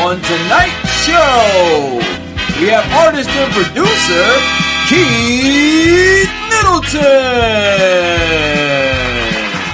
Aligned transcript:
On 0.00 0.14
tonight's 0.22 0.88
show, 1.04 1.98
we 2.60 2.68
have 2.68 2.86
artist 2.92 3.28
and 3.30 3.52
producer 3.52 4.24
Keith 4.88 6.30
Middleton. 6.48 7.02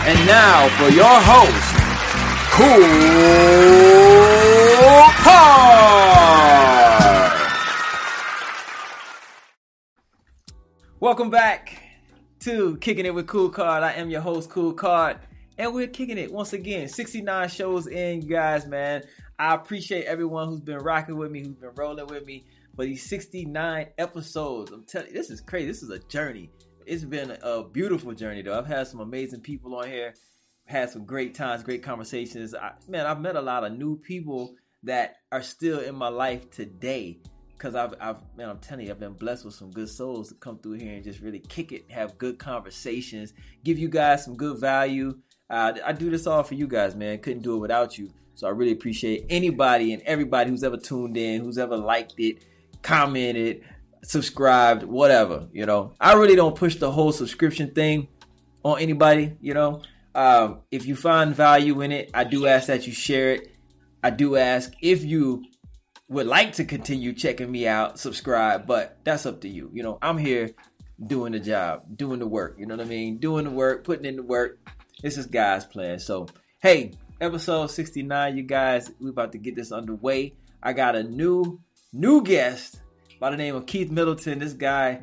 And 0.07 0.27
now 0.27 0.69
for 0.79 0.89
your 0.89 1.21
host, 1.21 1.75
Cool 2.53 2.81
Card. 5.23 6.45
Welcome 11.01 11.29
back 11.29 11.83
to 12.41 12.79
Kicking 12.79 13.05
It 13.05 13.15
with 13.15 13.27
Cool 13.27 13.51
Card. 13.51 13.83
I 13.85 13.93
am 13.93 14.09
your 14.09 14.23
host, 14.23 14.49
Cool 14.49 14.73
Card. 14.73 15.19
And 15.59 15.73
we're 15.73 15.87
kicking 15.87 16.19
it 16.19 16.33
once 16.33 16.53
again. 16.55 16.89
69 16.89 17.49
shows 17.49 17.87
in, 17.87 18.23
you 18.23 18.29
guys, 18.29 18.67
man. 18.67 19.05
I 19.39 19.55
appreciate 19.55 20.05
everyone 20.05 20.49
who's 20.49 20.61
been 20.61 20.79
rocking 20.79 21.17
with 21.17 21.31
me, 21.31 21.41
who's 21.41 21.57
been 21.57 21.75
rolling 21.75 22.07
with 22.07 22.25
me 22.25 22.45
for 22.77 22.85
these 22.85 23.05
69 23.05 23.89
episodes. 23.99 24.71
I'm 24.71 24.85
telling 24.85 25.09
you, 25.09 25.15
this 25.15 25.31
is 25.31 25.41
crazy. 25.41 25.67
This 25.67 25.83
is 25.83 25.91
a 25.91 25.99
journey. 25.99 26.51
It's 26.87 27.05
been 27.05 27.37
a 27.43 27.65
beautiful 27.65 28.13
journey, 28.13 28.43
though. 28.43 28.57
I've 28.57 28.67
had 28.67 28.87
some 28.87 29.01
amazing 29.01 29.41
people 29.41 29.75
on 29.75 29.89
here, 29.89 30.15
had 30.67 30.91
some 30.91 31.05
great 31.05 31.35
times, 31.35 31.63
great 31.63 31.83
conversations. 31.83 32.55
I, 32.55 32.73
man, 32.89 33.07
I've 33.07 33.21
met 33.21 33.37
a 33.37 33.41
lot 33.41 33.65
of 33.65 33.77
new 33.77 33.97
people 33.97 34.55
that 34.85 35.17
are 35.33 35.43
still 35.43 35.81
in 35.81 35.95
my 35.95 36.09
life 36.09 36.51
today. 36.51 37.19
Cause 37.57 37.75
I've, 37.75 37.95
I've, 38.01 38.17
man, 38.37 38.51
I'm 38.51 38.59
telling 38.59 38.87
you, 38.87 38.93
I've 38.93 39.01
been 39.01 39.15
blessed 39.15 39.47
with 39.47 39.55
some 39.55 39.71
good 39.71 39.89
souls 39.89 40.29
to 40.29 40.35
come 40.35 40.59
through 40.59 40.75
here 40.75 40.93
and 40.93 41.05
just 41.05 41.21
really 41.21 41.39
kick 41.39 41.73
it, 41.73 41.91
have 41.91 42.19
good 42.19 42.39
conversations, 42.39 43.33
give 43.63 43.79
you 43.79 43.89
guys 43.89 44.25
some 44.25 44.37
good 44.37 44.59
value, 44.59 45.17
uh, 45.51 45.73
I 45.85 45.93
do 45.93 46.11
this 46.11 46.27
all 46.27 46.43
for 46.43 46.55
you 46.55 46.67
guys, 46.67 46.95
man. 46.95 47.19
Couldn't 47.19 47.43
do 47.43 47.57
it 47.57 47.59
without 47.59 47.99
you. 47.99 48.11
So 48.35 48.47
I 48.47 48.51
really 48.51 48.73
appreciate 48.73 49.27
anybody 49.31 49.93
and 49.93 50.03
everybody 50.03 50.51
who's 50.51 50.65
ever 50.65 50.77
tuned 50.77 51.17
in, 51.17 51.41
who's 51.41 51.59
ever 51.59 51.77
liked 51.77 52.15
it, 52.19 52.45
commented, 52.83 53.63
subscribed, 54.03 54.83
whatever. 54.83 55.49
You 55.53 55.67
know, 55.67 55.95
I 56.01 56.15
really 56.15 56.37
don't 56.37 56.57
push 56.57 56.77
the 56.77 56.91
whole 56.91 57.13
subscription 57.13 57.73
thing 57.73 58.09
on 58.63 58.81
anybody. 58.81 59.37
You 59.41 59.55
know, 59.55 59.83
um, 60.15 60.61
if 60.71 60.87
you 60.87 60.97
find 60.97 61.35
value 61.35 61.81
in 61.81 61.93
it, 61.93 62.11
I 62.15 62.25
do 62.25 62.47
ask 62.47 62.67
that 62.67 62.87
you 62.87 62.93
share 62.93 63.33
it. 63.33 63.51
I 64.03 64.11
do 64.11 64.37
ask 64.37 64.73
if 64.83 65.05
you 65.05 65.45
would 66.09 66.27
like 66.27 66.53
to 66.55 66.65
continue 66.65 67.13
checking 67.13 67.51
me 67.51 67.67
out, 67.67 67.99
subscribe, 67.99 68.67
but 68.67 68.99
that's 69.05 69.27
up 69.27 69.41
to 69.41 69.49
you. 69.49 69.71
You 69.73 69.83
know, 69.83 69.99
I'm 70.03 70.19
here 70.19 70.51
doing 71.07 71.33
the 71.33 71.41
job, 71.41 71.85
doing 71.97 72.19
the 72.19 72.27
work. 72.27 72.57
You 72.59 72.67
know 72.67 72.77
what 72.77 72.85
I 72.85 72.89
mean? 72.89 73.19
Doing 73.19 73.45
the 73.45 73.51
work, 73.51 73.85
putting 73.85 74.05
in 74.05 74.17
the 74.17 74.23
work 74.23 74.59
this 75.05 75.19
is 75.19 75.27
God's 75.27 75.67
plan. 75.67 75.99
So, 75.99 76.27
hey, 76.63 76.93
episode 77.21 77.69
69, 77.69 78.37
you 78.37 78.43
guys, 78.43 78.91
we 79.01 79.11
about 79.11 79.33
to 79.33 79.39
get 79.39 79.57
this 79.57 79.73
underway. 79.73 80.35
I 80.63 80.73
got 80.73 80.97
a 80.97 81.03
new, 81.03 81.61
new 81.93 82.23
guest 82.23 82.81
by 83.21 83.31
the 83.31 83.37
name 83.37 83.55
of 83.55 83.67
Keith 83.67 83.91
Middleton. 83.91 84.39
This 84.39 84.53
guy, 84.53 85.03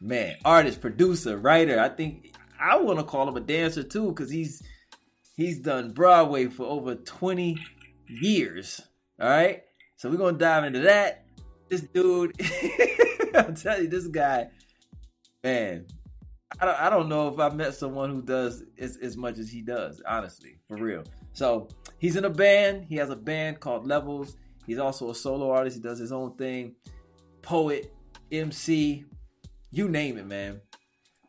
man, 0.00 0.36
artist, 0.44 0.80
producer, 0.80 1.36
writer. 1.36 1.80
I 1.80 1.88
think 1.88 2.34
I 2.60 2.76
want 2.76 2.98
to 2.98 3.04
call 3.04 3.28
him 3.28 3.36
a 3.36 3.40
dancer 3.40 3.82
too, 3.82 4.08
because 4.08 4.30
he's 4.30 4.62
he's 5.36 5.58
done 5.58 5.92
Broadway 5.92 6.46
for 6.46 6.66
over 6.66 6.94
20 6.94 7.56
years. 8.08 8.80
All 9.20 9.28
right. 9.28 9.62
So 9.96 10.10
we're 10.10 10.16
gonna 10.16 10.38
dive 10.38 10.64
into 10.64 10.80
that. 10.80 11.24
This 11.68 11.82
dude, 11.82 12.34
I'll 13.34 13.52
tell 13.52 13.80
you, 13.80 13.88
this 13.88 14.06
guy, 14.08 14.48
man, 15.44 15.86
I 16.58 16.64
don't, 16.66 16.80
I 16.80 16.90
don't 16.90 17.08
know 17.08 17.28
if 17.28 17.38
I've 17.38 17.54
met 17.54 17.74
someone 17.74 18.10
who 18.10 18.22
does 18.22 18.64
as, 18.78 18.96
as 18.96 19.16
much 19.16 19.38
as 19.38 19.50
he 19.50 19.62
does, 19.62 20.02
honestly, 20.06 20.58
for 20.66 20.76
real. 20.76 21.04
So 21.32 21.68
he's 21.98 22.16
in 22.16 22.24
a 22.24 22.30
band. 22.30 22.86
He 22.88 22.96
has 22.96 23.10
a 23.10 23.16
band 23.16 23.60
called 23.60 23.86
Levels. 23.86 24.36
He's 24.66 24.78
also 24.78 25.10
a 25.10 25.14
solo 25.14 25.50
artist. 25.50 25.76
He 25.76 25.82
does 25.82 25.98
his 25.98 26.12
own 26.12 26.36
thing, 26.36 26.74
poet, 27.42 27.94
MC, 28.30 29.04
you 29.70 29.88
name 29.88 30.18
it, 30.18 30.26
man. 30.26 30.60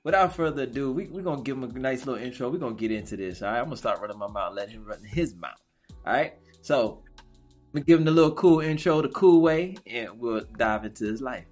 Without 0.04 0.36
further 0.36 0.64
ado, 0.64 0.92
we, 0.92 1.08
we're 1.08 1.22
going 1.22 1.38
to 1.38 1.44
give 1.44 1.58
him 1.58 1.64
a 1.64 1.80
nice 1.80 2.06
little 2.06 2.22
intro. 2.22 2.50
We're 2.50 2.58
going 2.58 2.76
to 2.76 2.80
get 2.80 2.92
into 2.92 3.16
this, 3.16 3.42
all 3.42 3.52
right? 3.52 3.60
I'm 3.60 3.66
going 3.66 3.72
to 3.72 3.78
start 3.78 4.02
running 4.02 4.18
my 4.18 4.28
mouth, 4.28 4.54
let 4.56 4.70
him 4.70 4.84
run 4.84 5.04
his 5.04 5.36
mouth, 5.36 5.60
all 6.06 6.14
right? 6.14 6.34
So 6.62 7.04
we 7.72 7.82
give 7.82 8.00
him 8.00 8.06
the 8.06 8.12
little 8.12 8.32
cool 8.32 8.62
intro 8.62 9.02
the 9.02 9.10
cool 9.10 9.42
way, 9.42 9.76
and 9.86 10.20
we'll 10.20 10.42
dive 10.58 10.86
into 10.86 11.06
his 11.06 11.22
life. 11.22 11.46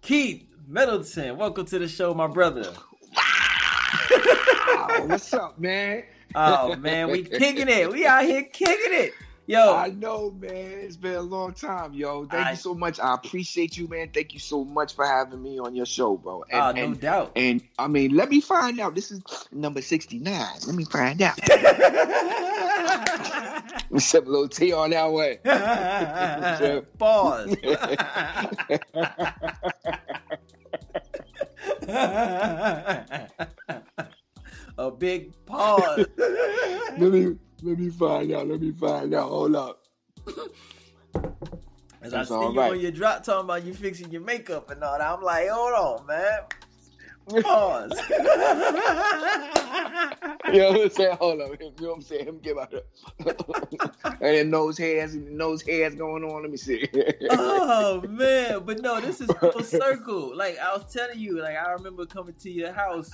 Keith, 0.00 0.46
Middleton, 0.68 1.36
welcome 1.36 1.64
to 1.66 1.78
the 1.78 1.86
show, 1.86 2.12
my 2.12 2.26
brother. 2.26 2.72
Wow. 3.14 5.06
What's 5.06 5.32
up, 5.32 5.60
man? 5.60 6.02
Oh 6.38 6.76
man, 6.76 7.08
we 7.10 7.22
kicking 7.22 7.68
it. 7.68 7.90
We 7.90 8.04
out 8.04 8.24
here 8.24 8.42
kicking 8.42 8.92
it. 8.92 9.14
Yo, 9.46 9.74
I 9.74 9.88
know, 9.88 10.32
man. 10.32 10.50
It's 10.50 10.96
been 10.96 11.14
a 11.14 11.22
long 11.22 11.54
time, 11.54 11.94
yo. 11.94 12.26
Thank 12.26 12.46
I, 12.48 12.50
you 12.50 12.56
so 12.56 12.74
much. 12.74 13.00
I 13.00 13.14
appreciate 13.14 13.78
you, 13.78 13.88
man. 13.88 14.10
Thank 14.12 14.34
you 14.34 14.40
so 14.40 14.62
much 14.62 14.94
for 14.94 15.06
having 15.06 15.42
me 15.42 15.58
on 15.58 15.74
your 15.74 15.86
show, 15.86 16.18
bro. 16.18 16.44
And, 16.50 16.60
uh, 16.60 16.72
no 16.72 16.82
and, 16.82 17.00
doubt. 17.00 17.32
And 17.36 17.62
I 17.78 17.86
mean, 17.86 18.14
let 18.14 18.28
me 18.28 18.42
find 18.42 18.80
out. 18.80 18.94
This 18.94 19.12
is 19.12 19.22
number 19.50 19.80
sixty-nine. 19.80 20.58
Let 20.66 20.74
me 20.74 20.84
find 20.84 21.22
out. 21.22 21.38
We 23.90 24.00
set 24.00 24.26
a 24.26 24.30
little 24.30 24.48
T 24.48 24.72
on 24.72 24.90
that 24.90 25.12
way. 25.12 25.38
Pause. 26.98 27.56
a 34.78 34.90
big 34.90 35.32
pause. 35.46 36.06
let 36.18 36.98
me 36.98 37.36
let 37.62 37.78
me 37.78 37.90
find 37.90 38.32
out. 38.32 38.48
Let 38.48 38.60
me 38.60 38.72
find 38.72 39.14
out. 39.14 39.28
Hold 39.28 39.56
up. 39.56 39.82
As 42.02 42.12
That's 42.12 42.30
I 42.30 42.34
see 42.34 42.52
you 42.52 42.58
right. 42.58 42.72
on 42.72 42.80
your 42.80 42.90
drop 42.90 43.24
talking 43.24 43.44
about 43.44 43.64
you 43.64 43.74
fixing 43.74 44.10
your 44.10 44.22
makeup 44.22 44.70
and 44.70 44.82
all 44.82 44.98
that, 44.98 45.10
I'm 45.10 45.22
like, 45.22 45.48
hold 45.48 45.72
on, 45.72 46.06
man. 46.06 46.40
Pause. 47.28 48.00
you 50.52 50.58
know 50.60 50.72
what 50.72 50.80
I'm 50.82 50.90
saying? 50.90 51.16
Hold 51.16 51.40
on. 51.40 51.50
You 51.50 51.72
know 51.80 51.88
what 51.88 51.94
I'm 51.96 52.02
saying? 52.02 52.38
Give 52.42 52.58
out 52.58 52.72
and 52.72 54.14
then 54.20 54.50
nose 54.50 54.78
hairs 54.78 55.14
and 55.14 55.36
nose 55.36 55.62
hairs 55.62 55.94
going 55.94 56.24
on. 56.24 56.42
Let 56.42 56.50
me 56.50 56.56
see. 56.56 56.88
oh 57.30 58.02
man, 58.08 58.62
but 58.64 58.80
no, 58.80 59.00
this 59.00 59.20
is 59.20 59.30
full 59.40 59.62
circle. 59.62 60.36
Like 60.36 60.58
I 60.58 60.76
was 60.76 60.92
telling 60.92 61.18
you, 61.18 61.40
like 61.40 61.56
I 61.56 61.72
remember 61.72 62.06
coming 62.06 62.34
to 62.40 62.50
your 62.50 62.72
house 62.72 63.10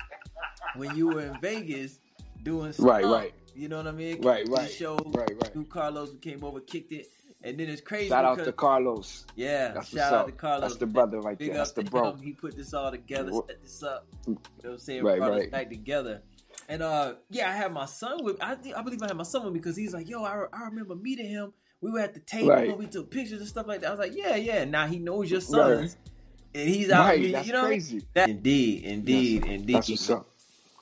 when 0.76 0.96
you 0.96 1.08
were 1.08 1.22
in 1.22 1.40
Vegas 1.40 1.98
doing 2.42 2.72
stuff. 2.72 2.86
Right, 2.86 3.04
right. 3.04 3.34
You 3.54 3.68
know 3.68 3.76
what 3.76 3.86
I 3.86 3.92
mean? 3.92 4.22
Right, 4.22 4.48
right. 4.48 4.70
Show, 4.70 4.96
right, 4.96 5.30
right. 5.42 5.56
New 5.56 5.64
Carlos 5.66 6.14
came 6.20 6.42
over, 6.42 6.60
kicked 6.60 6.92
it. 6.92 7.06
And 7.44 7.58
then 7.58 7.68
it's 7.68 7.80
crazy. 7.80 8.08
Shout 8.08 8.24
out 8.24 8.44
to 8.44 8.52
Carlos. 8.52 9.26
Yeah, 9.34 9.72
That's 9.72 9.88
shout 9.88 10.12
out 10.12 10.26
to 10.26 10.32
Carlos. 10.32 10.60
That's 10.60 10.76
the 10.76 10.86
brother 10.86 11.20
right 11.20 11.36
Big 11.36 11.48
there. 11.48 11.58
That's 11.58 11.72
the 11.72 11.82
bro. 11.82 12.12
Him. 12.12 12.22
He 12.22 12.32
put 12.32 12.56
this 12.56 12.72
all 12.72 12.90
together, 12.90 13.32
set 13.32 13.62
this 13.62 13.82
up. 13.82 14.06
You 14.26 14.34
know 14.34 14.40
what 14.60 14.70
I'm 14.70 14.78
saying? 14.78 15.02
Right, 15.02 15.18
Brought 15.18 15.30
right. 15.32 15.42
us 15.42 15.48
back 15.48 15.68
together. 15.68 16.22
And 16.68 16.82
uh, 16.82 17.14
yeah, 17.30 17.50
I 17.50 17.52
had 17.52 17.72
my 17.72 17.86
son 17.86 18.22
with. 18.22 18.40
I, 18.40 18.56
I 18.76 18.82
believe 18.82 19.02
I 19.02 19.06
had 19.06 19.16
my 19.16 19.24
son 19.24 19.44
with 19.44 19.52
me 19.52 19.58
because 19.58 19.76
he's 19.76 19.92
like, 19.92 20.08
"Yo, 20.08 20.22
I, 20.22 20.44
I 20.52 20.64
remember 20.64 20.94
meeting 20.94 21.28
him. 21.28 21.52
We 21.80 21.90
were 21.90 21.98
at 21.98 22.14
the 22.14 22.20
table 22.20 22.50
right. 22.50 22.68
and 22.68 22.78
we 22.78 22.86
took 22.86 23.10
pictures 23.10 23.40
and 23.40 23.48
stuff 23.48 23.66
like 23.66 23.80
that." 23.80 23.88
I 23.88 23.90
was 23.90 23.98
like, 23.98 24.16
"Yeah, 24.16 24.36
yeah." 24.36 24.64
Now 24.64 24.86
he 24.86 24.98
knows 24.98 25.30
your 25.30 25.40
sons, 25.40 25.96
right. 25.96 26.60
and 26.60 26.68
he's 26.68 26.90
out. 26.90 27.06
Right, 27.06 27.20
you 27.20 27.32
that's 27.32 27.48
know, 27.48 27.66
crazy. 27.66 28.02
That, 28.14 28.28
indeed, 28.28 28.84
indeed, 28.84 29.44
yes, 29.44 29.52
indeed. 29.52 29.76
That's 29.76 29.90
what's 29.90 30.10
up. 30.10 30.28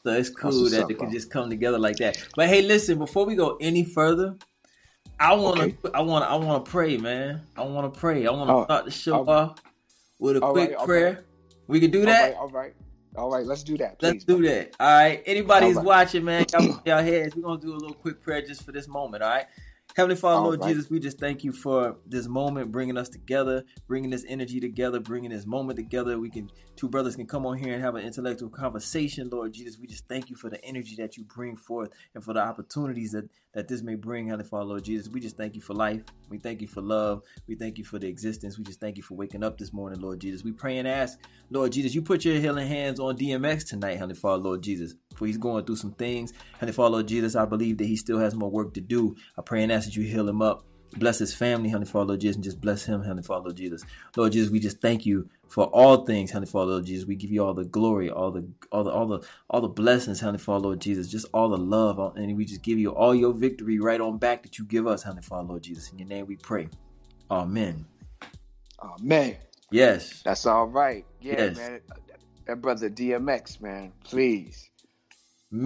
So 0.03 0.13
it's 0.13 0.31
cool 0.31 0.71
that 0.71 0.85
up, 0.85 0.91
it 0.91 0.99
can 0.99 1.11
just 1.11 1.31
come 1.31 1.51
together 1.51 1.79
like 1.79 1.97
that. 1.97 2.17
But 2.35 2.49
hey, 2.49 2.63
listen, 2.63 2.99
before 2.99 3.27
we 3.27 3.35
go 3.35 3.57
any 3.61 3.85
further, 3.85 4.37
I 5.21 5.35
want 5.35 5.59
to, 5.59 5.65
okay. 5.65 5.77
I 5.93 6.01
want 6.01 6.25
to, 6.25 6.31
I 6.31 6.35
want 6.37 6.65
to 6.65 6.71
pray, 6.71 6.97
man. 6.97 7.43
I 7.55 7.63
want 7.63 7.93
to 7.93 8.01
pray. 8.01 8.27
I 8.27 8.31
want 8.31 8.49
to 8.49 8.55
oh, 8.55 8.65
start 8.65 8.87
the 8.87 8.91
show 8.91 9.29
off 9.29 9.59
with 10.19 10.39
a 10.39 10.41
quick 10.41 10.71
right, 10.71 10.87
prayer. 10.87 11.13
Right. 11.13 11.25
We 11.67 11.79
can 11.79 11.91
do 11.91 12.07
that. 12.07 12.35
All 12.37 12.49
right, 12.49 12.49
all 12.49 12.49
right, 12.49 12.75
all 13.17 13.31
right. 13.31 13.47
Let's 13.47 13.63
do 13.63 13.77
that. 13.77 13.99
Please, 13.99 14.13
let's 14.13 14.25
do 14.25 14.43
that. 14.43 14.75
All 14.81 14.89
right. 14.89 15.23
Anybody's 15.27 15.79
watching, 15.79 16.25
man, 16.25 16.47
y'all, 16.53 16.81
y'all 16.87 17.03
heads. 17.03 17.37
We're 17.37 17.43
gonna 17.43 17.61
do 17.61 17.73
a 17.73 17.77
little 17.77 17.95
quick 17.95 18.23
prayer 18.23 18.41
just 18.41 18.65
for 18.65 18.73
this 18.73 18.89
moment. 18.89 19.23
All 19.23 19.29
right. 19.29 19.47
Heavenly 19.97 20.17
Father, 20.17 20.37
All 20.37 20.45
Lord 20.45 20.61
right. 20.61 20.69
Jesus, 20.69 20.89
we 20.89 21.01
just 21.01 21.19
thank 21.19 21.43
you 21.43 21.53
for 21.53 21.97
this 22.07 22.29
moment, 22.29 22.71
bringing 22.71 22.97
us 22.97 23.09
together, 23.09 23.65
bringing 23.89 24.11
this 24.11 24.25
energy 24.29 24.61
together, 24.61 25.01
bringing 25.01 25.31
this 25.31 25.47
moment 25.47 25.77
together. 25.79 26.19
We 26.19 26.31
can, 26.31 26.49
two 26.77 26.89
brothers 26.89 27.17
can 27.17 27.27
come 27.27 27.45
on 27.45 27.59
here 27.59 27.75
and 27.75 27.83
have 27.83 27.97
an 27.97 28.05
intellectual 28.05 28.51
conversation, 28.51 29.29
Lord 29.31 29.53
Jesus. 29.53 29.79
We 29.79 29.89
just 29.89 30.07
thank 30.07 30.31
you 30.31 30.37
for 30.37 30.49
the 30.49 30.65
energy 30.65 30.95
that 30.97 31.17
you 31.17 31.25
bring 31.25 31.57
forth 31.57 31.91
and 32.15 32.23
for 32.23 32.33
the 32.33 32.41
opportunities 32.41 33.11
that, 33.13 33.29
that 33.53 33.67
this 33.67 33.83
may 33.83 33.97
bring, 33.97 34.29
Heavenly 34.29 34.49
Father, 34.49 34.67
Lord 34.67 34.85
Jesus. 34.85 35.09
We 35.09 35.21
just 35.21 35.37
thank 35.37 35.57
you 35.57 35.61
for 35.61 35.75
life. 35.75 36.03
We 36.29 36.39
thank 36.39 36.63
you 36.63 36.69
for 36.69 36.83
love. 36.83 37.23
We 37.49 37.57
thank 37.57 37.77
you 37.77 37.85
for 37.85 37.99
the 37.99 38.07
existence. 38.07 38.59
We 38.59 38.65
just 38.65 38.81
thank 38.81 38.97
you 38.97 39.03
for 39.03 39.15
waking 39.15 39.43
up 39.43 39.59
this 39.59 39.73
morning, 39.73 40.01
Lord 40.01 40.21
Jesus. 40.21 40.45
We 40.45 40.53
pray 40.53 40.79
and 40.79 40.87
ask, 40.87 41.19
Lord 41.51 41.73
Jesus, 41.73 41.95
you 41.97 42.03
put 42.03 42.25
your 42.25 42.37
healing 42.37 42.69
hands 42.69 43.01
on 43.01 43.17
DMX 43.17 43.67
tonight, 43.67 43.95
Heavenly 43.95 44.15
Father, 44.15 44.43
Lord 44.43 44.63
Jesus 44.63 44.95
for 45.21 45.27
he's 45.27 45.37
going 45.37 45.67
through 45.67 45.77
some 45.77 45.93
things. 45.93 46.33
Heavenly 46.55 46.73
Father, 46.73 46.93
Lord 46.93 47.07
Jesus, 47.09 47.37
I 47.37 47.45
believe 47.45 47.77
that 47.77 47.85
he 47.85 47.95
still 47.95 48.19
has 48.19 48.35
more 48.35 48.51
work 48.51 48.73
to 48.73 48.81
do. 48.81 49.15
I 49.37 49.43
pray 49.43 49.63
and 49.63 49.71
ask 49.71 49.80
that 49.87 49.97
you 49.97 50.03
heal 50.05 50.29
him 50.29 50.43
up. 50.43 50.65
Bless 50.97 51.19
his 51.21 51.33
family, 51.35 51.69
Heavenly 51.69 51.91
Father, 51.91 52.07
Lord 52.09 52.21
Jesus, 52.21 52.37
and 52.37 52.45
just 52.45 52.61
bless 52.61 52.85
him, 52.85 53.03
Heavenly 53.03 53.23
Father, 53.23 53.45
Lord 53.45 53.57
Jesus. 53.57 53.85
Lord 54.17 54.33
Jesus, 54.33 54.51
we 54.51 54.59
just 54.59 54.81
thank 54.81 55.07
you 55.07 55.29
for 55.49 55.67
all 55.67 56.05
things, 56.05 56.33
Heavenly 56.33 56.51
Father, 56.51 56.73
Lord 56.73 56.87
Jesus. 56.87 57.07
We 57.07 57.15
give 57.15 57.31
you 57.31 57.45
all 57.45 57.55
the 57.55 57.65
glory, 57.65 58.11
all 58.11 58.33
the 58.33 58.49
all 58.73 58.85
the 58.85 58.91
all 58.91 59.07
the 59.07 59.21
all 59.49 59.61
the 59.61 59.69
blessings, 59.69 60.21
Heavenly 60.21 60.41
Father, 60.41 60.65
Lord 60.65 60.81
Jesus. 60.81 61.09
Just 61.09 61.27
all 61.33 61.49
the 61.49 61.59
love, 61.59 62.17
and 62.17 62.37
we 62.37 62.45
just 62.45 62.63
give 62.63 62.79
you 62.79 62.91
all 62.91 63.15
your 63.15 63.33
victory 63.33 63.79
right 63.79 64.01
on 64.01 64.19
back 64.19 64.43
that 64.43 64.59
you 64.59 64.65
give 64.65 64.87
us, 64.89 65.05
Heavenly 65.05 65.23
Father, 65.23 65.49
Lord 65.49 65.63
Jesus. 65.63 65.91
In 65.93 65.99
your 65.99 66.09
name 66.09 66.27
we 66.27 66.37
pray. 66.37 66.69
Amen. 67.31 67.87
Amen. 68.83 69.37
Yes. 69.71 70.25
That's 70.25 70.47
all 70.47 70.67
right. 70.67 71.07
Yeah, 71.21 71.37
Yes. 71.39 71.57
man. 71.57 71.81
That 72.47 72.61
brother 72.63 72.91
DMX, 72.91 73.61
man. 73.61 73.93
Please. 74.05 74.71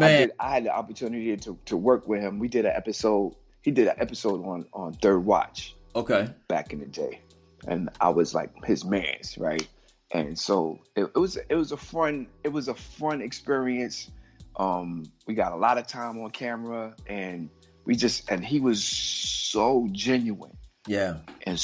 I, 0.00 0.08
Man. 0.08 0.16
did, 0.16 0.32
I 0.38 0.54
had 0.54 0.64
the 0.64 0.74
opportunity 0.74 1.36
to, 1.36 1.58
to 1.66 1.76
work 1.76 2.08
with 2.08 2.20
him. 2.20 2.38
We 2.38 2.48
did 2.48 2.64
an 2.66 2.72
episode. 2.74 3.34
He 3.64 3.70
did 3.70 3.88
an 3.88 3.94
episode 3.98 4.44
on 4.44 4.66
on 4.72 4.92
Third 4.94 5.24
Watch 5.24 5.74
Okay. 5.96 6.28
back 6.48 6.72
in 6.72 6.80
the 6.80 6.86
day, 6.86 7.20
and 7.66 7.88
I 8.00 8.10
was 8.10 8.34
like 8.34 8.50
his 8.64 8.84
man's 8.84 9.38
right. 9.38 9.66
And 10.12 10.38
so 10.38 10.78
it, 10.94 11.04
it 11.04 11.18
was 11.18 11.36
it 11.36 11.54
was 11.54 11.72
a 11.72 11.76
fun 11.76 12.28
it 12.44 12.48
was 12.50 12.68
a 12.68 12.74
fun 12.74 13.22
experience. 13.22 14.10
Um, 14.56 15.04
we 15.26 15.34
got 15.34 15.52
a 15.52 15.56
lot 15.56 15.78
of 15.78 15.86
time 15.86 16.20
on 16.22 16.30
camera, 16.30 16.94
and 17.06 17.48
we 17.86 17.96
just 17.96 18.30
and 18.30 18.44
he 18.44 18.60
was 18.60 18.84
so 18.84 19.88
genuine 19.92 20.56
Yeah. 20.86 21.16
and 21.46 21.58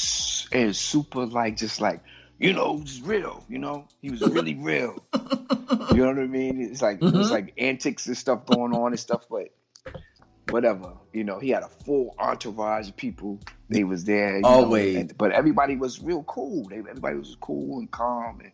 and 0.51 0.75
super 0.75 1.25
like 1.25 1.55
just 1.55 1.79
like 1.79 2.01
you 2.39 2.51
know 2.53 2.81
just 2.83 3.05
real. 3.05 3.43
You 3.47 3.59
know 3.59 3.87
he 4.01 4.09
was 4.09 4.21
really 4.27 4.55
real. 4.55 4.95
You 5.93 5.97
know 5.97 6.07
what 6.07 6.19
I 6.19 6.27
mean? 6.27 6.61
It's 6.61 6.81
like 6.81 6.99
it 7.01 7.13
was 7.13 7.27
Mhm. 7.27 7.31
like 7.31 7.53
antics 7.57 8.07
and 8.07 8.17
stuff 8.17 8.45
going 8.45 8.71
on 8.73 8.91
and 8.91 8.99
stuff, 8.99 9.25
but 9.29 9.49
whatever. 10.49 10.93
You 11.13 11.23
know, 11.23 11.39
he 11.39 11.49
had 11.49 11.63
a 11.63 11.67
full 11.67 12.15
entourage 12.19 12.89
of 12.89 12.95
people. 12.97 13.39
They 13.69 13.83
was 13.83 14.03
there 14.03 14.35
you 14.35 14.41
know, 14.41 14.49
Always. 14.49 14.95
and- 14.95 15.17
but 15.17 15.31
everybody 15.31 15.75
was 15.75 16.01
real 16.01 16.23
cool. 16.23 16.67
They, 16.69 16.77
everybody 16.77 17.17
was 17.17 17.37
cool 17.39 17.79
and 17.79 17.89
calm. 17.89 18.41
And 18.41 18.51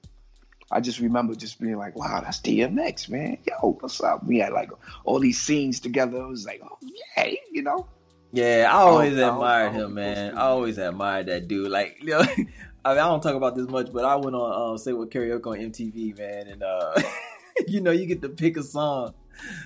I 0.72 0.82
just 0.82 1.00
remember 1.00 1.34
just 1.34 1.60
being 1.62 1.78
like, 1.78 1.96
"Wow, 1.96 2.22
that's 2.22 2.40
DMX, 2.42 3.10
man. 3.10 3.38
Yo, 3.48 3.78
what's 3.80 4.02
up?" 4.02 4.26
We 4.26 4.40
had 4.40 4.52
like 4.54 4.70
all 5.06 5.20
these 5.20 5.40
scenes 5.40 5.80
together. 5.80 6.18
It 6.18 6.28
was 6.28 6.46
like, 6.46 6.62
"Oh 6.64 6.78
yeah," 7.16 7.32
you 7.52 7.64
know. 7.64 7.88
Yeah, 8.34 8.70
I 8.70 8.76
always 8.76 9.18
I 9.18 9.30
admired 9.30 9.72
I 9.72 9.76
him, 9.76 9.94
man. 9.94 10.38
I 10.38 10.42
always 10.42 10.78
admired 10.78 11.28
that 11.28 11.48
dude. 11.48 11.72
Like, 11.72 11.98
you 12.02 12.10
know, 12.10 12.20
I, 12.20 12.36
mean, 12.38 12.50
I 12.84 12.94
don't 12.96 13.22
talk 13.24 13.36
about 13.36 13.56
this 13.56 13.68
much, 13.70 13.92
but 13.92 14.04
I 14.04 14.16
went 14.18 14.36
on 14.36 14.76
uh, 14.76 14.78
say 14.78 14.94
what 14.94 15.10
karaoke 15.10 15.48
on 15.48 15.72
MTV, 15.72 16.18
man, 16.18 16.48
and 16.48 16.64
uh, 16.64 17.02
you 17.68 17.80
know, 17.82 17.92
you 17.92 18.06
get 18.06 18.22
to 18.24 18.30
pick 18.30 18.58
a 18.58 18.64
song. 18.64 19.14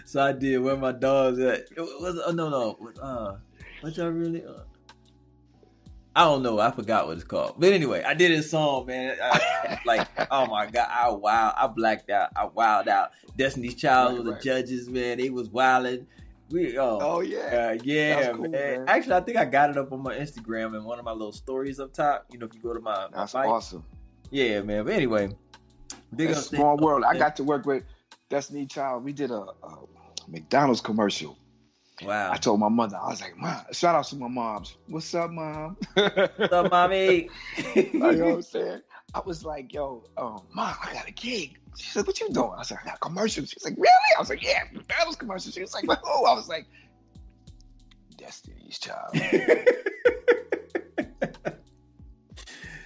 So 0.06 0.22
I 0.22 0.32
did 0.34 0.58
where 0.60 0.78
my 0.78 0.92
dogs 0.92 1.40
at. 1.40 1.62
It 1.76 1.80
was 1.80 2.20
oh, 2.26 2.32
no 2.32 2.50
no 2.50 2.76
what, 2.80 3.00
uh 3.00 3.36
what 3.82 3.98
y'all 3.98 4.10
really 4.10 4.44
uh, 4.46 4.64
I 6.14 6.26
don't 6.26 6.44
know. 6.44 6.60
I 6.60 6.72
forgot 6.72 7.08
what 7.08 7.16
it's 7.16 7.24
called. 7.24 7.56
But 7.58 7.72
anyway, 7.72 8.04
I 8.04 8.14
did 8.14 8.32
this 8.32 8.52
song, 8.52 8.86
man. 8.86 9.16
I, 9.24 9.80
like, 9.86 10.08
oh 10.30 10.46
my 10.46 10.66
god, 10.66 10.90
I 10.92 11.10
wow, 11.10 11.54
I 11.56 11.68
blacked 11.68 12.10
out. 12.10 12.32
I 12.36 12.46
wilded 12.46 12.90
out. 12.90 13.12
Destiny's 13.38 13.76
Child 13.76 14.10
Right, 14.10 14.18
was 14.18 14.26
the 14.26 14.32
right. 14.34 14.42
judges, 14.42 14.90
man. 14.90 15.20
They 15.20 15.30
was 15.30 15.50
wilding. 15.50 16.08
We 16.50 16.78
oh, 16.78 17.00
Oh 17.02 17.22
yeah. 17.22 17.70
uh, 17.72 17.78
yeah, 17.82 18.32
cool, 18.34 18.42
man. 18.42 18.52
man. 18.52 18.86
Actually, 18.90 19.16
I 19.16 19.22
think 19.22 19.38
I 19.38 19.46
got 19.46 19.70
it 19.70 19.78
up 19.78 19.94
on 19.94 20.04
my 20.04 20.14
Instagram 20.16 20.76
and 20.76 20.84
one 20.84 21.00
of 21.00 21.06
my 21.06 21.14
little 21.14 21.32
stories 21.32 21.80
up 21.80 21.94
top. 21.94 22.26
You 22.30 22.40
know, 22.40 22.46
if 22.46 22.54
you 22.54 22.62
go 22.62 22.74
to 22.74 22.82
my, 22.82 23.08
my 23.08 23.08
That's 23.14 23.32
site. 23.32 23.48
awesome. 23.48 23.86
Yeah, 24.32 24.62
man. 24.62 24.84
But 24.84 24.94
anyway, 24.94 25.30
big 26.14 26.30
It's 26.32 26.40
up 26.40 26.46
a 26.54 26.56
small 26.58 26.78
world. 26.78 27.06
I 27.06 27.18
got 27.18 27.38
to 27.38 27.46
work 27.46 27.66
with 27.66 27.84
Destiny 28.32 28.66
Child. 28.66 29.04
We 29.04 29.12
did 29.12 29.30
a, 29.30 29.42
a 29.42 29.78
McDonald's 30.28 30.80
commercial. 30.80 31.38
Wow. 32.02 32.32
I 32.32 32.38
told 32.38 32.62
my 32.62 32.70
mother, 32.70 32.98
I 32.98 33.10
was 33.10 33.22
like, 33.22 33.38
Mom, 33.38 33.62
shout 33.74 33.94
out 33.94 34.06
to 34.06 34.16
my 34.16 34.30
moms. 34.30 34.78
What's 34.88 35.14
up, 35.14 35.30
mom? 35.30 35.78
What's 35.94 36.54
up, 36.54 36.72
mommy? 36.72 37.30
you 37.76 37.90
know 37.94 38.08
what 38.08 38.34
I'm 38.36 38.42
saying? 38.42 38.82
I 39.14 39.20
was 39.20 39.44
like, 39.44 39.74
yo, 39.74 40.06
um, 40.18 40.42
mom, 40.54 40.74
I 40.82 40.94
got 40.94 41.10
a 41.10 41.12
gig. 41.12 41.60
She 41.78 41.90
said, 41.90 42.08
what 42.08 42.20
you 42.22 42.30
doing? 42.30 42.52
I 42.56 42.60
was 42.60 42.72
like, 42.72 42.82
I 42.84 42.86
got 42.86 42.96
a 42.96 43.00
commercial. 43.00 43.46
She 43.46 43.58
like, 43.64 43.76
really? 43.76 43.90
I 44.16 44.20
was 44.20 44.30
like, 44.30 44.42
yeah, 44.42 44.64
McDonald's 44.72 45.18
commercial. 45.18 45.52
She 45.52 45.62
was 45.62 45.74
like, 45.74 45.84
who? 45.84 46.26
I 46.26 46.34
was 46.34 46.48
like, 46.48 46.68
Destiny's 48.18 48.80
Child. 48.80 49.14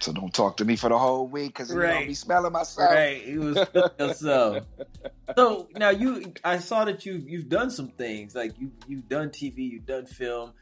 so 0.06 0.12
don't 0.12 0.32
talk 0.32 0.56
to 0.58 0.64
me 0.64 0.76
for 0.76 0.88
the 0.88 0.96
whole 0.98 1.26
week 1.26 1.48
because 1.48 1.72
Right. 1.72 1.90
going 1.90 2.02
to 2.04 2.08
be 2.08 2.14
smelling 2.14 2.52
myself. 2.52 2.88
right. 2.90 3.20
He 3.22 3.38
was 3.38 3.58
so. 4.16 4.62
So 5.36 5.68
now 5.74 5.90
you, 5.90 6.32
I 6.44 6.58
saw 6.58 6.84
that 6.84 7.04
you 7.04 7.14
you've 7.26 7.48
done 7.48 7.70
some 7.70 7.88
things 7.88 8.34
like 8.34 8.58
you 8.58 8.70
you've 8.86 9.08
done 9.08 9.30
TV, 9.30 9.68
you've 9.70 9.84
done 9.86 10.06
film. 10.06 10.52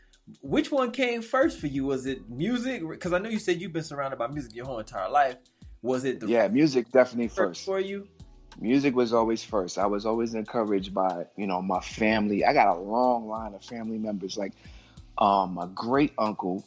Which 0.41 0.73
one 0.73 0.91
came 0.93 1.21
first 1.21 1.61
for 1.61 1.67
you? 1.67 1.85
Was 1.85 2.07
it 2.07 2.31
music? 2.31 2.83
Because 2.89 3.13
I 3.13 3.19
know 3.19 3.29
you 3.29 3.39
said 3.39 3.61
you've 3.61 3.75
been 3.75 3.85
surrounded 3.85 4.19
by 4.19 4.29
music 4.29 4.55
your 4.55 4.65
whole 4.65 4.79
entire 4.79 5.11
life. 5.11 5.37
Was 5.83 6.07
it 6.07 6.21
the 6.21 6.27
Yeah, 6.29 6.49
music 6.49 6.91
definitely 6.91 7.29
first 7.29 7.37
first. 7.59 7.65
for 7.67 7.79
you? 7.79 8.09
music 8.59 8.95
was 8.97 9.13
always 9.13 9.45
first. 9.45 9.77
I 9.79 9.87
was 9.87 10.07
always 10.07 10.33
encouraged 10.35 10.95
by, 10.95 11.27
you 11.37 11.47
know, 11.47 11.61
my 11.61 11.81
family. 11.81 12.45
I 12.45 12.53
got 12.55 12.69
a 12.69 12.81
long 12.81 13.27
line 13.29 13.53
of 13.53 13.63
family 13.63 13.99
members. 13.99 14.39
Like 14.39 14.53
um 15.19 15.55
my 15.55 15.67
great 15.75 16.13
uncle, 16.19 16.65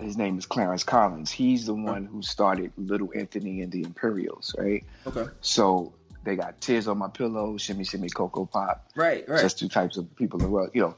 his 0.00 0.16
name 0.16 0.38
is 0.38 0.46
Clarence 0.46 0.84
Collins. 0.84 1.30
He's 1.30 1.66
the 1.66 1.74
one 1.74 2.04
who 2.04 2.22
started 2.22 2.72
Little 2.76 3.10
Anthony 3.14 3.62
and 3.62 3.72
the 3.72 3.82
Imperials, 3.82 4.54
right? 4.58 4.84
Okay. 5.06 5.24
So 5.40 5.94
they 6.24 6.36
got 6.36 6.60
Tears 6.60 6.86
on 6.86 6.98
My 6.98 7.08
Pillow, 7.08 7.56
Shimmy 7.56 7.84
Shimmy 7.84 8.10
Ko-Ko-Bop. 8.10 8.90
Right. 8.94 9.26
Right. 9.28 9.40
Just 9.40 9.58
two 9.58 9.68
types 9.68 9.96
of 9.96 10.14
people 10.16 10.38
in 10.38 10.44
the 10.44 10.50
world, 10.50 10.70
you 10.74 10.82
know. 10.82 10.96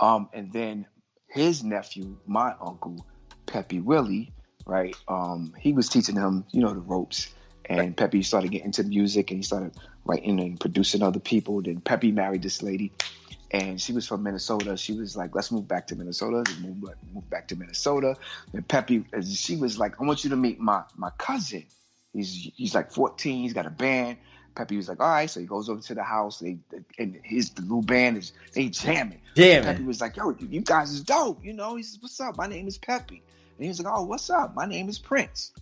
Um, 0.00 0.28
and 0.32 0.52
then 0.52 0.86
his 1.28 1.62
nephew, 1.62 2.16
my 2.26 2.54
uncle, 2.60 3.06
Pepé 3.46 3.82
Willie, 3.84 4.32
right? 4.66 4.96
Um, 5.06 5.54
he 5.58 5.72
was 5.72 5.88
teaching 5.88 6.16
him, 6.16 6.44
you 6.50 6.60
know, 6.60 6.74
the 6.74 6.80
ropes. 6.80 7.32
And 7.66 7.96
Pepé 7.96 8.24
started 8.24 8.50
getting 8.50 8.66
into 8.66 8.82
music 8.82 9.30
and 9.30 9.38
he 9.38 9.42
started 9.44 9.76
writing 10.04 10.40
and 10.40 10.58
producing 10.58 11.02
other 11.02 11.20
people. 11.20 11.62
Then 11.62 11.80
Pepé 11.80 12.12
married 12.12 12.42
this 12.42 12.62
lady 12.62 12.90
and 13.50 13.80
she 13.80 13.92
was 13.92 14.06
from 14.06 14.22
Minnesota. 14.22 14.76
She 14.76 14.92
was 14.92 15.16
like, 15.16 15.34
let's 15.34 15.50
move 15.50 15.66
back 15.66 15.88
to 15.88 15.96
Minnesota. 15.96 16.44
They 16.46 16.68
moved, 16.68 16.84
moved 17.12 17.30
back 17.30 17.48
to 17.48 17.56
Minnesota. 17.56 18.16
And 18.52 18.66
Pepé, 18.66 19.04
she 19.36 19.56
was 19.56 19.78
like, 19.78 20.00
I 20.00 20.04
want 20.04 20.22
you 20.24 20.30
to 20.30 20.36
meet 20.36 20.60
my, 20.60 20.82
my 20.96 21.10
cousin. 21.18 21.66
He's, 22.12 22.50
he's 22.54 22.74
like 22.74 22.92
14. 22.92 23.42
He's 23.42 23.52
got 23.52 23.66
a 23.66 23.70
band. 23.70 24.18
Pepé 24.54 24.76
was 24.76 24.88
like, 24.88 25.00
all 25.00 25.08
right. 25.08 25.28
So 25.28 25.40
he 25.40 25.46
goes 25.46 25.68
over 25.68 25.80
to 25.80 25.94
the 25.94 26.02
house. 26.02 26.38
They, 26.38 26.58
and 26.98 27.20
his 27.24 27.50
the 27.50 27.62
little 27.62 27.82
band 27.82 28.18
is 28.18 28.32
they 28.54 28.68
jamming. 28.68 29.20
Damn 29.34 29.64
Pepé 29.64 29.84
was 29.84 30.00
like, 30.00 30.16
yo, 30.16 30.34
you 30.38 30.60
guys 30.60 30.92
is 30.92 31.02
dope. 31.02 31.44
You 31.44 31.52
know, 31.52 31.76
he 31.76 31.82
says, 31.82 31.98
what's 32.00 32.20
up? 32.20 32.36
My 32.36 32.46
name 32.46 32.68
is 32.68 32.78
Pepé. 32.78 33.10
And 33.10 33.20
he 33.58 33.68
was 33.68 33.80
like, 33.82 33.92
oh, 33.92 34.04
what's 34.04 34.30
up? 34.30 34.54
My 34.54 34.66
name 34.66 34.88
is 34.88 34.98
Prince. 34.98 35.52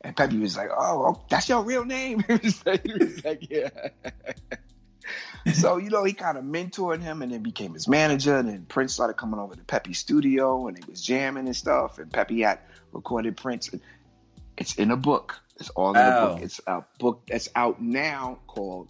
And 0.00 0.16
Pepé 0.16 0.40
was 0.40 0.56
like, 0.56 0.70
oh, 0.70 1.06
oh, 1.06 1.24
that's 1.28 1.48
your 1.48 1.62
real 1.62 1.84
name? 1.84 2.20
he, 2.26 2.32
was 2.34 2.66
like, 2.66 2.84
he 2.84 2.92
was 2.92 3.24
like, 3.24 3.48
yeah. 3.50 3.70
so, 5.54 5.76
you 5.76 5.90
know, 5.90 6.04
he 6.04 6.12
kind 6.12 6.38
of 6.38 6.44
mentored 6.44 7.02
him 7.02 7.22
and 7.22 7.32
then 7.32 7.42
became 7.42 7.74
his 7.74 7.88
manager. 7.88 8.36
And 8.36 8.48
then 8.48 8.66
Prince 8.66 8.94
started 8.94 9.14
coming 9.14 9.40
over 9.40 9.54
to 9.54 9.62
Pepé's 9.62 9.98
studio 9.98 10.66
and 10.66 10.76
he 10.76 10.84
was 10.90 11.02
jamming 11.02 11.46
and 11.46 11.56
stuff. 11.56 11.98
And 11.98 12.10
Pepé 12.10 12.44
had 12.44 12.60
recorded 12.92 13.36
Prince. 13.36 13.70
It's 14.56 14.74
in 14.76 14.90
a 14.90 14.96
book. 14.96 15.40
It's 15.60 15.70
all 15.70 15.96
in 15.96 16.06
a 16.06 16.12
book. 16.12 16.40
It's 16.42 16.60
a 16.66 16.82
book 16.98 17.22
that's 17.28 17.48
out 17.54 17.80
now 17.80 18.38
called 18.46 18.88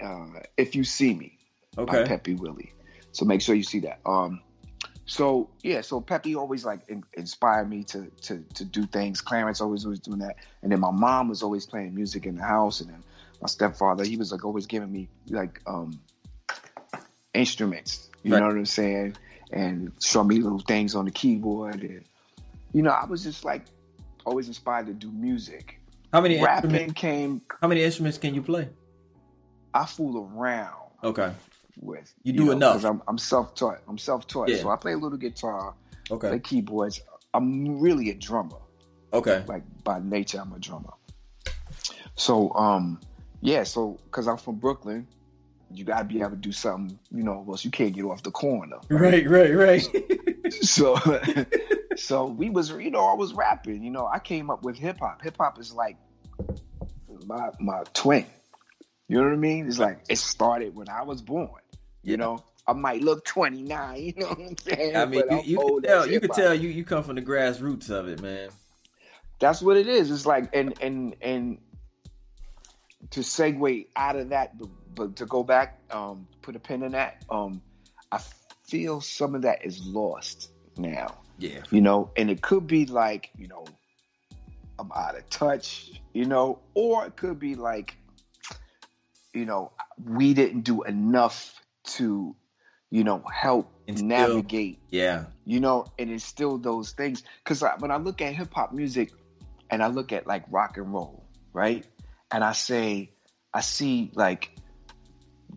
uh, 0.00 0.40
If 0.56 0.74
You 0.74 0.84
See 0.84 1.14
Me 1.14 1.38
by 1.76 1.82
Okay. 1.82 2.16
Pepé 2.16 2.38
Willie. 2.38 2.72
So 3.12 3.24
make 3.24 3.40
sure 3.40 3.54
you 3.54 3.62
see 3.62 3.80
that. 3.80 4.00
Um, 4.04 4.40
so 5.08 5.48
yeah, 5.62 5.80
so 5.80 6.02
Pepé 6.02 6.36
always 6.36 6.66
like 6.66 6.80
in, 6.88 7.02
inspired 7.14 7.68
me 7.68 7.82
to 7.84 8.10
to 8.22 8.44
to 8.54 8.64
do 8.64 8.84
things. 8.84 9.22
Clarence 9.22 9.62
always 9.62 9.86
was 9.86 10.00
doing 10.00 10.18
that, 10.18 10.36
and 10.62 10.70
then 10.70 10.80
my 10.80 10.90
mom 10.90 11.30
was 11.30 11.42
always 11.42 11.64
playing 11.64 11.94
music 11.94 12.26
in 12.26 12.36
the 12.36 12.42
house, 12.42 12.80
and 12.82 12.90
then 12.90 13.02
my 13.40 13.46
stepfather 13.48 14.04
he 14.04 14.16
was 14.16 14.32
like 14.32 14.44
always 14.44 14.66
giving 14.66 14.90
me 14.92 15.08
like 15.28 15.60
um 15.66 15.98
instruments. 17.34 18.10
You 18.22 18.32
Right. 18.32 18.40
know 18.40 18.46
what 18.48 18.56
I'm 18.56 18.66
saying? 18.66 19.16
And 19.52 19.92
show 20.02 20.24
me 20.24 20.36
little 20.36 20.58
things 20.60 20.94
on 20.94 21.04
the 21.06 21.10
keyboard, 21.10 21.82
and 21.82 22.04
you 22.72 22.82
know 22.82 22.90
I 22.90 23.06
was 23.06 23.22
just 23.22 23.44
like 23.44 23.64
always 24.26 24.48
inspired 24.48 24.86
to 24.86 24.92
do 24.92 25.10
music. 25.10 25.80
How 26.12 26.20
many 26.20 26.40
Rapping 26.42 26.70
instruments, 26.72 27.00
came. 27.00 27.42
how 27.62 27.68
many 27.68 27.82
instruments 27.82 28.18
can 28.18 28.34
you 28.34 28.42
play? 28.42 28.68
I 29.74 29.86
fool 29.86 30.28
around. 30.34 30.74
Okay. 31.04 31.32
with. 31.80 32.12
You 32.24 32.32
do 32.32 32.50
enough. 32.50 32.72
because 32.74 32.84
I'm, 32.84 33.02
I'm 33.06 33.18
self-taught. 33.18 33.82
I'm 33.86 33.98
self-taught, 33.98 34.48
Yeah. 34.48 34.56
so 34.62 34.70
I 34.70 34.76
play 34.76 34.94
a 34.94 34.96
little 34.98 35.16
guitar, 35.18 35.74
Okay. 36.10 36.28
play 36.28 36.38
keyboards. 36.40 37.00
I'm 37.32 37.78
really 37.80 38.10
a 38.10 38.14
drummer. 38.14 38.56
Okay. 39.12 39.44
Like 39.46 39.62
by 39.84 40.00
nature, 40.00 40.40
I'm 40.40 40.52
a 40.52 40.58
drummer. 40.58 40.92
So, 42.16 42.52
um, 42.54 42.98
yeah. 43.40 43.64
So, 43.64 44.00
because 44.04 44.28
I'm 44.28 44.36
from 44.38 44.56
Brooklyn, 44.56 45.06
you 45.70 45.84
gotta 45.84 46.04
be 46.04 46.20
able 46.20 46.30
to 46.30 46.36
do 46.36 46.52
something. 46.52 46.98
You 47.10 47.22
know, 47.22 47.44
else 47.48 47.64
you 47.64 47.70
can't 47.70 47.94
get 47.94 48.04
off 48.04 48.22
the 48.22 48.30
corner. 48.30 48.78
Right, 48.88 49.28
right, 49.28 49.54
right. 49.54 49.86
So, 50.62 50.96
so 51.96 52.24
we 52.26 52.48
was, 52.48 52.70
you 52.70 52.90
know, 52.90 53.04
I 53.06 53.14
was 53.14 53.34
rapping. 53.34 53.82
You 53.82 53.90
know, 53.90 54.06
I 54.06 54.18
came 54.18 54.48
up 54.48 54.62
with 54.62 54.78
hip 54.78 54.98
hop. 55.00 55.20
Hip 55.22 55.36
hop 55.38 55.58
is 55.58 55.74
like 55.74 55.98
my 57.26 57.50
my 57.60 57.82
twin. 57.92 58.24
You 59.08 59.18
know 59.18 59.24
what 59.24 59.32
I 59.34 59.36
mean? 59.36 59.66
It's 59.66 59.78
like 59.78 60.00
it 60.08 60.16
started 60.16 60.74
when 60.74 60.88
I 60.88 61.02
was 61.02 61.20
born. 61.20 61.48
You 62.02 62.12
Yeah. 62.12 62.16
know, 62.16 62.44
I 62.66 62.72
might 62.72 63.02
look 63.02 63.24
29. 63.24 64.00
You 64.02 64.14
know 64.16 64.26
what 64.28 64.38
I'm 64.38 64.56
saying? 64.56 64.96
I 64.96 65.04
mean, 65.06 65.24
But 65.28 65.46
you, 65.46 65.58
you 65.58 65.58
can 65.58 65.82
tell. 65.82 66.06
You 66.06 66.20
can 66.20 66.30
tell 66.30 66.54
you 66.54 66.68
you 66.70 66.84
come 66.84 67.02
from 67.02 67.16
the 67.16 67.22
grassroots 67.22 67.90
of 67.90 68.08
it, 68.08 68.22
man. 68.22 68.48
That's 69.38 69.60
what 69.62 69.76
it 69.76 69.86
is. 69.86 70.10
It's 70.10 70.26
like 70.26 70.50
and 70.54 70.74
and 70.80 71.14
and 71.20 71.58
to 73.10 73.20
segue 73.20 73.86
out 73.96 74.16
of 74.16 74.30
that, 74.30 74.58
but, 74.58 74.68
but 74.94 75.16
to 75.16 75.26
go 75.26 75.42
back, 75.42 75.78
um, 75.90 76.26
put 76.42 76.56
a 76.56 76.58
pin 76.58 76.82
in 76.82 76.92
that. 76.92 77.24
Um, 77.30 77.62
I 78.12 78.20
feel 78.66 79.00
some 79.00 79.34
of 79.34 79.42
that 79.42 79.64
is 79.64 79.84
lost 79.86 80.50
now. 80.76 81.18
Yeah. 81.38 81.62
You 81.70 81.80
know, 81.80 82.10
and 82.16 82.30
it 82.30 82.42
could 82.42 82.66
be 82.66 82.86
like 82.86 83.30
you 83.38 83.48
know, 83.48 83.64
I'm 84.78 84.90
out 84.92 85.16
of 85.16 85.28
touch. 85.30 86.00
You 86.12 86.24
know, 86.24 86.58
or 86.74 87.06
it 87.06 87.16
could 87.16 87.38
be 87.38 87.54
like, 87.54 87.96
you 89.32 89.44
know, 89.44 89.72
we 90.04 90.34
didn't 90.34 90.62
do 90.62 90.82
enough 90.82 91.54
to, 91.84 92.34
you 92.90 93.04
know, 93.04 93.22
help 93.32 93.72
Instill. 93.86 94.06
navigate 94.08 94.80
Yeah. 94.90 95.26
you 95.44 95.60
know, 95.60 95.86
and 95.98 96.10
instill 96.10 96.58
those 96.58 96.92
things. 96.92 97.22
Because 97.44 97.62
when 97.78 97.90
I 97.90 97.96
look 97.96 98.20
at 98.20 98.34
hip 98.34 98.52
hop 98.52 98.72
music 98.72 99.12
and 99.70 99.82
I 99.82 99.86
look 99.86 100.12
at 100.12 100.26
like 100.26 100.44
rock 100.50 100.76
and 100.76 100.92
roll, 100.92 101.24
right? 101.52 101.86
And 102.30 102.44
I 102.44 102.52
say, 102.52 103.10
I 103.52 103.60
see 103.60 104.10
like, 104.14 104.50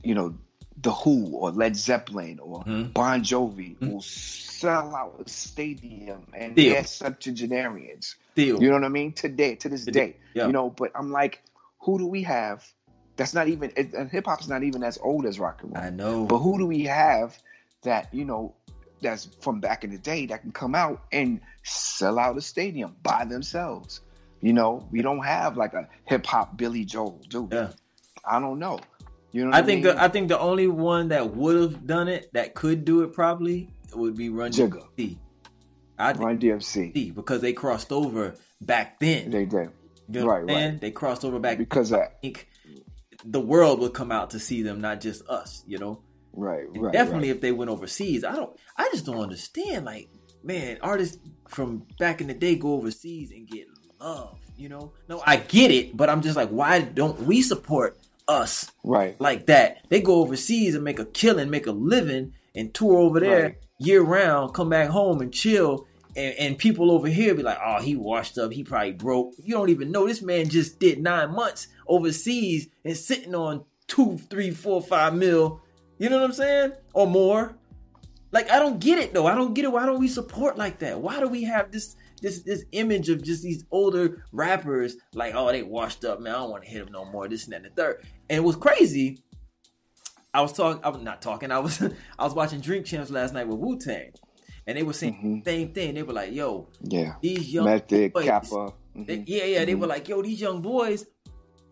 you 0.04 0.16
know, 0.16 0.36
The 0.82 0.92
Who 0.92 1.36
or 1.36 1.52
Led 1.52 1.76
Zeppelin 1.76 2.40
or 2.40 2.64
Mhm. 2.64 2.94
Bon 2.94 3.22
Jovi 3.22 3.78
Mhm. 3.78 3.92
will 3.92 4.02
sell 4.02 4.96
out 4.96 5.24
a 5.26 5.30
stadium 5.30 6.26
and 6.34 6.56
Deal. 6.56 6.74
they're 6.74 6.84
septuagenarians. 6.84 8.16
Still. 8.34 8.62
You 8.62 8.70
know 8.70 8.76
what 8.76 8.86
I 8.86 8.90
mean? 8.90 9.12
Today, 9.14 9.56
to 9.56 9.70
this 9.70 9.86
day. 9.86 10.16
Yeah. 10.34 10.48
You 10.48 10.54
know, 10.54 10.70
but 10.70 10.92
I'm 10.96 11.12
like, 11.12 11.42
who 11.80 11.98
do 12.00 12.08
we 12.08 12.24
have? 12.24 12.66
That's 13.18 13.34
not 13.34 13.48
even, 13.50 13.72
and 13.76 14.10
hip 14.10 14.26
hop's 14.26 14.48
not 14.48 14.64
even 14.64 14.84
as 14.84 14.98
old 14.98 15.26
as 15.26 15.40
rock 15.40 15.62
and 15.64 15.76
roll. 15.76 15.84
I 15.84 15.90
know. 15.90 16.26
But 16.26 16.40
who 16.40 16.58
do 16.58 16.66
we 16.66 16.86
have 16.86 17.38
that 17.84 18.14
you 18.14 18.26
know 18.26 18.56
that's 19.02 19.26
from 19.42 19.60
back 19.60 19.84
in 19.84 19.92
the 19.92 19.98
day 19.98 20.28
that 20.28 20.42
can 20.42 20.52
come 20.52 20.74
out 20.74 21.02
and 21.12 21.42
sell 21.64 22.18
out 22.18 22.38
a 22.38 22.42
stadium 22.42 22.96
by 23.04 23.26
themselves? 23.26 24.00
You 24.42 24.54
know, 24.54 24.88
we 24.92 25.02
don't 25.02 25.24
have 25.24 25.58
like 25.58 25.74
a 25.74 25.88
hip 26.06 26.26
hop 26.26 26.58
Billy 26.58 26.84
Joel, 26.86 27.22
do 27.30 27.44
we? 27.44 27.56
Yeah. 27.56 27.70
I 28.26 28.40
don't 28.40 28.60
know. 28.60 28.80
You 29.32 29.46
know, 29.46 29.52
I 29.56 29.62
think 29.62 29.86
mean? 29.86 29.96
the 29.96 30.02
I 30.02 30.10
think 30.10 30.28
the 30.28 30.40
only 30.40 30.68
one 30.68 31.10
that 31.10 31.36
would 31.36 31.56
have 31.56 31.88
done 31.88 32.08
it 32.08 32.32
that 32.34 32.54
could 32.54 32.84
do 32.84 33.04
it 33.04 33.14
probably 33.14 33.70
would 33.94 34.16
be 34.18 34.30
Run 34.30 34.52
Jigga. 34.52 34.84
DMC. 34.98 35.18
I 35.98 36.12
Run 36.14 36.40
DMC. 36.40 37.16
because 37.16 37.42
they 37.42 37.54
crossed 37.54 37.92
over 37.92 38.36
back 38.60 39.00
then. 39.00 39.30
They 39.30 39.46
did 39.46 39.70
you 40.10 40.22
know 40.22 40.28
right, 40.28 40.44
right. 40.44 40.82
They 40.82 40.92
crossed 40.92 41.24
over 41.24 41.40
back 41.40 41.58
because 41.58 41.94
I 41.94 42.08
think 42.22 42.50
the 43.24 43.40
world 43.40 43.80
would 43.80 43.94
come 43.94 44.12
out 44.12 44.32
to 44.32 44.40
see 44.40 44.64
them, 44.64 44.82
not 44.82 45.00
just 45.00 45.26
us. 45.30 45.64
You 45.66 45.78
know, 45.78 46.02
right, 46.34 46.68
And 46.68 46.84
right, 46.84 46.94
definitely 46.94 47.30
right. 47.30 47.36
if 47.36 47.42
they 47.42 47.52
went 47.52 47.72
overseas. 47.72 48.24
I 48.24 48.36
don't. 48.36 48.56
I 48.76 48.90
just 48.92 49.06
don't 49.06 49.22
understand. 49.22 49.86
Like, 49.86 50.10
man, 50.44 50.78
artists 50.82 51.18
from 51.48 51.86
back 52.00 52.20
in 52.20 52.28
the 52.28 52.34
day 52.34 52.56
go 52.56 52.74
overseas 52.74 53.32
and 53.32 53.48
get 53.48 53.68
love. 54.02 54.38
You 54.58 54.70
know, 54.70 54.92
no, 55.08 55.24
I 55.26 55.38
get 55.38 55.72
it, 55.72 55.98
but 55.98 56.10
I'm 56.10 56.22
just 56.22 56.36
like, 56.36 56.50
why 56.50 56.82
don't 56.82 57.22
we 57.24 57.42
support 57.42 57.98
us 58.28 58.72
right, 58.84 59.20
like 59.20 59.48
that? 59.48 59.86
They 59.90 60.02
go 60.02 60.16
overseas 60.16 60.76
and 60.76 60.84
make 60.84 61.00
a 61.00 61.06
killing, 61.06 61.50
make 61.50 61.66
a 61.66 61.72
living, 61.72 62.34
and 62.54 62.74
tour 62.74 62.98
over 63.00 63.20
there 63.20 63.44
Right. 63.44 63.58
year 63.80 64.02
round. 64.02 64.54
Come 64.54 64.70
back 64.70 64.90
home 64.90 65.22
and 65.22 65.34
chill. 65.34 65.88
And, 66.16 66.36
and 66.38 66.58
people 66.58 66.92
over 66.92 67.08
here 67.08 67.34
be 67.34 67.42
like, 67.42 67.58
oh, 67.66 67.82
he 67.82 67.96
washed 67.96 68.38
up. 68.38 68.52
He 68.52 68.64
probably 68.64 68.92
broke. 68.92 69.34
You 69.42 69.56
don't 69.56 69.70
even 69.70 69.92
know 69.92 70.06
this 70.06 70.22
man 70.22 70.50
just 70.50 70.80
did 70.80 71.02
nine 71.02 71.34
months 71.34 71.68
overseas 71.88 72.68
and 72.86 72.96
sitting 72.96 73.34
on 73.34 73.64
two, 73.88 74.18
three, 74.30 74.52
four, 74.52 74.82
five 74.82 75.16
mil. 75.16 75.62
You 75.98 76.10
know 76.10 76.18
what 76.18 76.26
I'm 76.26 76.34
saying? 76.34 76.74
Or 76.94 77.08
more. 77.08 77.56
Like 78.32 78.52
I 78.52 78.60
don't 78.60 78.80
get 78.80 79.00
it 79.00 79.14
though. 79.14 79.26
I 79.26 79.34
don't 79.36 79.54
get 79.56 79.66
it. 79.66 79.72
Why 79.72 79.86
don't 79.86 80.00
we 80.00 80.08
support 80.08 80.58
like 80.58 80.80
that? 80.80 81.00
Why 81.02 81.20
do 81.20 81.28
we 81.28 81.44
have 81.46 81.72
this 81.72 81.96
this 82.22 82.44
this 82.44 82.64
image 82.72 83.10
of 83.10 83.24
just 83.24 83.44
these 83.44 83.66
older 83.72 84.24
rappers 84.32 84.96
like, 85.14 85.34
oh, 85.36 85.52
they 85.52 85.64
washed 85.64 86.06
up, 86.06 86.20
man. 86.22 86.34
I 86.36 86.38
don't 86.40 86.52
want 86.52 86.64
to 86.64 86.70
hit 86.70 86.84
them 86.84 86.94
no 86.94 87.06
more. 87.06 87.28
This 87.28 87.46
and 87.46 87.54
that 87.54 87.58
and 87.58 87.66
the 87.66 87.70
third. 87.70 88.06
And 88.30 88.38
it 88.38 88.44
was 88.44 88.56
crazy. 88.56 89.24
I 90.34 90.42
was 90.42 90.54
talking. 90.54 90.82
I 90.84 90.90
was 90.90 91.02
not 91.02 91.22
talking. 91.22 91.52
I 91.52 91.60
was 91.60 91.82
I 92.20 92.24
was 92.24 92.34
watching 92.34 92.62
Drink 92.62 92.86
Champs 92.86 93.10
last 93.12 93.34
night 93.34 93.48
with 93.48 93.58
Wu 93.60 93.78
Tang, 93.78 94.12
and 94.68 94.78
they 94.78 94.84
were 94.84 94.94
saying 94.94 95.42
the 95.46 95.52
same 95.52 95.74
thing. 95.74 95.94
They 95.96 96.04
were 96.04 96.14
like, 96.14 96.32
"Yo, 96.34 96.70
yeah. 96.82 97.16
these 97.22 97.52
young 97.54 97.66
Method, 97.66 98.14
boys, 98.14 98.26
Kappa. 98.26 98.74
they- 98.96 99.18
mhm. 99.18 99.24
yeah, 99.28 99.44
yeah, 99.46 99.66
they 99.66 99.74
Mhm. 99.74 99.80
were 99.80 99.88
like, 99.88 100.08
yo, 100.08 100.22
these 100.22 100.40
young 100.40 100.62
boys 100.62 101.06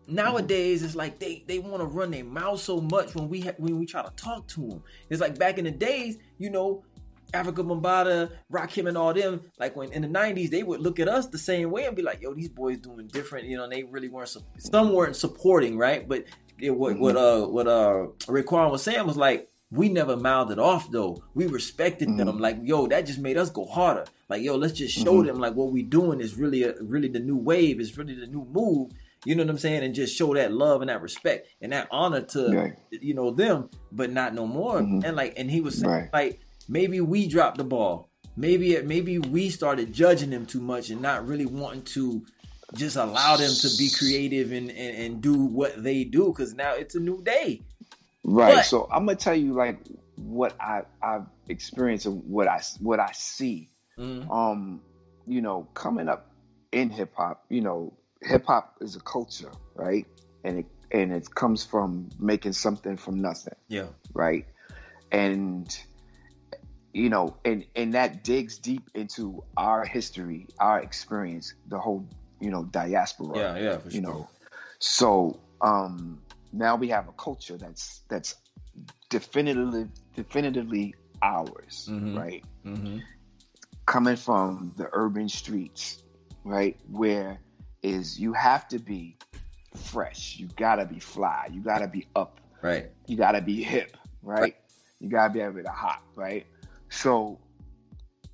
nowadays 0.06 0.82
it's 0.82 0.96
like 0.96 1.20
they 1.20 1.44
they 1.46 1.60
want 1.60 1.78
to 1.78 1.84
run 1.86 2.10
their 2.10 2.24
mouth 2.24 2.60
so 2.60 2.80
much 2.80 3.14
when 3.14 3.28
we 3.28 3.40
ha- 3.42 3.52
when 3.58 3.78
we 3.78 3.86
try 3.86 4.02
to 4.02 4.10
talk 4.16 4.46
to 4.48 4.66
them. 4.68 4.82
It's 5.08 5.20
like 5.20 5.38
back 5.38 5.58
in 5.58 5.64
the 5.64 5.70
days, 5.70 6.18
you 6.38 6.50
know, 6.50 6.82
Afrika 7.32 7.64
Bambaataa, 7.66 8.30
Rakim, 8.52 8.88
and 8.88 8.96
all 8.96 9.12
them. 9.14 9.40
Like 9.58 9.76
when 9.76 9.92
in 9.92 10.02
the 10.02 10.08
'90s, 10.08 10.50
they 10.50 10.62
would 10.62 10.80
look 10.80 10.98
at 11.00 11.08
us 11.08 11.26
the 11.26 11.38
same 11.38 11.70
way 11.70 11.84
and 11.84 11.96
be 11.96 12.02
like, 12.02 12.20
"Yo, 12.20 12.34
these 12.34 12.48
boys 12.48 12.78
doing 12.78 13.06
different." 13.08 13.46
You 13.46 13.56
know, 13.56 13.64
and 13.64 13.72
they 13.72 13.84
really 13.84 14.08
weren't. 14.08 14.36
Some 14.58 14.92
weren't 14.92 15.16
supporting, 15.16 15.78
right? 15.78 16.08
But 16.08 16.24
it, 16.60 16.70
what 16.70 16.98
what 16.98 17.16
uh 17.16 17.46
what 17.46 17.66
uh 17.66 18.06
Raekwon 18.26 18.70
was 18.70 18.82
saying 18.82 19.06
was 19.06 19.16
like. 19.16 19.46
We 19.72 19.88
never 19.88 20.16
mouthed 20.16 20.50
it 20.50 20.58
off 20.58 20.90
though. 20.90 21.22
We 21.32 21.46
respected 21.46 22.08
them. 22.18 22.38
Like, 22.40 22.58
yo, 22.64 22.88
that 22.88 23.06
just 23.06 23.20
made 23.20 23.36
us 23.36 23.50
go 23.50 23.64
harder. 23.66 24.04
Like, 24.28 24.42
yo, 24.42 24.56
let's 24.56 24.72
just 24.72 24.92
show 24.98 25.22
Mhm. 25.22 25.26
them 25.26 25.38
like 25.38 25.54
what 25.54 25.70
we 25.70 25.84
doing 25.84 26.20
is 26.20 26.34
really 26.36 26.64
a, 26.64 26.74
really 26.82 27.06
the 27.06 27.20
new 27.20 27.36
wave. 27.36 27.78
Is 27.80 27.96
really 27.96 28.16
the 28.16 28.26
new 28.26 28.44
move. 28.50 28.90
You 29.24 29.36
know 29.36 29.44
what 29.44 29.50
I'm 29.50 29.58
saying? 29.58 29.84
And 29.84 29.94
just 29.94 30.16
show 30.16 30.34
that 30.34 30.52
love 30.52 30.80
and 30.80 30.90
that 30.90 31.00
respect 31.00 31.46
and 31.62 31.70
that 31.72 31.86
honor 31.92 32.22
to 32.22 32.48
Right. 32.48 32.72
you 32.90 33.14
know 33.14 33.30
them, 33.30 33.70
but 33.92 34.10
not 34.10 34.34
no 34.34 34.44
more. 34.44 34.80
Mhm. 34.80 35.04
And 35.04 35.14
like, 35.16 35.34
and 35.36 35.48
he 35.48 35.60
was 35.60 35.76
saying 35.78 35.88
Right. 35.92 36.12
like 36.12 36.40
maybe 36.70 37.00
we 37.00 37.26
dropped 37.26 37.58
the 37.58 37.64
ball. 37.64 38.08
Maybe 38.36 38.74
it, 38.74 38.86
maybe 38.86 39.18
we 39.18 39.50
started 39.50 39.92
judging 39.92 40.30
them 40.30 40.46
too 40.46 40.60
much 40.60 40.88
and 40.88 41.02
not 41.02 41.26
really 41.26 41.44
wanting 41.44 41.82
to 41.96 42.24
just 42.74 42.96
allow 42.96 43.36
them 43.36 43.50
to 43.50 43.68
be 43.76 43.90
creative 43.90 44.52
and 44.52 44.70
and, 44.70 44.96
and 44.96 45.20
do 45.20 45.34
what 45.34 45.82
they 45.82 46.04
do 46.04 46.26
because 46.32 46.54
now 46.54 46.74
it's 46.74 46.94
a 46.94 47.00
new 47.00 47.20
day. 47.22 47.60
Right. 48.24 48.54
But- 48.56 48.64
so 48.66 48.88
I'm 48.90 49.04
gonna 49.04 49.16
tell 49.16 49.34
you 49.34 49.52
like 49.52 49.80
what 50.16 50.54
I 50.60 50.82
I've 51.02 51.26
experienced 51.48 52.06
and 52.06 52.22
what 52.24 52.46
I 52.46 52.62
what 52.78 53.00
I 53.00 53.10
see. 53.12 53.68
Mhm. 53.98 54.30
Um, 54.30 54.80
you 55.26 55.42
know, 55.42 55.66
coming 55.74 56.08
up 56.08 56.30
in 56.72 56.88
hip 56.90 57.12
hop, 57.16 57.44
you 57.48 57.60
know, 57.60 57.92
hip 58.22 58.46
hop 58.46 58.76
is 58.80 58.94
a 58.96 59.00
culture, 59.00 59.50
right? 59.74 60.06
And 60.44 60.60
it 60.60 60.66
and 60.92 61.12
it 61.12 61.34
comes 61.34 61.64
from 61.64 62.08
making 62.18 62.52
something 62.52 62.96
from 62.96 63.20
nothing, 63.20 63.54
Yeah, 63.68 63.86
right? 64.14 64.46
And 65.12 65.68
you 66.92 67.08
know, 67.08 67.36
and 67.44 67.64
and 67.74 67.94
that 67.94 68.24
digs 68.24 68.58
deep 68.58 68.90
into 68.94 69.42
our 69.56 69.84
history, 69.84 70.46
our 70.58 70.80
experience, 70.80 71.54
the 71.66 71.78
whole 71.78 72.06
you 72.40 72.50
know 72.50 72.64
diaspora 72.64 73.38
yeah, 73.38 73.58
yeah, 73.58 73.78
for 73.78 73.90
you 73.90 74.00
sure. 74.00 74.00
know 74.00 74.28
so 74.78 75.38
um 75.60 76.22
now 76.52 76.74
we 76.76 76.88
have 76.88 77.08
a 77.08 77.12
culture 77.12 77.56
that's 77.58 78.02
that's 78.08 78.34
definitively 79.10 79.86
definitively 80.14 80.94
ours 81.22 81.88
Mhm. 81.88 82.14
right 82.16 82.44
hmm 82.64 82.98
coming 83.86 84.16
from 84.16 84.72
the 84.76 84.88
urban 84.92 85.28
streets 85.28 85.98
right 86.44 86.76
where 86.90 87.40
is 87.82 88.18
you 88.18 88.32
have 88.32 88.66
to 88.68 88.78
be 88.78 89.16
fresh 89.74 90.36
you 90.38 90.48
gotta 90.56 90.84
be 90.86 90.98
fly 90.98 91.48
you 91.50 91.60
gotta 91.62 91.88
be 91.88 92.06
up 92.14 92.40
Right. 92.62 92.90
you 93.06 93.16
gotta 93.16 93.40
be 93.40 93.62
hip, 93.62 93.96
right? 94.22 94.40
Right. 94.40 94.54
You 95.00 95.08
gotta 95.08 95.32
be 95.32 95.40
able 95.40 95.62
to 95.62 95.70
hop, 95.70 96.00
right? 96.14 96.46
So, 96.90 97.38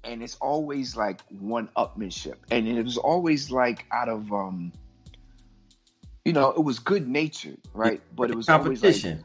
and 0.03 0.23
it's 0.23 0.37
always 0.37 0.97
like 0.97 1.21
one 1.29 1.69
upmanship, 1.77 2.37
and 2.51 2.67
it 2.67 2.83
was 2.83 2.97
always 2.97 3.51
like 3.51 3.87
out 3.93 4.09
of, 4.09 4.33
um, 4.33 4.73
you 6.25 6.33
know, 6.33 6.51
it 6.51 6.63
was 6.65 6.79
good 6.79 7.07
natured, 7.09 7.59
right? 7.75 8.01
But 8.15 8.31
it 8.31 8.37
was 8.37 8.49
always 8.49 8.83
like 8.83 8.95
competition. 9.03 9.25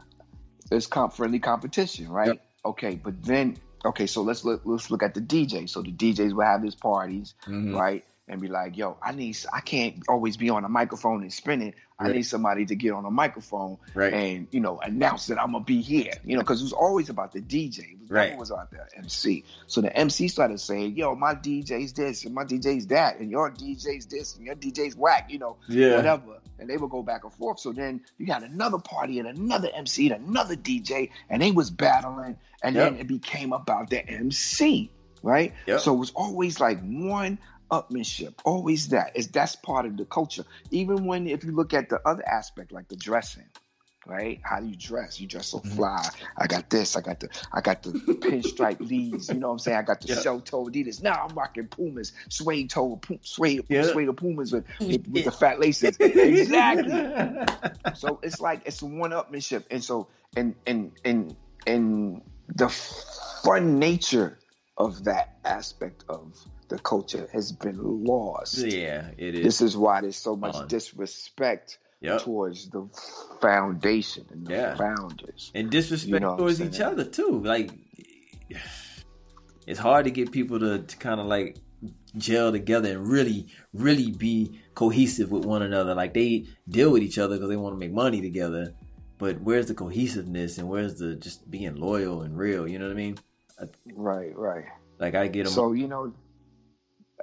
it's 0.72 0.88
comp 0.88 1.14
friendly 1.14 1.40
competition, 1.40 2.10
right? 2.10 2.28
Yep. 2.28 2.42
Okay, 2.66 2.96
but 2.96 3.24
then 3.24 3.58
okay, 3.86 4.06
so 4.06 4.22
let's 4.22 4.44
look 4.46 4.62
let's 4.66 4.92
look 4.92 5.02
at 5.02 5.14
the 5.14 5.22
DJ. 5.22 5.68
So 5.68 5.82
the 5.82 5.92
DJs 5.92 6.34
will 6.34 6.46
have 6.46 6.62
these 6.62 6.76
parties, 6.76 7.34
Mhm. 7.48 7.74
right? 7.76 8.06
And 8.32 8.40
be 8.40 8.48
like, 8.48 8.78
yo, 8.78 8.98
I 9.04 9.12
need 9.12 9.38
I 9.52 9.60
can't 9.60 10.04
always 10.08 10.38
be 10.38 10.50
on 10.50 10.64
a 10.64 10.70
microphone 10.70 11.22
and 11.22 11.34
spinning. 11.34 11.74
I 12.00 12.06
Right. 12.06 12.16
need 12.16 12.24
somebody 12.24 12.66
to 12.66 12.76
get 12.76 12.94
on 12.94 13.04
a 13.06 13.12
microphone 13.12 13.78
Right. 13.94 14.14
and 14.14 14.48
you 14.52 14.62
know 14.62 14.80
announce 14.80 15.28
that 15.28 15.38
I'm 15.40 15.52
gonna 15.52 15.66
be 15.66 15.82
here. 15.82 16.14
You 16.24 16.38
know, 16.38 16.42
because 16.42 16.62
it 16.62 16.64
was 16.64 16.72
always 16.72 17.10
about 17.10 17.34
the 17.34 17.42
DJ. 17.42 17.80
It 17.80 18.00
was 18.00 18.10
Right. 18.10 18.38
was 18.38 18.50
about 18.50 18.72
the 18.72 18.78
MC. 18.98 19.44
So 19.68 19.82
the 19.82 19.94
MC 19.96 20.30
started 20.30 20.62
saying, 20.62 20.96
"Yo, 20.96 21.14
my 21.14 21.36
DJ's 21.36 21.92
this 21.92 22.24
and 22.24 22.34
my 22.34 22.46
DJ's 22.46 22.88
that, 22.88 23.20
and 23.20 23.30
your 23.30 23.52
DJ's 23.52 24.06
this 24.06 24.38
and 24.38 24.46
your 24.46 24.56
DJ's 24.56 24.96
whack." 24.96 25.30
You 25.30 25.40
know, 25.40 25.58
Yeah. 25.68 25.96
whatever. 25.96 26.40
And 26.58 26.70
they 26.70 26.78
would 26.78 26.90
go 26.90 27.04
back 27.04 27.26
and 27.26 27.34
forth. 27.34 27.60
So 27.60 27.74
then 27.74 28.00
you 28.18 28.26
got 28.26 28.44
another 28.44 28.80
party 28.80 29.20
and 29.20 29.28
another 29.28 29.70
MC 29.74 30.10
and 30.10 30.26
another 30.26 30.56
DJ, 30.56 31.10
and 31.30 31.42
they 31.42 31.52
was 31.52 31.70
battling, 31.70 32.38
and 32.64 32.78
then 32.78 32.96
it 32.96 33.08
became 33.08 33.52
about 33.52 33.90
the 33.90 34.08
MC, 34.10 34.90
right? 35.22 35.54
Yep. 35.68 35.82
So 35.82 35.94
it 35.94 35.98
was 35.98 36.12
always 36.12 36.60
like 36.62 36.80
one 36.82 37.38
upmanship, 37.72 38.36
always 38.46 38.90
that. 38.90 39.16
Is 39.16 39.30
that's 39.30 39.56
part 39.56 39.86
of 39.86 39.98
the 39.98 40.06
culture. 40.06 40.46
Even 40.72 41.06
when 41.06 41.28
if 41.28 41.44
you 41.44 41.52
look 41.52 41.74
at 41.74 41.90
the 41.90 42.02
other 42.08 42.28
aspect, 42.28 42.72
like 42.72 42.88
the 42.90 42.96
dressing, 42.98 43.50
right? 44.06 44.40
How 44.44 44.60
do 44.60 44.68
you 44.68 44.76
dress? 44.76 45.20
You 45.20 45.28
dress 45.28 45.50
so 45.50 45.60
Mhm. 45.60 45.76
fly. 45.76 46.10
I 46.38 46.48
got 46.48 46.70
this. 46.70 46.96
I 46.96 47.02
got 47.02 47.20
the 47.22 47.30
I 47.52 47.62
got 47.62 47.84
the 47.84 47.92
pinstripe 48.22 48.80
leads. 48.82 49.32
You 49.32 49.40
know 49.40 49.48
what 49.48 49.54
I'm 49.54 49.60
saying? 49.60 49.78
I 49.78 49.84
got 49.84 50.02
the 50.02 50.10
Yeah. 50.10 50.22
shell 50.22 50.42
toe 50.42 50.66
Adidas. 50.66 51.02
Now 51.02 51.26
I'm 51.28 51.36
rocking 51.36 51.68
Pumas, 51.68 52.14
suede 52.30 52.70
toe, 52.70 52.98
pu- 52.98 53.20
suede 53.24 53.66
Yeah. 53.70 53.84
suede 53.84 54.16
Pumas 54.18 54.52
with, 54.52 54.66
with, 54.80 55.08
with 55.08 55.24
the 55.26 55.32
fat 55.32 55.60
laces. 55.60 55.98
exactly. 56.00 56.94
So 57.94 58.20
it's 58.24 58.40
like 58.42 58.62
it's 58.66 58.82
one 58.82 59.12
upmanship, 59.12 59.66
and 59.72 59.84
so 59.84 60.08
and 60.36 60.56
and 60.66 60.94
and 61.04 61.36
and 61.68 62.22
the 62.48 62.70
fun 62.70 63.80
nature 63.80 64.40
of 64.86 65.04
that 65.06 65.28
aspect 65.46 66.04
of 66.10 66.24
the 66.70 66.80
culture 66.80 67.28
has 67.34 67.52
been 67.52 67.78
lost. 68.14 68.58
yeah, 68.58 69.12
it 69.18 69.36
is. 69.36 69.44
This 69.44 69.62
is 69.62 69.78
why 69.78 70.02
there's 70.02 70.18
so 70.30 70.36
much 70.36 70.56
disrespect 70.68 71.78
Yep. 72.04 72.22
towards 72.24 72.70
the 72.76 72.84
foundation 73.42 74.26
and 74.32 74.48
the 74.48 74.54
Yeah. 74.54 74.76
founders. 74.76 75.52
and 75.54 75.70
disrespect 75.70 76.14
You 76.14 76.20
know 76.20 76.36
towards 76.38 76.60
each 76.62 76.80
other 76.80 77.04
too. 77.04 77.42
Like 77.44 77.70
it's 79.68 79.80
hard 79.80 80.06
to 80.06 80.12
get 80.12 80.32
people 80.32 80.60
to, 80.60 80.80
to 80.80 80.98
kind 80.98 81.20
of 81.20 81.28
like 81.28 81.58
gel 82.18 82.52
together 82.52 82.90
and 82.92 83.08
really, 83.08 83.48
really 83.74 84.12
be 84.12 84.60
cohesive 84.74 85.32
with 85.32 85.46
one 85.46 85.62
another. 85.62 85.94
Like 85.96 86.14
they 86.14 86.48
deal 86.68 86.92
with 86.92 87.04
each 87.04 87.18
other 87.20 87.36
because 87.36 87.50
they 87.50 87.56
want 87.56 87.76
to 87.76 87.80
make 87.80 87.94
money 87.94 88.22
together. 88.22 88.74
But 89.20 89.40
where's 89.42 89.68
the 89.68 89.76
cohesiveness 89.76 90.58
and 90.58 90.68
where's 90.68 90.96
the 90.98 91.16
just 91.16 91.50
being 91.52 91.76
loyal 91.76 92.24
and 92.24 92.36
real? 92.36 92.68
You 92.68 92.80
know 92.80 92.86
what 92.88 92.94
I 92.94 92.96
mean? 92.96 93.18
Right, 93.94 94.38
right. 94.38 94.66
Like 95.00 95.16
I 95.16 95.28
get 95.28 95.46
them. 95.46 95.54
So 95.54 95.74
you 95.74 95.88
know, 95.88 96.14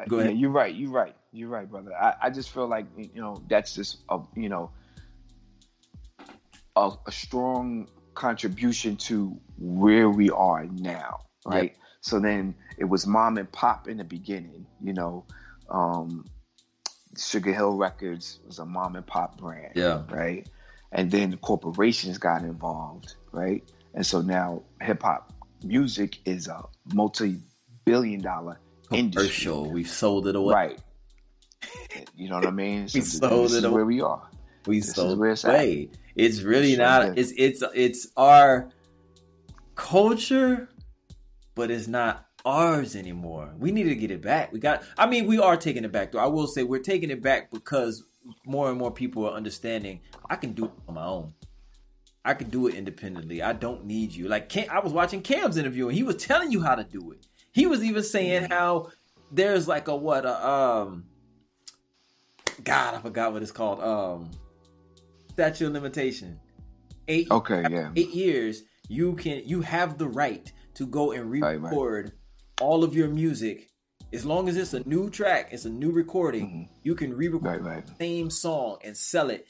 Go 0.06 0.20
yeah, 0.20 0.30
you're 0.30 0.50
right. 0.50 0.74
You're 0.74 0.90
right. 0.90 1.14
You're 1.32 1.48
right, 1.48 1.68
brother. 1.68 1.94
I, 1.94 2.14
I 2.22 2.30
just 2.30 2.50
feel 2.50 2.68
like 2.68 2.86
you 2.96 3.20
know 3.20 3.42
that's 3.48 3.74
just 3.74 3.98
a 4.08 4.20
you 4.36 4.48
know 4.48 4.70
a, 6.76 6.92
a 7.06 7.12
strong 7.12 7.88
contribution 8.14 8.96
to 8.96 9.36
where 9.58 10.08
we 10.08 10.30
are 10.30 10.66
now, 10.66 11.20
right? 11.44 11.76
So 12.00 12.20
then 12.20 12.54
it 12.76 12.84
was 12.84 13.06
mom 13.06 13.38
and 13.38 13.50
pop 13.50 13.88
in 13.88 13.96
the 13.96 14.04
beginning, 14.04 14.66
you 14.80 14.92
know. 14.92 15.24
Um, 15.68 16.24
Sugar 17.16 17.52
Hill 17.52 17.76
Records 17.76 18.38
was 18.46 18.58
a 18.58 18.66
mom 18.66 18.94
and 18.94 19.06
pop 19.06 19.38
brand, 19.38 19.72
yeah, 19.74 20.02
right? 20.08 20.48
And 20.92 21.10
then 21.10 21.30
the 21.30 21.36
corporations 21.36 22.18
got 22.18 22.42
involved, 22.42 23.14
right? 23.32 23.64
And 23.94 24.06
so 24.06 24.20
now 24.20 24.62
hip 24.80 25.02
hop 25.02 25.32
music 25.64 26.18
is 26.24 26.48
a 26.48 26.62
multi 26.94 27.40
billion 27.84 28.20
dollar 28.20 28.60
industry. 28.92 29.22
commercial. 29.28 29.70
We've 29.70 29.88
sold 29.88 30.26
it 30.28 30.36
away. 30.36 30.54
Right. 30.54 30.80
You 32.14 32.28
know 32.28 32.36
what 32.36 32.46
I 32.46 32.50
mean? 32.50 32.82
We 32.94 33.00
sold 33.00 33.50
this 33.50 33.54
it 33.54 33.58
is 33.58 33.64
away. 33.64 33.74
where 33.74 33.84
we 33.86 34.00
are. 34.00 34.28
We 34.66 34.80
This 34.80 34.88
is 34.88 34.94
sold 34.94 35.18
where 35.18 35.30
it's 35.30 35.44
at. 35.44 35.54
away. 35.54 35.90
It's 36.14 36.42
really 36.42 36.74
Sure 36.74 36.84
not. 36.84 37.18
It's 37.18 37.32
it's 37.36 37.62
it's 37.74 38.08
our 38.16 38.70
culture, 39.74 40.68
but 41.54 41.70
it's 41.70 41.86
not 41.88 42.26
ours 42.44 42.96
anymore. 42.96 43.52
We 43.58 43.70
need 43.72 43.84
to 43.84 43.94
get 43.94 44.10
it 44.10 44.22
back. 44.22 44.52
We 44.52 44.58
got. 44.60 44.82
I 44.96 45.06
mean, 45.06 45.26
we 45.26 45.38
are 45.38 45.56
taking 45.56 45.84
it 45.84 45.92
back. 45.92 46.12
Though 46.12 46.18
I 46.18 46.26
will 46.26 46.46
say 46.46 46.62
we're 46.62 46.80
taking 46.80 47.10
it 47.10 47.22
back 47.22 47.50
because 47.50 48.04
more 48.46 48.68
and 48.68 48.78
more 48.78 48.90
people 48.90 49.26
are 49.26 49.32
understanding. 49.34 50.00
I 50.28 50.36
can 50.36 50.52
do 50.52 50.66
it 50.66 50.70
on 50.88 50.94
my 50.94 51.04
own. 51.06 51.32
I 52.24 52.34
could 52.34 52.50
do 52.50 52.66
it 52.66 52.74
independently. 52.74 53.42
I 53.42 53.52
don't 53.52 53.84
need 53.86 54.12
you. 54.12 54.28
Like 54.28 54.48
Cam, 54.48 54.66
I 54.70 54.80
was 54.80 54.92
watching 54.92 55.22
Cam's 55.22 55.56
interview 55.56 55.88
and 55.88 55.96
he 55.96 56.02
was 56.02 56.16
telling 56.16 56.52
you 56.52 56.62
how 56.62 56.74
to 56.74 56.84
do 56.84 57.12
it. 57.12 57.26
He 57.52 57.66
was 57.66 57.82
even 57.82 58.02
saying 58.02 58.50
how 58.50 58.90
there's 59.32 59.66
like 59.68 59.88
a 59.88 59.96
what 59.96 60.24
a 60.26 60.48
um 60.48 61.04
God, 62.64 62.94
I 62.94 62.98
forgot 63.00 63.32
what 63.32 63.42
it's 63.42 63.52
called. 63.52 63.80
Um 63.80 64.30
statute 65.32 65.66
of 65.66 65.72
limitation. 65.72 66.38
Eight 67.06 67.30
Okay, 67.30 67.64
yeah. 67.70 67.90
eight 67.96 68.10
years, 68.10 68.62
you 68.88 69.14
can 69.14 69.42
you 69.46 69.62
have 69.62 69.96
the 69.98 70.08
right 70.08 70.50
to 70.74 70.86
go 70.86 71.12
and 71.12 71.30
Right, 71.30 71.60
right. 71.60 72.10
all 72.60 72.84
of 72.84 72.94
your 72.94 73.08
music. 73.08 73.70
As 74.12 74.24
long 74.24 74.48
as 74.48 74.56
it's 74.56 74.72
a 74.74 74.86
new 74.88 75.10
track, 75.10 75.50
it's 75.52 75.64
a 75.66 75.70
new 75.70 75.90
recording, 75.90 76.46
Mhm. 76.46 76.68
you 76.82 76.94
can 76.94 77.14
re-record 77.14 77.62
Right, 77.64 77.76
right. 77.76 77.86
the 77.86 77.94
same 77.98 78.30
song 78.30 78.78
and 78.82 78.96
sell 78.96 79.28
it 79.30 79.46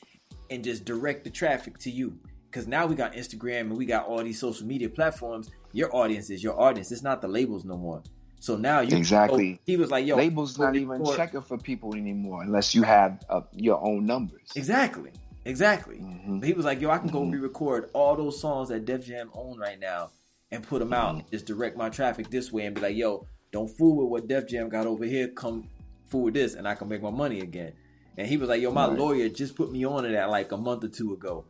and 0.51 0.65
just 0.65 0.85
direct 0.85 1.25
the 1.25 1.31
traffic 1.31 1.79
to 1.79 1.91
you. 1.91 2.19
Because 2.51 2.67
now 2.67 2.87
we 2.87 2.95
got 2.95 3.13
Instagram 3.13 3.61
and 3.63 3.77
we 3.77 3.85
got 3.87 4.07
all 4.07 4.23
these 4.23 4.41
social 4.41 4.67
media 4.67 4.89
platforms. 4.89 5.51
Your 5.73 5.95
audience 5.95 6.31
is 6.31 6.43
your 6.43 6.59
audience. 6.61 6.91
It's 6.91 7.03
not 7.03 7.21
the 7.21 7.29
labels 7.29 7.65
no 7.65 7.77
more. 7.77 8.03
So 8.41 8.57
now 8.57 8.81
you 8.81 8.97
Exactly. 8.97 9.55
so 9.55 9.61
he 9.67 9.77
was 9.77 9.91
like, 9.91 10.07
"Yo, 10.07 10.17
Labels 10.17 10.59
not 10.59 10.77
even 10.77 10.89
record- 11.01 11.17
checking 11.17 11.43
for 11.43 11.59
people 11.59 11.95
anymore 11.95 12.43
unless 12.43 12.75
you 12.75 12.85
have 12.85 13.21
uh, 13.29 13.41
your 13.53 13.85
own 13.85 14.07
numbers. 14.07 14.49
Exactly, 14.55 15.11
exactly." 15.45 15.97
Mhm. 15.99 16.41
But 16.41 16.47
he 16.47 16.55
was 16.55 16.65
like, 16.65 16.81
"Yo, 16.81 16.89
I 16.91 16.99
can 16.99 17.09
go 17.09 17.21
Mhm. 17.23 17.33
re-record 17.33 17.91
all 17.93 18.17
those 18.17 18.41
songs 18.41 18.69
that 18.69 18.85
Def 18.85 19.05
Jam 19.05 19.31
own 19.35 19.59
right 19.59 19.79
now 19.79 20.11
and 20.53 20.63
put 20.63 20.79
them 20.79 20.93
out. 20.93 21.17
Mm-hmm. 21.17 21.31
Just 21.33 21.47
direct 21.47 21.77
my 21.77 21.89
traffic 21.91 22.31
this 22.31 22.53
way 22.53 22.65
and 22.67 22.75
be 22.75 22.81
like, 22.81 22.97
yo, 22.97 23.27
don't 23.53 23.69
fool 23.69 23.97
with 23.97 24.09
what 24.09 24.29
Def 24.29 24.47
Jam 24.47 24.69
got 24.69 24.87
over 24.87 25.05
here. 25.05 25.29
Come 25.29 25.69
fool 26.07 26.23
with 26.23 26.35
this, 26.35 26.55
and 26.55 26.67
I 26.67 26.75
can 26.77 26.89
make 26.89 27.03
my 27.03 27.11
money 27.11 27.41
again." 27.41 27.73
And 28.17 28.27
he 28.27 28.37
was 28.37 28.49
like, 28.49 28.63
"Yo, 28.63 28.71
my 28.71 28.87
Right. 28.89 28.99
lawyer 28.99 29.29
just 29.29 29.57
put 29.57 29.71
me 29.73 29.85
on 29.85 30.05
to 30.05 30.11
that 30.11 30.31
like 30.31 30.53
a 30.53 30.57
month 30.57 30.85
or 30.85 30.89
two 30.89 31.13
ago." 31.13 31.45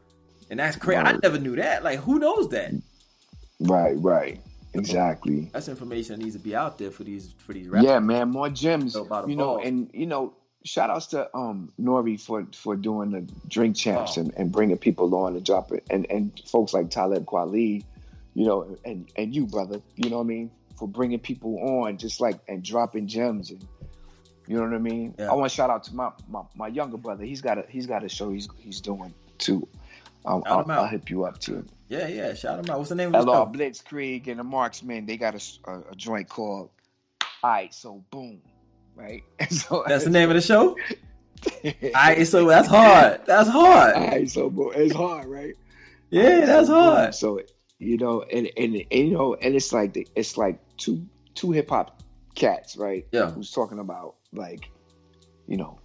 And 0.51 0.59
that's 0.61 0.77
crazy. 0.77 0.99
I 1.01 1.19
never 1.23 1.39
knew 1.39 1.57
that. 1.57 1.85
Like, 1.85 2.01
who 2.01 2.19
knows 2.19 2.49
that? 2.51 2.73
Right, 3.61 3.97
right. 3.99 4.41
Exactly. 4.75 5.51
That's 5.53 5.69
information 5.69 6.17
that 6.19 6.25
needs 6.25 6.37
to 6.37 6.43
be 6.43 6.55
out 6.55 6.79
there 6.79 6.91
for 6.91 7.05
these 7.05 7.35
for 7.39 7.53
these 7.53 7.69
rappers. 7.69 7.89
Yeah, 7.89 7.99
man, 7.99 8.31
more 8.31 8.49
gems. 8.51 8.95
You 8.95 9.37
know, 9.37 9.59
and 9.59 9.91
you 9.93 10.07
know, 10.07 10.35
shout 10.65 10.91
outs 10.91 11.07
to 11.09 11.35
um 11.37 11.73
Nori 11.81 12.21
for 12.21 12.47
for 12.55 12.77
doing 12.77 13.11
the 13.11 13.21
drink 13.49 13.77
champs 13.77 14.19
Oh. 14.19 14.23
and, 14.23 14.35
and 14.37 14.53
bringing 14.53 14.77
people 14.77 15.15
on 15.15 15.35
and 15.37 15.45
drop 15.45 15.73
it 15.73 15.85
and 15.91 16.07
and 16.11 16.41
folks 16.47 16.75
like 16.75 16.91
Talib 16.91 17.25
Kweli, 17.25 17.83
you 18.35 18.47
know, 18.47 18.77
and 18.85 19.11
and 19.17 19.35
you 19.35 19.47
brother, 19.47 19.81
you 19.97 20.11
know 20.11 20.19
what 20.19 20.25
I 20.25 20.29
mean, 20.29 20.51
for 20.79 20.87
bringing 20.87 21.19
people 21.19 21.59
on 21.83 21.97
just 21.97 22.21
like 22.21 22.39
and 22.47 22.63
dropping 22.63 23.07
gems 23.07 23.51
and 23.51 23.67
you 24.47 24.57
know 24.57 24.63
what 24.63 24.75
I 24.75 24.79
mean. 24.79 25.15
Yeah. 25.19 25.31
I 25.31 25.35
want 25.35 25.51
to 25.51 25.55
shout 25.55 25.71
out 25.71 25.85
to 25.85 25.95
my, 25.95 26.11
my 26.29 26.43
my 26.55 26.69
younger 26.69 26.99
brother. 26.99 27.25
He's 27.25 27.41
got 27.41 27.59
a 27.59 27.65
he's 27.69 27.87
got 27.87 28.05
a 28.05 28.09
show 28.09 28.31
he's 28.31 28.49
he's 28.59 28.81
doing 28.81 29.15
too. 29.39 29.67
I'll, 30.29 30.43
I'll 30.47 30.71
out. 30.71 30.91
hip 30.91 31.09
you 31.11 31.25
up 31.25 31.39
too. 31.41 31.65
Yeah, 31.89 32.07
yeah. 32.09 32.35
Shout 32.35 32.59
him 32.59 32.71
out. 32.71 32.79
What's 32.79 32.91
the 32.91 32.95
name 32.95 33.15
of 33.15 33.25
the 33.25 33.31
LR 33.33 33.47
show? 33.47 33.59
Blitzkrieg 33.59 34.29
and 34.29 34.39
the 34.39 34.45
Marksman. 34.45 35.07
they 35.07 35.17
got 35.17 35.35
a 35.35 35.95
joint 35.97 36.29
called 36.29 36.71
All 37.43 37.51
right, 37.51 37.73
so 37.73 38.05
boom, 38.11 38.41
right? 38.95 39.23
So 39.51 39.85
That's 39.87 40.05
the 40.05 40.11
name 40.11 40.29
of 40.29 40.35
the 40.37 40.43
show. 40.43 40.77
All 41.65 41.73
right, 41.95 42.27
so 42.27 42.47
that's 42.47 42.69
hard. 42.69 43.21
That's 43.25 43.49
hard. 43.49 43.95
right, 43.97 44.29
so 44.31 44.51
boom. 44.51 44.73
It's 44.75 44.95
hard, 44.95 45.27
right? 45.27 45.55
Yeah, 46.11 46.45
that's 46.45 46.67
So, 46.67 46.75
boom. 46.75 46.83
hard. 46.85 47.15
So 47.15 47.41
you 47.79 47.97
know, 47.97 48.23
and, 48.23 48.51
and 48.57 48.75
and 48.75 49.09
you 49.09 49.11
know, 49.13 49.35
and 49.35 49.55
it's 49.55 49.73
like 49.73 49.93
the- 49.95 50.07
it's 50.17 50.37
like 50.37 50.59
two 50.79 51.07
two 51.35 51.53
hip 51.53 51.71
hop 51.71 52.03
cats, 52.35 52.77
right? 52.77 53.07
Yeah. 53.13 53.31
Who's 53.31 53.51
talking 53.53 53.79
about 53.79 54.17
like, 54.33 54.69
you 55.47 55.57
know, 55.57 55.79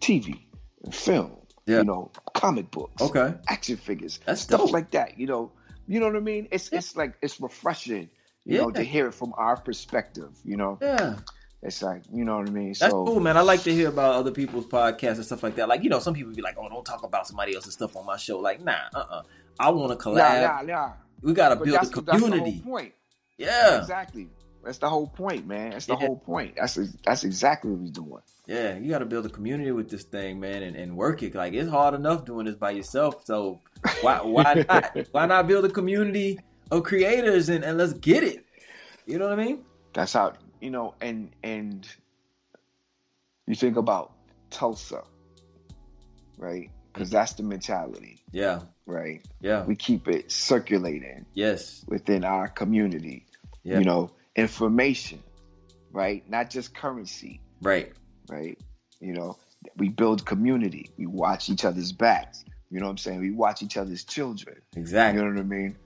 TV 0.00 0.38
and 0.84 0.94
film, 0.94 1.36
Yeah. 1.66 1.78
you 1.78 1.84
know, 1.84 2.10
comic 2.40 2.70
books, 2.70 3.02
Okay. 3.02 3.34
action 3.48 3.76
figures, 3.76 4.20
That's 4.24 4.40
stuff 4.42 4.60
dope. 4.60 4.72
like 4.72 4.90
that. 4.92 5.18
You 5.18 5.26
know, 5.26 5.52
you 5.86 6.00
know 6.00 6.06
what 6.06 6.16
I 6.16 6.20
mean? 6.20 6.48
It's 6.50 6.70
Yeah. 6.72 6.78
it's 6.78 6.96
like 6.96 7.14
it's 7.22 7.40
refreshing, 7.40 8.08
you 8.44 8.58
know, 8.58 8.70
to 8.70 8.82
hear 8.82 9.06
it 9.08 9.12
from 9.14 9.32
our 9.36 9.56
perspective. 9.56 10.30
You 10.44 10.56
know, 10.56 10.78
Yeah. 10.80 11.16
it's 11.62 11.82
like 11.82 12.02
you 12.12 12.24
know 12.24 12.38
what 12.38 12.48
I 12.48 12.50
mean. 12.52 12.68
That's 12.68 12.92
so 12.92 13.04
cool, 13.04 13.20
man. 13.20 13.36
I 13.36 13.40
like 13.42 13.62
to 13.64 13.72
hear 13.74 13.88
about 13.88 14.14
other 14.14 14.30
people's 14.30 14.66
podcasts 14.66 15.16
and 15.16 15.24
stuff 15.24 15.42
like 15.42 15.56
that. 15.56 15.68
Like, 15.68 15.82
you 15.82 15.90
know, 15.90 15.98
some 15.98 16.14
people 16.14 16.32
be 16.32 16.42
like, 16.42 16.56
"Oh, 16.58 16.68
don't 16.68 16.84
talk 16.84 17.02
about 17.04 17.26
somebody 17.26 17.54
else's 17.54 17.74
stuff 17.74 17.96
on 17.96 18.06
my 18.06 18.16
show." 18.16 18.38
Like, 18.38 18.62
nah, 18.62 18.76
uh, 18.94 18.98
uh 18.98 19.22
I 19.58 19.70
want 19.70 19.98
to 19.98 20.12
nah, 20.14 20.20
collab. 20.22 20.66
nah, 20.66 20.72
nah. 20.74 20.92
We 21.20 21.32
got 21.32 21.48
to 21.48 21.56
But 21.56 21.64
build 21.64 21.76
a 21.82 21.86
the- 21.86 22.00
that's 22.02 22.20
the 22.20 22.28
community. 22.28 22.60
whole 22.60 22.72
point. 22.72 22.92
Yeah, 23.38 23.78
Exactly. 23.80 24.28
That's 24.68 24.76
the 24.76 24.90
whole 24.90 25.06
point, 25.06 25.46
man. 25.46 25.70
That's 25.70 25.86
the 25.86 25.94
Yeah. 25.94 26.08
whole 26.08 26.18
point. 26.18 26.56
That's 26.56 26.78
that's 27.02 27.24
exactly 27.24 27.70
what 27.70 27.80
we're 27.80 27.90
doing. 27.90 28.20
yeah. 28.46 28.76
You 28.76 28.90
got 28.90 28.98
to 28.98 29.06
build 29.06 29.24
a 29.24 29.30
community 29.30 29.72
with 29.72 29.88
this 29.88 30.04
thing, 30.04 30.40
man, 30.40 30.62
and, 30.62 30.76
and 30.76 30.94
work 30.94 31.22
it. 31.22 31.34
Like, 31.34 31.54
it's 31.54 31.70
hard 31.70 31.94
enough 31.94 32.26
doing 32.26 32.44
this 32.44 32.56
by 32.56 32.72
yourself. 32.72 33.24
So 33.24 33.62
why 34.02 34.20
why 34.24 34.62
not? 34.68 34.94
Why 35.10 35.24
not 35.24 35.46
build 35.46 35.64
a 35.64 35.70
community 35.70 36.38
of 36.70 36.82
creators 36.82 37.48
and, 37.48 37.64
and 37.64 37.78
let's 37.78 37.94
get 37.94 38.22
it? 38.24 38.44
You 39.06 39.18
know 39.18 39.26
what 39.30 39.40
I 39.40 39.42
mean? 39.42 39.64
That's 39.94 40.12
how 40.12 40.34
you 40.60 40.68
know, 40.70 40.92
and 41.00 41.30
and 41.42 41.88
you 43.46 43.54
think 43.54 43.78
about 43.78 44.12
Tulsa, 44.50 45.02
right? 46.36 46.68
Because 46.92 47.08
that's 47.08 47.32
the 47.32 47.42
mentality, 47.42 48.22
Yeah, 48.32 48.60
right? 48.84 49.22
yeah, 49.40 49.64
We 49.64 49.76
keep 49.76 50.08
it 50.08 50.30
circulating 50.30 51.24
yes, 51.32 51.86
within 51.88 52.22
our 52.22 52.48
community. 52.48 53.24
yeah, 53.64 53.78
You 53.78 53.86
know, 53.86 54.10
information, 54.38 55.22
right? 55.92 56.22
Not 56.30 56.48
just 56.48 56.74
currency, 56.74 57.40
right. 57.60 57.92
right? 58.30 58.56
You 59.00 59.12
know, 59.12 59.36
we 59.76 59.88
build 59.88 60.24
community. 60.24 60.90
We 60.96 61.06
watch 61.06 61.50
each 61.50 61.64
other's 61.64 61.92
backs. 61.92 62.44
You 62.70 62.78
know 62.80 62.86
what 62.86 62.92
I'm 62.92 62.98
saying? 62.98 63.20
We 63.20 63.30
watch 63.32 63.62
each 63.62 63.76
other's 63.76 64.04
children. 64.04 64.56
Exactly. 64.76 65.20
You 65.20 65.26
know 65.28 65.34
what 65.34 65.40
I 65.40 65.44
mean? 65.44 65.76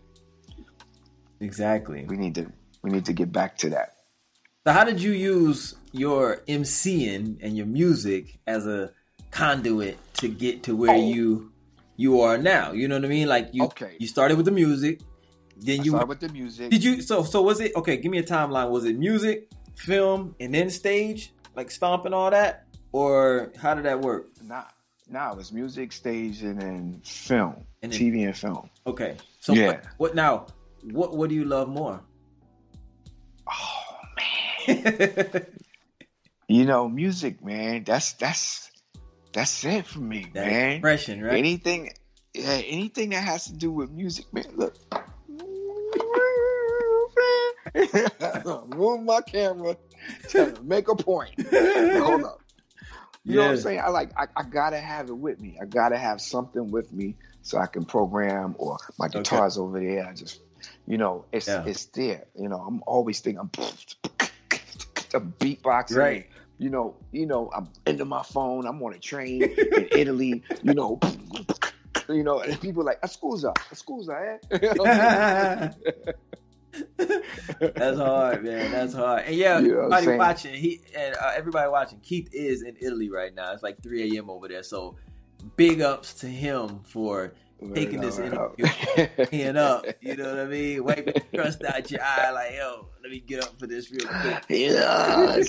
exactly. 1.41 2.05
We 2.05 2.17
need 2.17 2.35
to 2.37 2.53
we 2.83 2.91
need 2.91 3.05
to 3.07 3.13
get 3.13 3.33
back 3.33 3.57
to 3.59 3.71
that. 3.71 3.97
So 4.67 4.73
how 4.73 4.85
did 4.85 5.01
you 5.03 5.13
use 5.13 5.75
your 5.93 6.43
MCing 6.49 7.39
and 7.43 7.57
your 7.57 7.67
music 7.67 8.39
as 8.47 8.67
a 8.67 8.93
conduit 9.31 9.99
to 10.15 10.29
get 10.29 10.63
to 10.65 10.77
where 10.77 10.91
Oh. 10.93 11.09
you 11.09 11.53
you 11.97 12.21
are 12.21 12.39
now. 12.39 12.73
You 12.73 12.89
know 12.89 12.97
what 12.97 13.05
I 13.05 13.09
mean? 13.09 13.29
Like 13.29 13.51
you 13.53 13.65
Okay. 13.65 13.97
you 13.99 14.07
started 14.07 14.37
with 14.37 14.47
the 14.47 14.53
music, 14.53 15.01
then 15.65 15.81
I 15.81 15.83
you 15.85 15.91
started 15.93 16.09
with 16.09 16.21
the 16.21 16.29
music. 16.29 16.71
did 16.71 16.83
you 16.85 17.01
so 17.03 17.23
so 17.23 17.43
was 17.43 17.61
it 17.61 17.75
okay, 17.77 17.97
give 17.97 18.11
me 18.11 18.19
a 18.19 18.23
timeline. 18.23 18.71
Was 18.71 18.85
it 18.85 18.99
music, 18.99 19.49
film, 19.77 20.35
and 20.41 20.55
then 20.55 20.71
stage? 20.71 21.33
Like 21.57 21.71
stomp 21.71 22.05
and 22.07 22.15
all 22.15 22.31
that? 22.31 22.67
Or 22.93 23.53
how 23.59 23.75
did 23.75 23.85
that 23.85 24.01
work? 24.01 24.29
Nah, 24.43 24.65
nah, 25.09 25.33
it 25.33 25.37
was 25.37 25.53
music, 25.53 25.93
stage, 25.93 26.43
and 26.43 26.61
then 26.61 27.01
film, 27.05 27.65
And 27.83 27.93
then- 27.93 27.99
TV 28.01 28.25
and 28.27 28.37
film. 28.37 28.69
Okay. 28.87 29.17
So 29.41 29.53
Yeah. 29.55 29.67
what, 29.67 29.85
what 29.99 30.15
now? 30.15 30.47
What 30.91 31.17
what 31.17 31.29
do 31.29 31.35
you 31.35 31.45
love 31.45 31.69
more? 31.69 32.01
Oh 33.47 33.95
man, 34.17 35.47
you 36.49 36.65
know, 36.65 36.89
music, 36.89 37.45
man. 37.45 37.85
That's 37.85 38.13
that's 38.15 38.71
that's 39.33 39.65
it 39.65 39.87
for 39.87 40.01
me, 40.01 40.27
that 40.35 40.47
man. 40.47 40.71
expression, 40.73 41.23
right? 41.23 41.39
Anything, 41.39 41.93
yeah, 42.35 42.61
anything 42.67 43.11
that 43.11 43.25
has 43.25 43.47
to 43.47 43.53
do 43.55 43.71
with 43.71 43.91
music, 43.91 44.27
man. 44.33 44.45
Look, 44.57 44.77
move 48.69 49.03
my 49.03 49.21
camera 49.23 49.77
to 50.31 50.59
make 50.63 50.89
a 50.89 50.95
point. 50.97 51.35
Hold 51.97 52.25
up. 52.25 52.41
You 53.25 53.37
know 53.37 53.45
what 53.45 53.51
I'm 53.51 53.57
saying? 53.59 53.81
I 53.85 53.89
like 53.91 54.11
I, 54.17 54.27
I 54.37 54.43
gotta 54.43 54.79
have 54.81 55.09
it 55.09 55.17
with 55.17 55.39
me. 55.41 55.57
I 55.61 55.65
gotta 55.65 55.97
have 55.97 56.21
something 56.21 56.71
with 56.71 56.93
me 56.93 57.17
so 57.43 57.59
I 57.59 57.67
can 57.67 57.85
program 57.85 58.55
or 58.59 58.79
my 58.99 59.07
Okay. 59.07 59.19
guitar's 59.21 59.59
over 59.59 59.81
there. 59.81 60.07
I 60.07 60.13
just 60.15 60.41
you 60.87 60.99
know, 60.99 61.25
it's 61.33 61.47
Yeah. 61.49 61.65
it's 61.67 61.87
there. 61.87 62.25
You 62.39 62.49
know, 62.49 62.57
I'm 62.59 62.83
always 62.87 63.21
thinking 63.21 63.41
I'm 63.41 63.51
I'm 65.15 65.35
beatboxing. 65.39 65.97
Right. 65.97 66.27
You 66.59 66.71
know, 66.71 66.97
you 67.11 67.27
know, 67.27 67.51
I'm 67.55 67.69
into 67.87 68.05
my 68.05 68.23
phone, 68.23 68.67
I'm 68.67 68.83
on 68.83 68.93
a 68.95 68.99
train 68.99 69.43
in 69.43 69.89
Italy, 69.93 70.43
you 70.63 70.75
know, 70.75 71.01
you 72.09 72.23
know, 72.23 72.41
and 72.41 72.61
people 72.61 72.83
are 72.83 72.87
like, 72.87 72.99
A 73.03 73.09
scusa, 73.09 73.53
A 73.71 73.75
scusa, 73.75 74.39
eh? 74.53 75.71
That's 76.97 77.99
hard, 77.99 78.45
man. 78.45 78.71
That's 78.73 78.95
hard. 78.95 79.25
And 79.27 79.37
yeah, 79.37 79.59
You 79.59 79.73
know 79.73 79.89
everybody 79.89 80.17
watching, 80.17 80.55
he 80.55 80.81
and 80.97 81.15
uh, 81.17 81.33
everybody 81.35 81.71
watching, 81.71 82.01
Keith 82.01 82.29
is 82.33 82.63
in 82.63 82.77
Italy 82.81 83.11
right 83.11 83.35
now. 83.35 83.53
It's 83.53 83.63
like 83.63 83.83
3 83.83 84.17
a.m. 84.17 84.31
over 84.31 84.49
there. 84.49 84.63
So 84.63 84.97
big 85.57 85.81
ups 85.81 86.15
to 86.15 86.27
him 86.27 86.81
for 86.85 87.35
taking 87.75 88.01
this 88.01 88.19
interview, 88.19 88.65
peeing 88.65 89.57
up. 89.57 89.85
You 90.01 90.17
know 90.17 90.31
what 90.31 90.41
I 90.41 90.45
mean? 90.47 90.85
Wiping 90.85 91.15
the 91.15 91.39
crust 91.39 91.63
out 91.65 91.91
your 91.91 92.03
eye, 92.03 92.31
like, 92.31 92.53
yo, 92.55 92.89
let 93.03 93.11
me 93.11 93.21
get 93.21 93.43
up 93.45 93.59
for 93.59 93.67
this 93.67 93.91
real 93.91 94.07
quick. 94.07 94.45
yeah. 94.49 95.43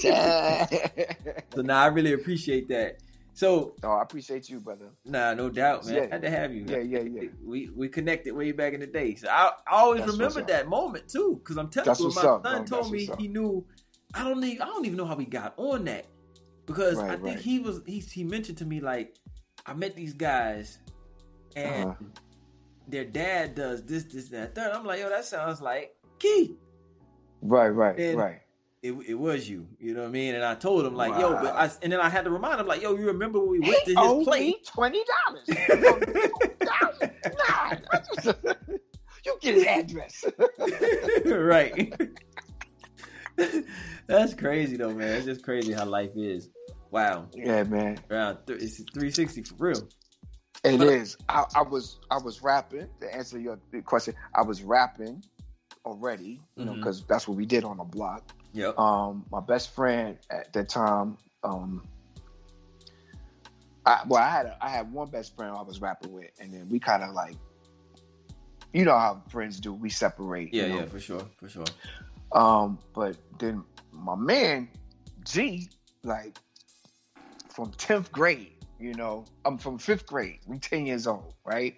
So 1.55 1.61
now 1.61 1.83
I 1.83 1.87
really 1.87 2.13
appreciate 2.13 2.67
that. 2.69 2.97
So 3.35 3.75
oh, 3.83 3.91
I 3.91 4.03
appreciate 4.03 4.47
you, 4.49 4.59
brother. 4.59 4.91
nah, 5.05 5.33
no 5.33 5.49
doubt, 5.49 5.85
man. 5.85 5.95
Yeah. 5.95 6.07
Had 6.11 6.21
to 6.21 6.29
have 6.29 6.53
you. 6.53 6.65
Yeah, 6.67 6.77
yeah, 6.77 6.99
yeah. 6.99 7.29
We 7.43 7.69
we 7.75 7.89
connected 7.89 8.33
way 8.33 8.51
back 8.51 8.73
in 8.73 8.79
the 8.79 8.85
day. 8.87 9.15
So 9.15 9.27
I, 9.27 9.51
I 9.67 9.77
always 9.81 10.01
That's 10.01 10.13
remember 10.13 10.43
that 10.43 10.67
moment 10.67 11.07
too, 11.07 11.39
because 11.43 11.57
I'm 11.57 11.69
telling 11.69 11.87
That's 11.87 11.99
you, 11.99 12.11
my 12.13 12.21
son 12.21 12.65
told 12.65 12.91
me 12.91 13.09
he 13.17 13.27
knew. 13.27 13.65
I 14.13 14.23
don't 14.23 14.43
even 14.43 14.61
I 14.61 14.65
don't 14.65 14.85
even 14.85 14.97
know 14.97 15.05
how 15.05 15.15
we 15.15 15.25
got 15.25 15.55
on 15.57 15.85
that 15.85 16.05
because 16.67 16.99
I 16.99 17.15
think 17.15 17.23
right. 17.23 17.39
he 17.39 17.57
was 17.59 17.81
he 17.87 17.97
he 17.99 18.23
mentioned 18.23 18.59
to 18.59 18.65
me 18.65 18.79
like 18.79 19.15
I 19.65 19.73
met 19.73 19.95
these 19.95 20.13
guys 20.13 20.77
and 21.55 21.89
Uh-huh. 21.89 22.05
their 22.87 23.05
dad 23.05 23.55
does 23.55 23.83
this 23.83 24.03
this 24.03 24.25
and 24.25 24.33
that 24.43 24.53
third. 24.53 24.71
I'm 24.71 24.85
like 24.85 24.99
yo 24.99 25.09
that 25.09 25.25
sounds 25.25 25.59
like 25.59 25.95
Keith. 26.19 26.51
Right, 27.41 27.69
right, 27.69 27.97
And- 27.99 28.19
right. 28.19 28.41
It, 28.83 28.91
it 29.07 29.13
was 29.13 29.47
you, 29.49 29.65
you 29.79 29.93
know 29.93 30.01
what 30.01 30.09
I 30.09 30.11
mean, 30.11 30.35
and 30.35 30.43
I 30.43 30.55
told 30.55 30.85
him 30.85 30.93
like, 30.93 31.17
yo, 31.17 31.31
but 31.41 31.55
I, 31.55 31.71
and 31.81 31.89
then 31.93 32.01
I 32.01 32.09
had 32.09 32.25
to 32.25 32.29
remind 32.31 32.59
him 32.59 32.67
like, 32.67 32.81
yo, 32.81 32.93
you 32.97 33.05
remember 33.07 33.39
when 33.39 33.49
we 33.49 33.59
went 33.61 33.79
to 33.85 33.91
his 33.91 33.95
owed 33.97 34.25
place? 34.25 34.55
twenty 34.67 35.01
dollars. 35.25 35.47
you 39.25 39.37
get 39.41 39.55
his 39.55 39.65
address. 39.65 40.25
right. 41.25 41.93
That's 44.07 44.33
crazy 44.33 44.75
though, 44.75 44.93
man. 44.93 45.13
It's 45.15 45.25
just 45.25 45.43
crazy 45.43 45.71
how 45.71 45.85
life 45.85 46.11
is. 46.15 46.49
Wow. 46.91 47.27
yeah, 47.33 47.63
man. 47.63 47.99
Around 48.11 48.39
th- 48.45 48.61
it's 48.61 48.77
360 48.77 49.43
for 49.43 49.55
real. 49.57 49.87
It 50.65 50.81
is. 50.81 51.17
I, 51.29 51.45
I 51.55 51.61
was 51.61 51.99
I 52.11 52.17
was 52.17 52.41
rapping 52.43 52.87
to 53.01 53.15
answer 53.15 53.39
your 53.39 53.57
question. 53.85 54.13
I 54.35 54.41
was 54.43 54.61
rapping 54.61 55.23
already, 55.85 56.41
you 56.57 56.65
know, 56.65 56.73
Mhm. 56.73 56.75
because 56.77 57.03
that's 57.05 57.27
what 57.27 57.37
we 57.37 57.45
did 57.45 57.63
on 57.63 57.77
the 57.77 57.83
block. 57.83 58.33
Yep. 58.53 58.77
Um, 58.77 59.25
my 59.31 59.39
best 59.41 59.73
friend 59.73 60.17
at 60.29 60.53
that 60.53 60.69
time, 60.69 61.17
um, 61.43 61.83
I, 63.85 64.01
well, 64.07 64.23
I 64.23 64.29
had 64.29 64.45
a, 64.45 64.57
I 64.61 64.69
had 64.69 64.91
one 64.91 65.09
best 65.09 65.35
friend 65.35 65.55
I 65.55 65.61
was 65.61 65.81
rapping 65.81 66.11
with, 66.11 66.29
and 66.39 66.53
then 66.53 66.69
we 66.69 66.79
kind 66.79 67.03
of 67.03 67.13
like, 67.13 67.35
you 68.71 68.85
know 68.85 68.97
how 68.97 69.21
friends 69.29 69.59
do, 69.59 69.73
we 69.73 69.89
separate. 69.89 70.53
yeah, 70.53 70.63
you 70.63 70.69
know? 70.69 70.75
yeah, 70.77 70.85
for 70.85 70.99
sure, 70.99 71.25
for 71.37 71.49
sure. 71.49 71.65
Um, 72.31 72.79
but 72.95 73.15
then 73.39 73.63
my 73.91 74.15
man 74.15 74.69
G, 75.23 75.69
like 76.03 76.33
from 77.49 77.71
tenth 77.71 78.11
grade, 78.11 78.53
you 78.79 78.93
know, 78.93 79.25
I'm 79.45 79.57
from 79.57 79.77
fifth 79.77 80.07
grade. 80.07 80.39
We 80.47 80.57
ten 80.59 80.85
years 80.85 81.07
old, 81.07 81.33
right? 81.45 81.75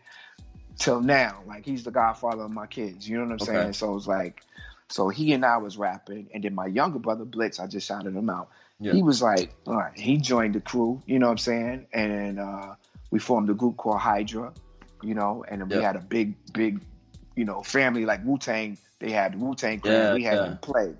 Till 0.77 1.01
now, 1.01 1.43
like 1.47 1.65
he's 1.65 1.83
the 1.83 1.91
godfather 1.91 2.43
of 2.43 2.51
my 2.51 2.67
kids. 2.67 3.07
You 3.07 3.17
know 3.17 3.23
what 3.25 3.31
I'm 3.33 3.39
Okay. 3.41 3.53
saying? 3.53 3.73
So 3.73 3.95
it's 3.95 4.07
like, 4.07 4.41
so 4.89 5.09
he 5.09 5.33
and 5.33 5.45
I 5.45 5.57
was 5.57 5.77
rapping, 5.77 6.29
and 6.33 6.43
then 6.43 6.53
my 6.53 6.67
younger 6.67 6.99
brother 6.99 7.25
Blitz, 7.25 7.59
I 7.59 7.67
just 7.67 7.87
shouted 7.87 8.15
him 8.15 8.29
out. 8.29 8.49
Yeah. 8.79 8.93
He 8.93 9.01
was 9.01 9.21
like, 9.21 9.55
all 9.65 9.75
right, 9.75 9.97
he 9.97 10.17
joined 10.17 10.55
the 10.55 10.61
crew. 10.61 11.01
You 11.05 11.19
know 11.19 11.27
what 11.27 11.33
I'm 11.33 11.37
saying? 11.37 11.87
And 11.93 12.39
uh, 12.39 12.75
we 13.09 13.19
formed 13.19 13.49
a 13.49 13.53
group 13.53 13.77
called 13.77 13.99
Hydra. 13.99 14.53
You 15.01 15.13
know, 15.13 15.45
and 15.47 15.61
then 15.61 15.69
we 15.69 15.83
had 15.83 15.95
a 15.95 15.99
big, 15.99 16.35
big, 16.51 16.81
you 17.35 17.45
know, 17.45 17.61
family 17.61 18.05
like 18.05 18.25
Wu 18.25 18.37
Tang. 18.37 18.77
They 18.99 19.11
had 19.11 19.39
Wu 19.39 19.53
Tang 19.53 19.79
Clan. 19.79 19.93
Yeah, 19.93 20.13
we 20.13 20.23
had 20.23 20.37
yeah. 20.37 20.49
the 20.49 20.55
plague. 20.55 20.97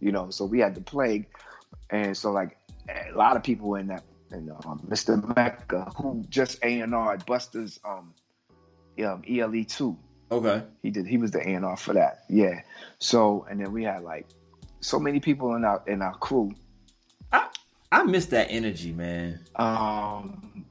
You 0.00 0.12
know, 0.12 0.30
so 0.30 0.44
we 0.44 0.60
had 0.60 0.74
the 0.74 0.80
plague, 0.80 1.26
and 1.90 2.16
so 2.16 2.30
like 2.30 2.56
a 2.88 3.16
lot 3.16 3.36
of 3.36 3.42
people 3.42 3.74
in 3.74 3.88
that. 3.88 4.04
And 4.30 4.48
um, 4.64 4.80
Mr. 4.88 5.34
Mecca, 5.34 5.90
who 5.96 6.24
just 6.28 6.62
A 6.62 6.80
and 6.80 6.94
R 6.94 7.16
Busta's 7.16 7.80
um, 7.84 8.14
um, 9.04 9.22
ELE 9.28 9.64
two. 9.64 9.98
Okay. 10.32 10.62
He 10.82 10.90
did. 10.90 11.06
He 11.06 11.18
was 11.18 11.30
the 11.32 11.40
A 11.40 11.54
and 11.54 11.64
R 11.64 11.76
for 11.76 11.94
that. 11.94 12.24
Yeah. 12.28 12.60
So 12.98 13.46
and 13.50 13.60
then 13.60 13.72
we 13.72 13.84
had 13.84 14.02
like 14.02 14.26
so 14.80 14.98
many 14.98 15.20
people 15.20 15.54
in 15.56 15.64
our 15.64 15.82
in 15.86 16.02
our 16.02 16.14
crew. 16.14 16.52
I 17.32 17.48
I 17.90 18.04
miss 18.04 18.26
that 18.26 18.46
energy, 18.50 18.92
man. 18.92 19.40
Um, 19.56 20.66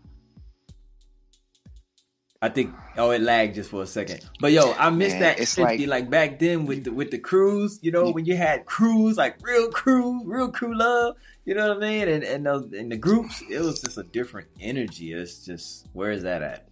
I 2.42 2.48
think 2.48 2.74
oh 2.98 3.12
it 3.12 3.20
lagged 3.22 3.56
just 3.56 3.70
for 3.70 3.84
a 3.84 3.86
second. 3.88 4.22
But 4.40 4.54
yo, 4.54 4.72
I 4.74 4.90
miss 4.92 5.12
Man, 5.12 5.22
that 5.22 5.40
it's 5.42 5.58
energy 5.58 5.86
like- 5.86 6.04
like, 6.04 6.10
back 6.10 6.40
then 6.40 6.66
with 6.66 6.86
the 6.86 6.94
with 6.94 7.12
the 7.12 7.18
crews, 7.18 7.80
you 7.82 7.92
know, 7.92 8.12
when 8.12 8.24
you 8.26 8.38
had 8.38 8.66
crews, 8.66 9.18
like 9.18 9.46
real 9.46 9.70
crew, 9.70 10.22
real 10.24 10.50
crew 10.50 10.78
love, 10.78 11.18
you 11.44 11.54
know 11.54 11.68
what 11.68 11.78
I 11.78 11.80
mean? 11.82 12.08
And 12.08 12.24
and 12.24 12.46
those 12.46 12.72
and 12.72 12.90
the 12.90 12.96
groups, 12.98 13.44
it 13.50 13.60
was 13.60 13.82
just 13.82 13.98
a 13.98 14.04
different 14.04 14.48
energy. 14.62 15.12
It's 15.12 15.46
just 15.46 15.88
where 15.92 16.12
is 16.12 16.24
that 16.24 16.42
at? 16.42 16.69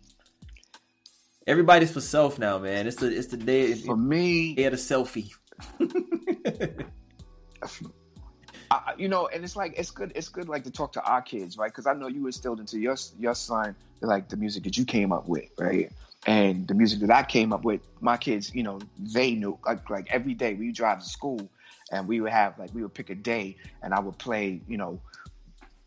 Everybody's 1.47 1.91
for 1.91 2.01
self 2.01 2.37
now, 2.37 2.59
man. 2.59 2.87
It's 2.87 2.97
the 2.97 3.07
it's 3.07 3.27
the 3.27 3.37
day 3.37 3.73
for 3.73 3.95
me, 3.95 4.53
day 4.53 4.65
of 4.65 4.73
the 4.73 4.77
selfie. 4.77 5.31
I, 8.69 8.93
you 8.97 9.07
know, 9.07 9.27
and 9.27 9.45
it's 9.45 9.55
like 9.55 9.73
it's 9.77 9.91
good. 9.91 10.11
It's 10.13 10.27
good, 10.27 10.49
like 10.49 10.65
to 10.65 10.71
talk 10.71 10.91
to 10.93 11.03
our 11.03 11.21
kids, 11.21 11.57
right? 11.57 11.71
Because 11.71 11.87
I 11.87 11.93
know 11.93 12.07
you 12.07 12.25
instilled 12.25 12.59
into 12.59 12.77
your 12.77 12.97
your 13.17 13.33
son 13.33 13.77
like 14.01 14.27
the 14.27 14.35
music 14.35 14.63
that 14.63 14.77
you 14.77 14.83
came 14.83 15.13
up 15.13 15.29
with, 15.29 15.45
right? 15.57 15.89
And 16.25 16.67
the 16.67 16.73
music 16.73 16.99
that 16.99 17.11
I 17.11 17.23
came 17.23 17.53
up 17.53 17.63
with, 17.63 17.79
my 18.01 18.17
kids, 18.17 18.53
you 18.53 18.63
know, 18.63 18.79
they 18.99 19.31
knew 19.31 19.57
like 19.65 19.89
like 19.89 20.07
every 20.11 20.33
day 20.33 20.53
we 20.53 20.73
drive 20.73 20.99
to 20.99 21.05
school, 21.07 21.49
and 21.93 22.09
we 22.09 22.19
would 22.19 22.33
have 22.33 22.59
like 22.59 22.73
we 22.73 22.81
would 22.81 22.93
pick 22.93 23.09
a 23.09 23.15
day, 23.15 23.55
and 23.81 23.93
I 23.93 24.01
would 24.01 24.17
play, 24.17 24.59
you 24.67 24.75
know, 24.75 24.99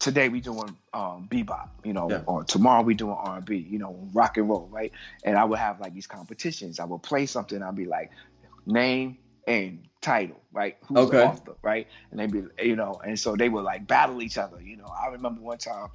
today 0.00 0.28
we 0.28 0.40
doing 0.40 0.76
um, 0.92 1.28
bebop, 1.30 1.68
you 1.84 1.92
know, 1.92 2.10
Yeah. 2.10 2.22
or 2.26 2.42
tomorrow 2.42 2.82
we 2.82 2.94
doing 2.94 3.16
R 3.16 3.36
and 3.36 3.44
B, 3.44 3.56
you 3.56 3.78
know, 3.78 4.08
rock 4.12 4.36
and 4.36 4.48
roll, 4.48 4.66
right? 4.72 4.90
And 5.22 5.36
I 5.36 5.44
would 5.44 5.58
have 5.60 5.78
like 5.78 5.94
these 5.94 6.08
competitions. 6.08 6.80
I 6.80 6.84
would 6.86 7.02
play 7.02 7.26
something. 7.26 7.62
I'd 7.62 7.76
be 7.76 7.84
like, 7.84 8.10
name 8.66 9.18
and 9.46 9.86
title, 10.00 10.40
right? 10.52 10.76
Who's 10.88 10.98
Okay. 10.98 11.18
the 11.18 11.26
author, 11.26 11.52
right? 11.62 11.86
And 12.10 12.18
they'd 12.18 12.32
be, 12.32 12.42
you 12.64 12.76
know, 12.76 13.00
and 13.04 13.18
so 13.18 13.36
they 13.36 13.48
would 13.48 13.62
like 13.64 13.86
battle 13.86 14.22
each 14.22 14.38
other. 14.38 14.60
You 14.60 14.78
know, 14.78 14.86
I 14.86 15.08
remember 15.08 15.42
one 15.42 15.58
time, 15.58 15.88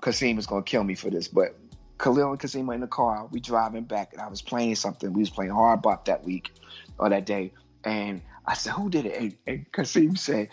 Kasim 0.00 0.36
was 0.36 0.46
gonna 0.46 0.62
kill 0.62 0.84
me 0.84 0.94
for 0.94 1.10
this, 1.10 1.28
but 1.28 1.56
Khalil 1.98 2.30
and 2.30 2.40
Kasim 2.40 2.66
were 2.66 2.74
in 2.74 2.80
the 2.80 2.86
car. 2.86 3.28
We 3.30 3.40
driving 3.40 3.84
back, 3.84 4.12
and 4.12 4.20
I 4.20 4.28
was 4.28 4.42
playing 4.42 4.74
something. 4.74 5.12
We 5.12 5.20
was 5.20 5.30
playing 5.30 5.52
hard 5.52 5.82
bop 5.82 6.06
that 6.06 6.24
week 6.24 6.50
or 6.98 7.10
that 7.10 7.26
day, 7.26 7.52
and 7.84 8.22
I 8.46 8.54
said, 8.54 8.72
"Who 8.72 8.88
did 8.88 9.06
it?" 9.06 9.20
And, 9.20 9.36
and 9.46 9.72
Kasim 9.72 10.16
said 10.16 10.48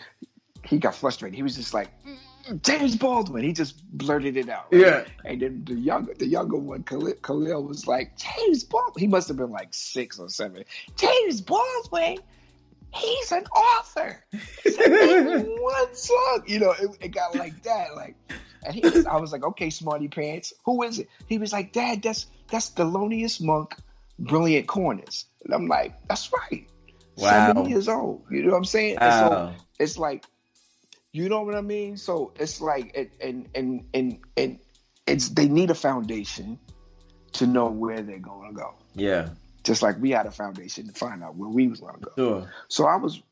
he 0.64 0.78
got 0.78 0.94
frustrated. 0.94 1.34
He 1.34 1.42
was 1.42 1.56
just 1.56 1.72
like. 1.74 1.88
"Mm, 2.04 2.18
James 2.62 2.96
Baldwin. 2.96 3.44
He 3.44 3.52
just 3.52 3.82
blurted 3.90 4.36
it 4.36 4.48
out. 4.48 4.66
right? 4.72 4.80
Yeah. 4.80 5.04
And 5.24 5.40
then 5.40 5.64
the 5.64 5.74
younger, 5.74 6.14
the 6.14 6.26
younger 6.26 6.56
one, 6.56 6.82
Khalil, 6.82 7.14
Khalil 7.22 7.64
was 7.64 7.86
like, 7.86 8.16
James 8.16 8.64
Baldwin. 8.64 9.00
He 9.00 9.06
must 9.06 9.28
have 9.28 9.36
been 9.36 9.50
like 9.50 9.68
six 9.72 10.18
or 10.18 10.28
seven. 10.28 10.64
James 10.96 11.40
Baldwin. 11.40 12.18
He's 12.94 13.32
an 13.32 13.44
author. 13.44 14.24
He's 14.62 14.76
one 14.78 15.94
song. 15.94 16.42
You 16.46 16.60
know, 16.60 16.70
it, 16.72 16.90
it 17.00 17.08
got 17.08 17.34
like 17.36 17.62
that. 17.64 17.94
Like, 17.94 18.16
and 18.64 18.74
he 18.74 18.80
was, 18.80 19.04
I 19.06 19.16
was 19.16 19.30
like, 19.30 19.44
okay, 19.44 19.70
smarty 19.70 20.08
pants. 20.08 20.54
Who 20.64 20.82
is 20.82 20.98
it? 20.98 21.08
He 21.26 21.38
was 21.38 21.52
like, 21.52 21.72
Dad, 21.72 22.02
that's 22.02 22.26
that's 22.50 22.70
Thelonious 22.70 23.42
Monk, 23.42 23.76
Brilliant 24.18 24.66
Corners. 24.66 25.26
And 25.44 25.54
I'm 25.54 25.66
like, 25.66 25.94
that's 26.08 26.30
right. 26.32 26.66
Wow. 27.16 27.46
Seven 27.48 27.68
years 27.68 27.88
old. 27.88 28.24
You 28.30 28.44
know 28.44 28.52
what 28.52 28.58
I'm 28.58 28.64
saying? 28.64 28.96
Wow. 29.00 29.54
so 29.56 29.64
it's 29.78 29.98
like, 29.98 30.24
you 31.12 31.28
know 31.28 31.42
what 31.42 31.54
I 31.54 31.60
mean? 31.60 31.96
So 31.96 32.32
it's 32.38 32.60
like, 32.60 32.94
it, 32.94 33.12
and 33.20 33.48
and 33.54 33.84
and 33.94 34.18
and 34.36 34.58
it's 35.06 35.30
they 35.30 35.48
need 35.48 35.70
a 35.70 35.74
foundation 35.74 36.58
to 37.32 37.46
know 37.46 37.66
where 37.66 38.02
they're 38.02 38.18
going 38.18 38.50
to 38.50 38.54
go. 38.54 38.74
Yeah. 38.94 39.30
Just 39.64 39.82
like 39.82 40.00
we 40.00 40.10
had 40.10 40.26
a 40.26 40.30
foundation 40.30 40.86
to 40.86 40.92
find 40.92 41.22
out 41.22 41.36
where 41.36 41.48
we 41.48 41.68
was 41.68 41.80
going 41.80 41.94
to 41.94 42.00
go. 42.00 42.12
Sure. 42.16 42.52
So 42.68 42.86
I 42.86 42.96
was, 42.96 43.22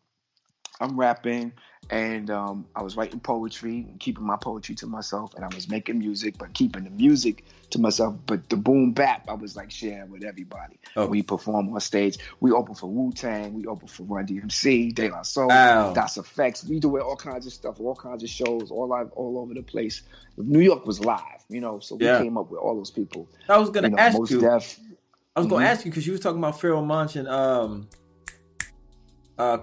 I'm 0.81 0.99
rapping, 0.99 1.53
and 1.91 2.31
um, 2.31 2.67
I 2.75 2.83
was 2.83 2.97
writing 2.97 3.21
poetry 3.21 3.87
and 3.89 4.01
keeping 4.01 4.25
my 4.25 4.37
poetry 4.37 4.75
to 4.77 4.87
myself, 4.87 5.35
and 5.35 5.45
I 5.45 5.49
was 5.55 5.69
making 5.69 5.99
music, 5.99 6.37
but 6.39 6.53
keeping 6.55 6.85
the 6.85 6.91
music 6.91 7.45
to 7.71 7.79
myself. 7.81 8.17
But 8.27 8.49
the 8.49 8.57
boom 8.57 8.93
bap, 8.93 9.29
I 9.29 9.35
was 9.35 9.55
like 9.57 9.71
sharing 9.71 10.11
with 10.11 10.25
everybody. 10.25 10.79
Oh. 10.97 11.07
We 11.07 11.23
perform 11.23 11.73
on 11.73 11.81
stage. 11.81 12.19
We 12.41 12.51
open 12.53 12.75
for 12.75 12.89
Wu 12.91 13.13
Tang. 13.13 13.55
We 13.55 13.67
open 13.67 13.87
for 13.89 14.03
Run 14.05 14.27
DMC, 14.27 14.95
De 14.95 15.09
La 15.11 15.23
Soul, 15.23 15.49
Wow. 15.49 15.93
Das 15.95 16.17
EFX. 16.19 16.69
We 16.69 16.81
do 16.81 16.99
all 17.01 17.17
kinds 17.17 17.47
of 17.47 17.53
stuff, 17.53 17.81
all 17.81 17.95
kinds 17.95 18.23
of 18.25 18.29
shows, 18.31 18.71
all 18.71 18.89
live, 18.89 19.11
all 19.13 19.39
over 19.39 19.55
the 19.55 19.63
place. 19.63 20.03
New 20.37 20.61
York 20.61 20.87
was 20.87 21.01
live, 21.05 21.21
you 21.49 21.61
know. 21.61 21.79
So 21.81 21.95
we 21.97 22.07
Yeah. 22.07 22.19
came 22.19 22.37
up 22.37 22.51
with 22.51 22.61
all 22.61 22.75
those 22.77 22.91
people. 22.91 23.29
I 23.49 23.59
was 23.59 23.71
gonna 23.71 23.89
You 23.89 23.93
know, 23.93 23.99
ask 23.99 24.31
you. 24.31 24.41
deaf. 24.41 24.81
I 25.37 25.41
was 25.41 25.47
gonna 25.49 25.65
Mhm. 25.65 25.69
ask 25.69 25.85
you 25.85 25.91
because 25.91 26.07
you 26.07 26.13
was 26.13 26.21
talking 26.21 26.39
about 26.39 26.59
Pharoahe 26.61 26.85
Monch 26.87 27.15
and 27.17 27.29
um, 27.29 27.89
uh, 29.39 29.59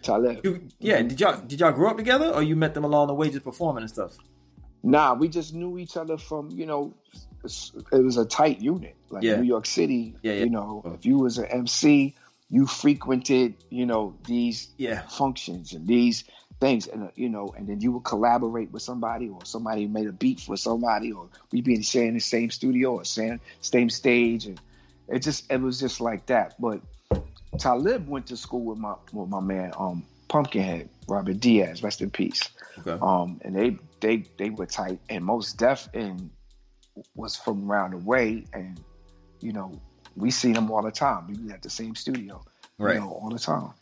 Kweli. 0.00 0.04
Talib. 0.04 0.44
You, 0.44 0.68
yeah, 0.78 1.00
Mhm. 1.02 1.08
did 1.08 1.20
y'all 1.20 1.40
did 1.46 1.60
y'all 1.60 1.72
grow 1.72 1.90
up 1.90 1.96
together, 1.96 2.30
or 2.34 2.42
you 2.42 2.56
met 2.56 2.74
them 2.74 2.84
along 2.84 3.08
the 3.08 3.14
way 3.14 3.30
just 3.30 3.44
performing 3.44 3.82
and 3.82 3.90
stuff? 3.90 4.16
Nah, 4.82 5.14
we 5.14 5.28
just 5.28 5.54
knew 5.54 5.78
each 5.78 5.96
other 5.96 6.16
from 6.18 6.50
you 6.50 6.66
know, 6.66 6.94
it 7.44 8.02
was 8.04 8.16
a 8.16 8.24
tight 8.24 8.60
unit. 8.60 8.96
Like 9.10 9.24
Yeah. 9.24 9.36
New 9.36 9.46
York 9.46 9.66
City, 9.66 10.14
Yeah, 10.22 10.32
yeah. 10.34 10.44
you 10.44 10.50
know, 10.50 10.82
if 10.98 11.04
you 11.04 11.18
was 11.18 11.38
an 11.38 11.46
MC, 11.46 12.14
you 12.48 12.66
frequented, 12.66 13.54
you 13.70 13.86
know, 13.86 14.14
these 14.26 14.68
Yeah, 14.76 15.02
functions 15.08 15.72
and 15.72 15.86
these 15.86 16.24
things, 16.60 16.86
and 16.86 17.04
uh, 17.04 17.10
you 17.16 17.28
know, 17.28 17.48
and 17.56 17.66
then 17.68 17.80
you 17.80 17.92
would 17.92 18.04
collaborate 18.04 18.70
with 18.70 18.82
somebody, 18.82 19.28
or 19.28 19.44
somebody 19.44 19.86
made 19.86 20.06
a 20.06 20.12
beat 20.12 20.40
for 20.40 20.56
somebody, 20.56 21.12
or 21.12 21.28
we 21.52 21.60
be 21.60 21.82
sharing 21.82 22.14
the 22.14 22.20
same 22.20 22.50
studio 22.50 22.94
or 22.96 23.04
same 23.04 23.40
same 23.60 23.90
stage, 23.90 24.46
and 24.46 24.60
it 25.08 25.20
just 25.20 25.50
it 25.50 25.60
was 25.60 25.80
just 25.80 26.00
like 26.00 26.26
that. 26.26 26.54
But 26.60 26.80
Talib 27.58 28.08
went 28.08 28.26
to 28.28 28.36
school 28.36 28.64
with 28.64 28.78
my 28.78 28.94
with 29.12 29.28
my 29.28 29.40
man, 29.40 29.72
um, 29.78 30.04
Pumpkinhead, 30.28 30.88
Robert 31.08 31.40
Diaz, 31.40 31.82
rest 31.82 32.00
in 32.00 32.10
peace 32.10 32.48
okay. 32.86 32.98
um, 33.00 33.40
and 33.44 33.54
they 33.54 33.76
they 34.00 34.24
they 34.38 34.50
were 34.50 34.66
tight. 34.66 35.00
And 35.08 35.24
Mos 35.24 35.52
Def 35.52 35.88
and 35.94 36.30
was 37.14 37.36
from 37.36 37.70
around 37.70 37.92
the 37.92 37.98
way, 37.98 38.44
and 38.52 38.80
you 39.40 39.52
know 39.52 39.80
we 40.16 40.30
seen 40.30 40.54
them 40.54 40.70
all 40.70 40.82
the 40.82 40.90
time. 40.90 41.26
We 41.28 41.36
be 41.36 41.52
at 41.52 41.62
the 41.62 41.70
same 41.70 41.94
studio, 41.94 42.44
right. 42.78 42.94
you 42.94 43.00
know, 43.00 43.10
all 43.10 43.30
the 43.30 43.38
time. 43.38 43.72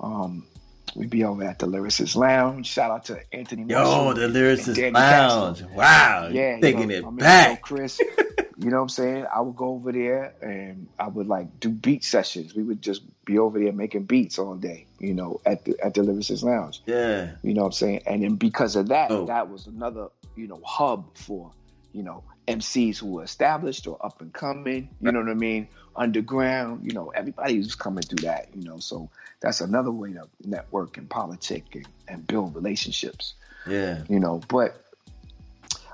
Um, 0.00 0.46
we 0.94 1.06
be 1.06 1.24
over 1.24 1.44
at 1.44 1.58
the 1.58 1.66
Lyricist 1.66 2.16
Lounge. 2.16 2.66
Shout 2.66 2.90
out 2.90 3.04
to 3.06 3.20
Anthony. 3.32 3.64
Yo, 3.68 3.82
Marshall 3.82 4.14
the 4.14 4.28
Lyricist 4.28 4.92
Lounge. 4.92 5.62
Wow, 5.74 6.28
Yeah, 6.32 6.58
taking 6.60 6.90
you 6.90 7.02
know, 7.02 7.08
it 7.08 7.18
back. 7.18 7.62
Chris. 7.62 8.00
you 8.58 8.70
know 8.70 8.76
what 8.76 8.82
I'm 8.82 8.88
saying? 8.88 9.26
I 9.34 9.40
would 9.40 9.56
go 9.56 9.68
over 9.68 9.92
there 9.92 10.34
and 10.40 10.88
I 10.98 11.08
would 11.08 11.26
like 11.26 11.60
do 11.60 11.68
beat 11.68 12.04
sessions. 12.04 12.54
We 12.54 12.62
would 12.62 12.80
just 12.80 13.02
be 13.24 13.38
over 13.38 13.58
there 13.58 13.72
making 13.72 14.04
beats 14.04 14.38
all 14.38 14.54
day. 14.54 14.86
You 14.98 15.12
know, 15.14 15.40
at 15.44 15.64
the 15.64 15.76
at 15.84 15.94
the 15.94 16.00
Lyricist 16.02 16.42
Lounge. 16.42 16.80
Yeah, 16.86 17.32
You 17.42 17.52
know 17.54 17.62
what 17.62 17.66
I'm 17.68 17.72
saying? 17.72 18.02
And 18.06 18.22
then 18.22 18.36
because 18.36 18.76
of 18.76 18.88
that, 18.88 19.10
Oh. 19.10 19.26
that 19.26 19.50
was 19.50 19.66
another, 19.66 20.08
you 20.36 20.46
know, 20.48 20.60
hub 20.64 21.16
for, 21.16 21.52
you 21.92 22.02
know, 22.02 22.24
MCs 22.48 22.98
who 22.98 23.08
were 23.12 23.24
established 23.24 23.86
or 23.86 23.98
up 24.04 24.20
and 24.22 24.32
coming, 24.32 24.88
you 25.00 25.12
know 25.12 25.20
what 25.20 25.28
I 25.28 25.34
mean? 25.34 25.68
Underground, 25.96 26.84
you 26.84 26.92
know, 26.92 27.08
everybody 27.10 27.58
was 27.58 27.74
coming 27.74 28.02
through 28.02 28.24
that, 28.26 28.48
you 28.54 28.62
know. 28.62 28.78
So 28.78 29.10
that's 29.40 29.60
another 29.60 29.90
way 29.90 30.12
to 30.12 30.28
network 30.44 30.96
and 30.96 31.10
politic 31.10 31.74
and, 31.74 31.88
and 32.08 32.26
build 32.26 32.54
relationships, 32.54 33.34
yeah, 33.66 34.04
you 34.08 34.20
know. 34.20 34.40
But 34.48 34.85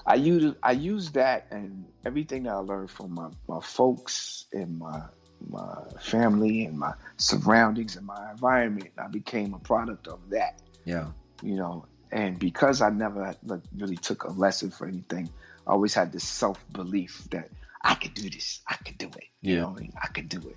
I 0.07 0.15
use 0.17 0.55
I 0.63 0.73
use 0.73 1.11
that 1.13 1.47
and 1.51 1.85
everything 2.05 2.45
that 2.45 2.53
I 2.55 2.59
learned 2.59 2.91
from 2.91 3.15
my, 3.15 3.29
my 3.49 3.61
folks 3.61 4.47
and 4.53 4.79
my 4.79 5.03
my 5.49 5.77
family 6.01 6.67
and 6.67 6.79
my 6.79 6.93
surroundings 7.17 7.97
and 7.97 8.07
my 8.07 8.31
environment. 8.31 8.91
I 8.99 9.09
became 9.09 9.55
a 9.55 9.59
product 9.59 10.07
of 10.09 10.21
that 10.31 10.61
yeah. 10.85 11.07
you 11.43 11.55
know 11.57 11.85
and 12.13 12.39
because 12.39 12.81
i 12.83 12.91
never 12.91 13.35
like, 13.45 13.61
really 13.77 13.97
took 13.97 14.25
a 14.25 14.31
lesson 14.33 14.71
for 14.71 14.87
anything 14.87 15.29
i 15.67 15.71
always 15.71 15.95
had 15.95 16.13
this 16.13 16.25
self-belief 16.25 17.25
that 17.31 17.49
i 17.83 17.95
could 17.95 18.15
do 18.15 18.29
this 18.29 18.61
i 18.69 18.75
could 18.85 18.99
do 18.99 19.07
it 19.17 19.25
you 19.41 19.55
Yeah. 19.55 19.61
know 19.63 19.77
i 20.03 20.07
could 20.09 20.29
do 20.29 20.39
it 20.49 20.57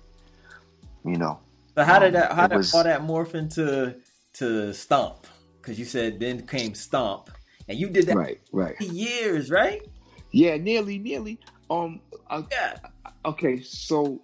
you 1.04 1.16
know 1.16 1.38
But 1.74 1.86
how 1.86 1.98
did 1.98 2.14
Um, 2.14 2.20
that? 2.20 2.32
How 2.32 2.46
did 2.46 2.56
was- 2.56 2.74
all 2.74 2.84
that 2.84 3.02
morph 3.02 3.34
into 3.34 3.94
to 4.34 4.72
Stomp? 4.72 5.26
Because 5.60 5.78
you 5.78 5.84
said 5.84 6.20
then 6.20 6.46
came 6.46 6.74
Stomp, 6.74 7.30
and 7.68 7.78
you 7.78 7.88
did 7.90 8.06
that 8.06 8.16
right 8.16 8.40
right 8.52 8.80
years, 8.80 9.50
right? 9.50 9.82
yeah 10.32 10.56
nearly 10.56 10.98
nearly 10.98 11.38
um 11.70 12.00
I, 12.28 12.44
Yeah. 12.50 12.76
okay 13.24 13.60
so 13.62 14.22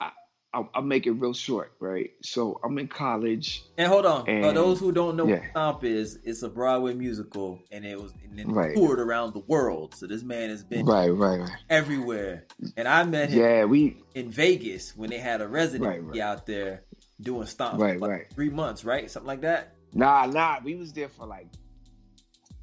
I, 0.00 0.10
I'll, 0.54 0.68
I'll 0.74 0.82
make 0.82 1.06
it 1.06 1.12
real 1.12 1.34
short 1.34 1.72
right 1.78 2.10
so 2.22 2.58
i'm 2.64 2.78
in 2.78 2.88
college 2.88 3.62
And 3.78 3.86
hold 3.88 4.06
on, 4.06 4.24
for 4.24 4.30
And- 4.30 4.56
those 4.56 4.80
who 4.80 4.92
don't 4.92 5.16
know 5.16 5.26
yeah. 5.26 5.36
what 5.40 5.50
Stomp 5.50 5.84
is, 5.84 6.18
it's 6.24 6.42
a 6.42 6.48
Broadway 6.48 6.94
musical, 6.94 7.62
and 7.70 7.84
it 7.84 8.00
was 8.00 8.12
and 8.24 8.38
then 8.38 8.48
Right. 8.52 8.74
toured 8.74 8.98
around 9.00 9.32
the 9.34 9.40
world. 9.40 9.94
So 9.94 10.06
this 10.06 10.22
man 10.22 10.48
has 10.50 10.62
been 10.64 10.86
right 10.86 11.08
right 11.10 11.40
right 11.40 11.50
everywhere. 11.68 12.46
And 12.76 12.86
I 12.88 13.04
met 13.04 13.30
him 13.30 13.40
yeah 13.40 13.64
we 13.64 14.02
in 14.14 14.30
Vegas 14.30 14.96
when 14.96 15.10
they 15.10 15.18
had 15.18 15.40
a 15.40 15.48
residency 15.48 16.00
right. 16.00 16.20
out 16.20 16.46
there 16.46 16.82
doing 17.20 17.46
Stomp 17.46 17.78
Right, 17.80 18.00
like 18.00 18.10
right. 18.10 18.26
three 18.34 18.50
months, 18.50 18.84
right? 18.84 19.10
Something 19.10 19.28
like 19.28 19.42
that. 19.42 19.74
nah 19.92 20.26
nah 20.26 20.58
we 20.64 20.74
was 20.76 20.92
there 20.92 21.08
for 21.08 21.26
like 21.26 21.48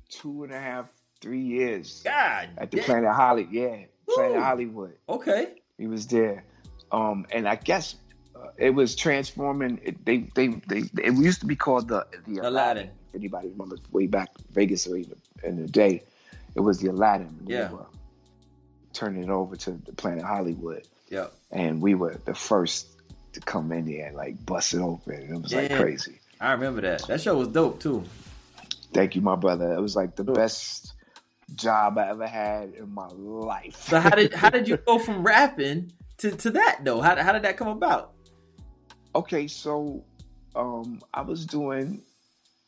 two 0.09 0.43
and 0.43 0.53
a 0.53 0.59
half 0.59 0.85
three 1.21 1.41
years 1.41 2.01
God, 2.03 2.49
at 2.57 2.71
the 2.71 2.77
damn. 2.77 2.85
planet 2.85 3.11
hollywood 3.13 3.51
yeah 3.53 3.77
planet 4.13 4.35
Woo. 4.37 4.41
hollywood 4.41 4.93
Okay, 5.09 5.53
He 5.77 5.87
was 5.87 6.07
there, 6.07 6.43
um, 6.91 7.25
and 7.31 7.47
I 7.47 7.55
guess 7.55 7.95
uh, 8.35 8.49
it 8.57 8.71
was 8.71 8.95
transforming. 8.95 9.79
It, 9.83 10.05
they, 10.05 10.29
they, 10.35 10.47
they, 10.67 10.83
it 11.03 11.13
used 11.15 11.39
to 11.41 11.45
be 11.47 11.55
called 11.55 11.87
the 11.87 12.05
the 12.27 12.37
Aladdin. 12.39 12.45
Aladdin. 12.45 12.89
If 13.09 13.15
anybody 13.15 13.47
remembers 13.49 13.79
way 13.91 14.05
back 14.07 14.29
Vegas 14.51 14.85
or 14.87 14.95
in 14.97 15.03
the, 15.09 15.47
in 15.47 15.61
the 15.61 15.67
day, 15.67 16.03
it 16.55 16.59
was 16.59 16.79
the 16.79 16.89
Aladdin. 16.89 17.35
We 17.45 17.53
Yeah. 17.55 17.71
were 17.71 17.85
turning 18.93 19.23
it 19.23 19.29
over 19.29 19.55
to 19.55 19.71
the 19.71 19.91
Planet 19.93 20.23
Hollywood, 20.23 20.83
yeah. 21.09 21.27
and 21.51 21.81
we 21.81 21.95
were 21.95 22.15
the 22.25 22.33
first 22.35 22.87
to 23.33 23.39
come 23.41 23.71
in 23.71 23.85
there 23.85 24.07
and 24.07 24.15
like 24.15 24.43
bust 24.45 24.73
it 24.73 24.79
open. 24.81 25.13
It 25.15 25.41
was 25.41 25.53
like 25.53 25.73
crazy. 25.75 26.19
I 26.39 26.51
remember 26.53 26.81
that. 26.81 27.07
That 27.07 27.21
show 27.21 27.37
was 27.37 27.47
dope 27.49 27.79
too. 27.79 28.03
Thank 28.93 29.15
you, 29.15 29.21
my 29.21 29.35
brother. 29.35 29.73
It 29.73 29.81
was 29.81 29.95
like 29.95 30.15
the 30.15 30.23
Sure. 30.25 30.33
best 30.35 30.93
job 31.55 31.97
I 31.97 32.09
ever 32.09 32.27
had 32.27 32.73
in 32.73 32.93
my 32.93 33.07
life. 33.07 33.75
So 33.87 33.99
how 33.99 34.09
did 34.11 34.33
how 34.33 34.49
did 34.49 34.67
you 34.67 34.77
go 34.85 34.99
from 34.99 35.23
rapping 35.23 35.91
to, 36.19 36.31
to 36.31 36.49
that 36.51 36.79
though? 36.83 37.01
How, 37.01 37.15
how 37.21 37.31
did 37.31 37.43
that 37.43 37.57
come 37.57 37.69
about? 37.69 38.13
okay 39.15 39.47
so 39.47 40.03
um 40.55 41.01
i 41.13 41.21
was 41.21 41.45
doing 41.45 42.01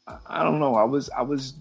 I, 0.07 0.17
I 0.25 0.43
don't 0.43 0.59
know 0.59 0.73
i 0.73 0.83
was 0.83 1.09
i 1.11 1.21
was 1.21 1.53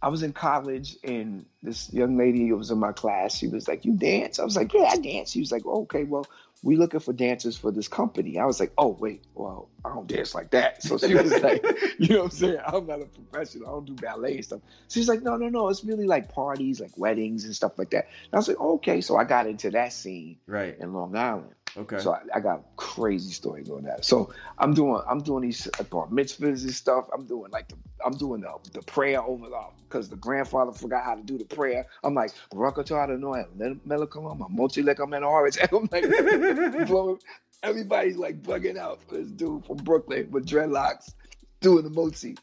i 0.00 0.08
was 0.08 0.22
in 0.22 0.32
college 0.32 0.96
and 1.04 1.44
this 1.62 1.92
young 1.92 2.16
lady 2.16 2.48
who 2.48 2.56
was 2.56 2.70
in 2.70 2.78
my 2.78 2.92
class 2.92 3.36
she 3.36 3.48
was 3.48 3.68
like 3.68 3.84
you 3.84 3.92
dance 3.92 4.38
i 4.38 4.44
was 4.44 4.56
like 4.56 4.72
yeah 4.72 4.88
i 4.92 4.96
dance 4.96 5.32
she 5.32 5.40
was 5.40 5.52
like 5.52 5.66
okay 5.66 6.04
well 6.04 6.26
we 6.62 6.76
looking 6.76 7.00
for 7.00 7.12
dancers 7.12 7.56
for 7.56 7.70
this 7.72 7.88
company. 7.88 8.38
I 8.38 8.44
was 8.44 8.60
like 8.60 8.72
oh 8.76 8.88
wait 9.00 9.24
well 9.34 9.68
i 9.84 9.88
don't 9.88 10.06
dance 10.06 10.34
like 10.34 10.50
that. 10.50 10.82
So 10.82 10.98
she 10.98 11.14
was 11.14 11.32
like 11.42 11.64
you 11.98 12.08
know 12.14 12.18
what 12.18 12.24
i'm 12.24 12.30
saying? 12.30 12.58
I'm 12.66 12.86
not 12.86 13.00
a 13.00 13.06
professional. 13.06 13.66
I 13.68 13.70
don't 13.70 13.84
do 13.86 13.94
ballet 13.94 14.36
and 14.36 14.44
stuff. 14.44 14.60
She's 14.88 15.08
like 15.08 15.22
no 15.22 15.36
no 15.36 15.48
no. 15.48 15.68
It's 15.68 15.84
really 15.84 16.06
like 16.06 16.28
parties 16.32 16.80
like 16.80 16.96
weddings 16.96 17.44
and 17.44 17.56
stuff 17.56 17.78
like 17.78 17.90
that. 17.90 18.04
And 18.06 18.34
i 18.34 18.36
was 18.36 18.48
like 18.48 18.60
okay. 18.60 19.00
So 19.00 19.16
i 19.16 19.24
got 19.24 19.46
into 19.46 19.70
that 19.70 19.92
scene 19.92 20.36
Right. 20.46 20.76
in 20.78 20.92
long 20.92 21.16
island 21.16 21.54
Okay. 21.76 21.98
so 21.98 22.12
I, 22.12 22.38
I 22.38 22.40
got 22.40 22.64
crazy 22.76 23.32
stories 23.32 23.70
on 23.70 23.84
that. 23.84 24.04
So 24.04 24.32
I'm 24.58 24.74
doing 24.74 25.00
I'm 25.08 25.20
doing 25.20 25.42
these 25.42 25.68
bar 25.90 26.06
mitzvahs 26.08 26.62
and 26.62 26.74
stuff. 26.74 27.06
I'm 27.14 27.26
doing 27.26 27.50
like 27.50 27.68
the 27.68 27.76
I'm 28.04 28.16
doing 28.16 28.40
the, 28.40 28.52
the 28.72 28.82
prayer 28.82 29.22
over 29.22 29.48
the 29.48 29.60
because 29.88 30.08
the 30.08 30.16
grandfather 30.16 30.72
forgot 30.72 31.04
how 31.04 31.14
to 31.14 31.22
do 31.22 31.38
the 31.38 31.44
prayer. 31.44 31.86
I'm 32.02 32.14
like 32.14 32.32
Barakatah 32.52 33.18
Noel, 33.18 33.46
Melakalama, 33.86 34.50
Mochi 34.50 34.82
Lekamanaharis. 34.82 35.58
I'm 35.72 35.88
like 35.90 36.86
blowing 36.88 37.18
everybody's 37.62 38.16
like 38.16 38.42
bugging 38.42 38.76
out 38.76 39.00
for 39.02 39.16
this 39.16 39.30
dude 39.30 39.64
from 39.66 39.76
Brooklyn 39.78 40.30
with 40.30 40.46
dreadlocks 40.46 41.12
doing 41.60 41.84
the 41.84 41.90
mochi. 41.90 42.36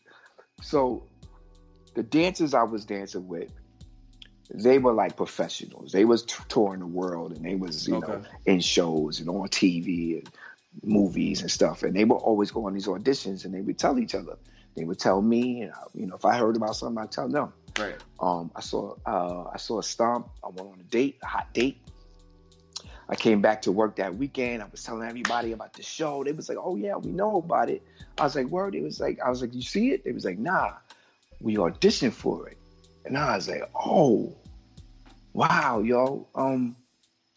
So 0.61 1.03
the 1.95 2.03
dancers 2.03 2.53
I 2.53 2.63
was 2.63 2.85
dancing 2.85 3.27
with, 3.27 3.51
they 4.49 4.79
were 4.79 4.93
like 4.93 5.17
professionals. 5.17 5.91
They 5.91 6.05
was 6.05 6.23
touring 6.23 6.79
the 6.79 6.85
world 6.87 7.33
and 7.33 7.43
they 7.43 7.55
was, 7.55 7.87
you 7.87 7.99
know, 7.99 8.23
in 8.45 8.59
shows 8.59 9.19
and 9.19 9.29
on 9.29 9.47
TV 9.49 10.19
and 10.19 10.29
movies 10.83 11.41
and 11.41 11.51
stuff. 11.51 11.83
And 11.83 11.95
they 11.95 12.05
would 12.05 12.15
always 12.15 12.51
go 12.51 12.65
on 12.67 12.73
these 12.73 12.87
auditions 12.87 13.45
and 13.45 13.53
they 13.53 13.61
would 13.61 13.77
tell 13.77 13.99
each 13.99 14.15
other. 14.15 14.37
They 14.75 14.83
would 14.83 14.99
tell 14.99 15.21
me, 15.21 15.61
and 15.63 15.71
I, 15.73 15.79
you 15.95 16.05
know, 16.05 16.15
if 16.15 16.23
I 16.23 16.37
heard 16.37 16.55
about 16.55 16.75
something, 16.75 17.01
I'd 17.01 17.11
tell 17.11 17.27
them. 17.27 17.51
right. 17.79 17.95
Um, 18.19 18.51
I 18.55 18.61
saw 18.61 18.95
uh, 19.05 19.49
I 19.51 19.57
saw 19.57 19.79
a 19.79 19.83
stomp. 19.83 20.29
I 20.43 20.49
went 20.49 20.71
on 20.71 20.79
a 20.79 20.83
date, 20.83 21.17
a 21.23 21.25
hot 21.25 21.51
date, 21.53 21.81
I 23.09 23.15
came 23.15 23.41
back 23.41 23.61
to 23.63 23.71
work 23.71 23.95
that 23.97 24.15
weekend. 24.15 24.61
I 24.61 24.67
was 24.69 24.83
telling 24.83 25.07
everybody 25.07 25.53
about 25.53 25.73
the 25.73 25.83
show. 25.83 26.23
They 26.23 26.33
was 26.33 26.49
like, 26.49 26.57
"Oh 26.59 26.75
yeah, 26.75 26.97
we 26.97 27.11
know 27.11 27.37
about 27.37 27.69
it." 27.69 27.81
I 28.17 28.23
was 28.23 28.35
like, 28.35 28.47
"Word." 28.47 28.75
It 28.75 28.83
was 28.83 28.99
like, 28.99 29.19
I 29.23 29.29
was 29.29 29.41
like, 29.41 29.53
"You 29.53 29.61
see 29.61 29.91
it?" 29.91 30.03
They 30.03 30.11
was 30.11 30.25
like, 30.25 30.37
"Nah, 30.37 30.73
we 31.39 31.55
auditioned 31.55 32.13
for 32.13 32.49
it." 32.49 32.56
And 33.07 33.17
I 33.17 33.35
was 33.35 33.47
like, 33.47 33.69
"Oh, 33.75 34.35
wow, 35.33 35.79
yo." 35.79 36.27
Um, 36.35 36.75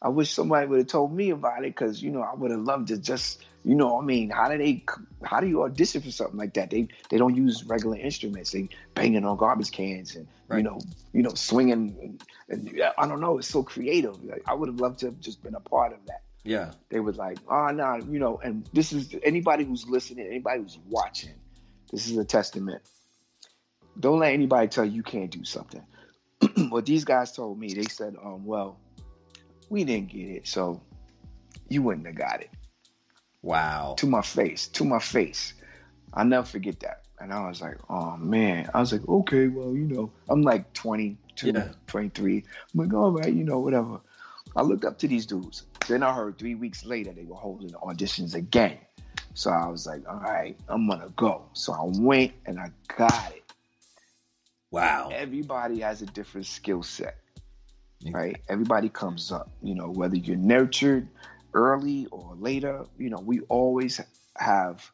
I 0.02 0.08
wish 0.08 0.32
somebody 0.32 0.66
would 0.66 0.78
have 0.78 0.86
told 0.86 1.12
me 1.14 1.30
about 1.30 1.64
it 1.64 1.74
because 1.74 2.02
you 2.02 2.10
know 2.10 2.22
I 2.22 2.34
would 2.34 2.50
have 2.50 2.60
loved 2.60 2.88
to 2.88 2.98
just 2.98 3.44
you 3.64 3.74
know 3.74 4.00
I 4.00 4.04
mean 4.04 4.30
how 4.30 4.48
do 4.48 4.56
they 4.56 4.84
how 5.22 5.40
do 5.40 5.46
you 5.46 5.62
audition 5.62 6.00
for 6.00 6.10
something 6.10 6.38
like 6.38 6.54
that? 6.54 6.70
They 6.70 6.88
they 7.10 7.18
don't 7.18 7.36
use 7.36 7.64
regular 7.64 7.98
instruments. 7.98 8.52
They 8.52 8.70
banging 8.94 9.24
on 9.24 9.36
garbage 9.36 9.70
cans 9.70 10.16
and 10.16 10.26
right. 10.48 10.58
you 10.58 10.62
know 10.62 10.78
you 11.12 11.22
know 11.22 11.34
swinging 11.34 11.96
and, 12.48 12.68
and, 12.70 12.82
I 12.96 13.06
don't 13.06 13.20
know 13.20 13.38
it's 13.38 13.48
so 13.48 13.62
creative. 13.62 14.22
Like, 14.24 14.42
I 14.46 14.54
would 14.54 14.68
have 14.68 14.80
loved 14.80 15.00
to 15.00 15.06
have 15.06 15.20
just 15.20 15.42
been 15.42 15.54
a 15.54 15.60
part 15.60 15.92
of 15.92 15.98
that. 16.06 16.22
Yeah. 16.44 16.72
They 16.88 17.00
was 17.00 17.16
like 17.16 17.38
oh 17.48 17.66
no 17.66 17.72
nah, 17.72 17.96
you 17.96 18.18
know 18.18 18.40
and 18.42 18.66
this 18.72 18.92
is 18.92 19.14
anybody 19.22 19.64
who's 19.64 19.86
listening 19.86 20.26
anybody 20.26 20.62
who's 20.62 20.78
watching 20.88 21.34
this 21.92 22.08
is 22.08 22.16
a 22.16 22.24
testament 22.24 22.82
don't 24.00 24.18
let 24.18 24.32
anybody 24.32 24.68
tell 24.68 24.84
you 24.84 24.92
you 24.92 25.02
can't 25.02 25.30
do 25.30 25.44
something 25.44 25.84
what 26.70 26.86
these 26.86 27.04
guys 27.04 27.32
told 27.32 27.58
me 27.58 27.74
they 27.74 27.84
said 27.84 28.16
um 28.22 28.44
well 28.44 28.78
we 29.70 29.84
didn't 29.84 30.08
get 30.08 30.28
it, 30.28 30.46
so 30.46 30.82
you 31.68 31.80
wouldn't 31.82 32.06
have 32.06 32.16
got 32.16 32.42
it. 32.42 32.50
Wow. 33.40 33.94
To 33.98 34.06
my 34.06 34.20
face, 34.20 34.66
to 34.68 34.84
my 34.84 34.98
face. 34.98 35.54
I'll 36.12 36.26
never 36.26 36.44
forget 36.44 36.80
that. 36.80 37.04
And 37.20 37.32
I 37.32 37.48
was 37.48 37.62
like, 37.62 37.78
oh 37.88 38.16
man. 38.16 38.68
I 38.74 38.80
was 38.80 38.92
like, 38.92 39.08
okay, 39.08 39.46
well, 39.48 39.74
you 39.74 39.84
know, 39.84 40.10
I'm 40.28 40.42
like 40.42 40.72
22, 40.74 41.46
yeah. 41.46 41.68
23. 41.86 42.44
I'm 42.74 42.80
like, 42.80 42.92
all 42.92 43.12
right, 43.12 43.32
you 43.32 43.44
know, 43.44 43.60
whatever. 43.60 44.00
I 44.56 44.62
looked 44.62 44.84
up 44.84 44.98
to 44.98 45.08
these 45.08 45.24
dudes. 45.24 45.64
Then 45.86 46.02
I 46.02 46.12
heard 46.12 46.36
three 46.36 46.56
weeks 46.56 46.84
later 46.84 47.12
they 47.12 47.24
were 47.24 47.36
holding 47.36 47.70
auditions 47.70 48.34
again. 48.34 48.78
So 49.34 49.50
I 49.50 49.68
was 49.68 49.86
like, 49.86 50.02
all 50.08 50.18
right, 50.18 50.58
I'm 50.68 50.88
gonna 50.88 51.12
go. 51.14 51.44
So 51.52 51.72
I 51.72 51.82
went 51.84 52.32
and 52.46 52.58
I 52.58 52.70
got 52.98 53.32
it. 53.32 53.49
Wow. 54.70 55.10
Everybody 55.12 55.80
has 55.80 56.02
a 56.02 56.06
different 56.06 56.46
skill 56.46 56.82
set 56.82 57.16
right? 58.10 58.40
Everybody 58.48 58.88
comes 58.88 59.32
up, 59.32 59.50
you 59.62 59.74
know, 59.74 59.88
whether 59.88 60.16
you're 60.16 60.36
nurtured 60.36 61.08
early 61.54 62.06
or 62.10 62.34
later, 62.38 62.84
you 62.98 63.10
know, 63.10 63.18
we 63.24 63.40
always 63.42 64.00
have 64.36 64.90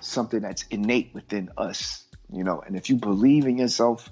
something 0.00 0.40
that's 0.40 0.64
innate 0.64 1.10
within 1.14 1.50
us, 1.56 2.04
you 2.30 2.44
know, 2.44 2.60
and 2.60 2.76
if 2.76 2.90
you 2.90 2.96
believe 2.96 3.46
in 3.46 3.58
yourself, 3.58 4.10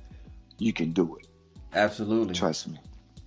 you 0.59 0.73
can 0.73 0.93
do 0.93 1.17
it. 1.17 1.27
Absolutely. 1.75 2.35
Trust 2.35 2.69
me. 2.69 2.79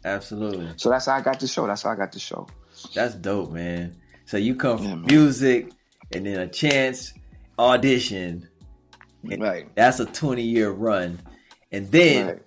Absolutely. 0.03 0.69
So 0.77 0.89
that's 0.89 1.07
how 1.07 1.15
I 1.15 1.21
got 1.21 1.39
the 1.39 1.47
show. 1.47 1.67
That's 1.67 1.83
how 1.83 1.91
I 1.91 1.95
got 1.95 2.11
the 2.11 2.19
show. 2.19 2.47
That's 2.93 3.15
dope, 3.15 3.51
man. 3.51 3.95
So 4.25 4.37
you 4.37 4.55
come 4.55 4.77
from 4.77 5.03
yeah, 5.03 5.15
music 5.15 5.71
and 6.13 6.25
then 6.25 6.39
a 6.39 6.47
chance 6.47 7.13
audition. 7.57 8.47
Right. 9.23 9.67
That's 9.75 9.99
a 9.99 10.05
20 10.05 10.43
year 10.43 10.71
run. 10.71 11.19
And 11.75 11.91
then 11.91 12.27
right 12.27 12.39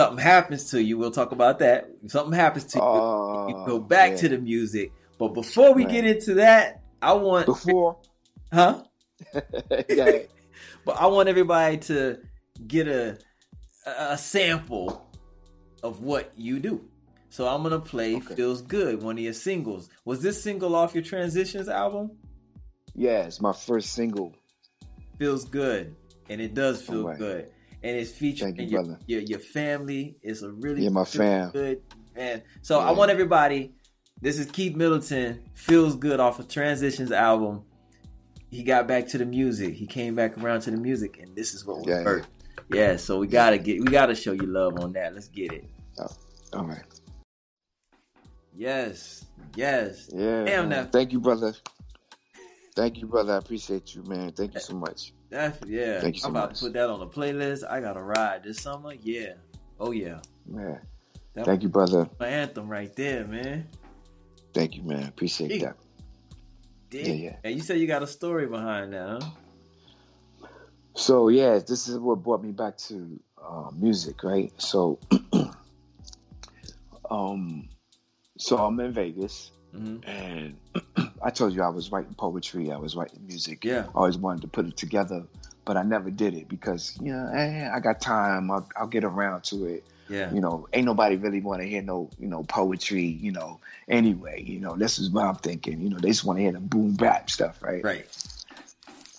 something 0.00 0.24
happens 0.24 0.70
to 0.70 0.82
you, 0.82 0.96
we'll 0.98 1.10
talk 1.10 1.32
about 1.32 1.58
that. 1.58 1.90
If 2.02 2.12
something 2.12 2.32
happens 2.32 2.64
to 2.72 2.78
you, 2.78 2.84
you 2.84 3.66
go 3.66 3.74
oh, 3.74 3.78
back 3.78 4.12
yeah. 4.12 4.16
to 4.16 4.28
the 4.30 4.38
music. 4.38 4.92
But 5.18 5.34
before 5.34 5.74
we 5.74 5.84
get 5.84 6.06
into 6.06 6.34
that, 6.34 6.82
I 7.02 7.12
want 7.12 7.46
before, 7.46 7.98
huh? 8.52 8.82
yeah. 9.88 10.20
but 10.84 10.96
I 10.98 11.06
want 11.06 11.28
everybody 11.28 11.76
to 11.78 12.18
get 12.66 12.88
a 12.88 13.18
a 13.86 14.16
sample 14.16 15.10
of 15.82 16.00
what 16.00 16.32
you 16.36 16.60
do. 16.60 16.84
So 17.28 17.46
I'm 17.46 17.62
gonna 17.62 17.80
play 17.80 18.16
okay. 18.16 18.34
"Feels 18.34 18.62
Good," 18.62 19.02
one 19.02 19.18
of 19.18 19.24
your 19.24 19.34
singles. 19.34 19.90
Was 20.04 20.22
this 20.22 20.42
single 20.42 20.74
off 20.74 20.94
your 20.94 21.04
Transitions 21.04 21.68
album? 21.68 22.12
Yeah, 22.94 23.24
it's 23.24 23.40
my 23.40 23.52
first 23.52 23.92
single. 23.92 24.34
Feels 25.18 25.44
good, 25.44 25.94
and 26.30 26.40
it 26.40 26.54
does 26.54 26.80
feel 26.80 27.08
right. 27.08 27.18
good 27.18 27.50
and 27.82 27.96
it's 27.96 28.10
featuring 28.10 28.56
you, 28.56 28.66
your, 28.66 28.98
your, 29.06 29.20
your 29.20 29.38
family. 29.38 30.16
It's 30.22 30.42
a 30.42 30.50
really 30.50 30.82
yeah, 30.82 30.90
my 30.90 31.04
fam. 31.04 31.50
good 31.50 31.82
man. 32.16 32.42
So 32.62 32.78
yeah. 32.78 32.88
I 32.88 32.90
want 32.92 33.10
everybody. 33.10 33.72
This 34.20 34.38
is 34.38 34.50
Keith 34.50 34.76
Middleton. 34.76 35.42
Feels 35.54 35.96
good 35.96 36.20
off 36.20 36.38
of 36.38 36.48
Transitions 36.48 37.10
album. 37.10 37.64
He 38.50 38.62
got 38.62 38.86
back 38.86 39.06
to 39.08 39.18
the 39.18 39.24
music. 39.24 39.74
He 39.74 39.86
came 39.86 40.14
back 40.14 40.36
around 40.36 40.62
to 40.62 40.70
the 40.70 40.76
music, 40.76 41.18
and 41.22 41.34
this 41.34 41.54
is 41.54 41.64
what 41.64 41.84
we 41.84 41.92
yeah, 41.92 42.02
heard. 42.02 42.26
Yeah. 42.68 42.90
yeah, 42.90 42.96
so 42.96 43.18
we 43.18 43.28
gotta 43.28 43.58
get 43.58 43.80
we 43.80 43.86
gotta 43.86 44.14
show 44.14 44.32
you 44.32 44.46
love 44.46 44.78
on 44.78 44.92
that. 44.92 45.14
Let's 45.14 45.28
get 45.28 45.52
it. 45.52 45.64
Oh, 45.98 46.08
all 46.52 46.64
right. 46.64 46.82
Yes. 48.54 49.24
Yes. 49.56 50.10
Yeah. 50.12 50.44
Damn 50.44 50.68
that. 50.68 50.92
Thank 50.92 51.12
you, 51.12 51.20
brother. 51.20 51.54
Thank 52.76 52.98
you, 52.98 53.06
brother. 53.06 53.34
I 53.34 53.38
appreciate 53.38 53.94
you, 53.94 54.02
man. 54.02 54.32
Thank 54.32 54.54
you 54.54 54.60
so 54.60 54.74
much. 54.74 55.12
That's 55.30 55.64
yeah. 55.66 56.00
Thank 56.00 56.16
you 56.16 56.20
so 56.20 56.28
I'm 56.28 56.36
about 56.36 56.50
much. 56.50 56.58
to 56.58 56.64
put 56.66 56.72
that 56.74 56.90
on 56.90 57.00
the 57.00 57.06
playlist. 57.06 57.68
I 57.68 57.80
got 57.80 57.96
a 57.96 58.02
ride 58.02 58.42
this 58.44 58.60
summer. 58.60 58.92
Yeah. 59.00 59.34
Oh 59.78 59.92
yeah. 59.92 60.20
Man. 60.46 60.80
That 61.34 61.46
Thank 61.46 61.62
you, 61.62 61.68
brother. 61.68 62.08
My 62.18 62.26
anthem 62.26 62.68
right 62.68 62.94
there, 62.96 63.24
man. 63.24 63.68
Thank 64.52 64.76
you, 64.76 64.82
man. 64.82 65.04
Appreciate 65.04 65.60
that. 65.62 65.76
Yeah, 66.90 67.12
yeah. 67.12 67.36
And 67.44 67.54
you 67.54 67.60
said 67.60 67.78
you 67.78 67.86
got 67.86 68.02
a 68.02 68.06
story 68.06 68.46
behind 68.46 68.92
that, 68.92 69.22
huh? 69.22 70.48
So 70.94 71.28
yeah, 71.28 71.60
this 71.60 71.86
is 71.88 71.98
what 71.98 72.22
brought 72.22 72.42
me 72.42 72.50
back 72.50 72.76
to 72.88 73.20
uh, 73.42 73.70
music, 73.72 74.24
right? 74.24 74.52
So, 74.60 74.98
um, 77.10 77.68
so 78.38 78.58
I'm 78.58 78.80
in 78.80 78.92
Vegas, 78.92 79.52
mm-hmm. 79.74 80.08
and 80.08 80.56
I 81.22 81.30
told 81.30 81.54
you 81.54 81.62
I 81.62 81.68
was 81.68 81.92
writing 81.92 82.14
poetry, 82.14 82.72
I 82.72 82.76
was 82.76 82.96
writing 82.96 83.20
music. 83.26 83.64
Yeah. 83.64 83.86
I 83.94 83.98
always 83.98 84.16
wanted 84.16 84.42
to 84.42 84.48
put 84.48 84.66
it 84.66 84.76
together, 84.76 85.24
but 85.64 85.76
I 85.76 85.82
never 85.82 86.10
did 86.10 86.34
it 86.34 86.48
because, 86.48 86.96
you 87.00 87.12
know, 87.12 87.30
eh, 87.34 87.68
I 87.72 87.80
got 87.80 88.00
time. 88.00 88.50
I'll, 88.50 88.68
I'll, 88.76 88.86
get 88.86 89.04
around 89.04 89.44
to 89.44 89.66
it. 89.66 89.84
Yeah. 90.08 90.32
You 90.32 90.40
know, 90.40 90.66
ain't 90.72 90.86
nobody 90.86 91.16
really 91.16 91.40
want 91.40 91.62
to 91.62 91.68
hear 91.68 91.82
no, 91.82 92.10
you 92.18 92.26
know, 92.26 92.42
poetry, 92.42 93.04
you 93.04 93.32
know, 93.32 93.60
anyway. 93.88 94.42
You 94.42 94.60
know, 94.60 94.76
this 94.76 94.98
is 94.98 95.10
what 95.10 95.26
I'm 95.26 95.36
thinking. 95.36 95.80
You 95.80 95.90
know, 95.90 95.98
they 95.98 96.08
just 96.08 96.24
want 96.24 96.38
to 96.38 96.42
hear 96.42 96.52
the 96.52 96.60
boom 96.60 96.94
bap 96.94 97.30
stuff, 97.30 97.62
right? 97.62 97.84
Right. 97.84 98.06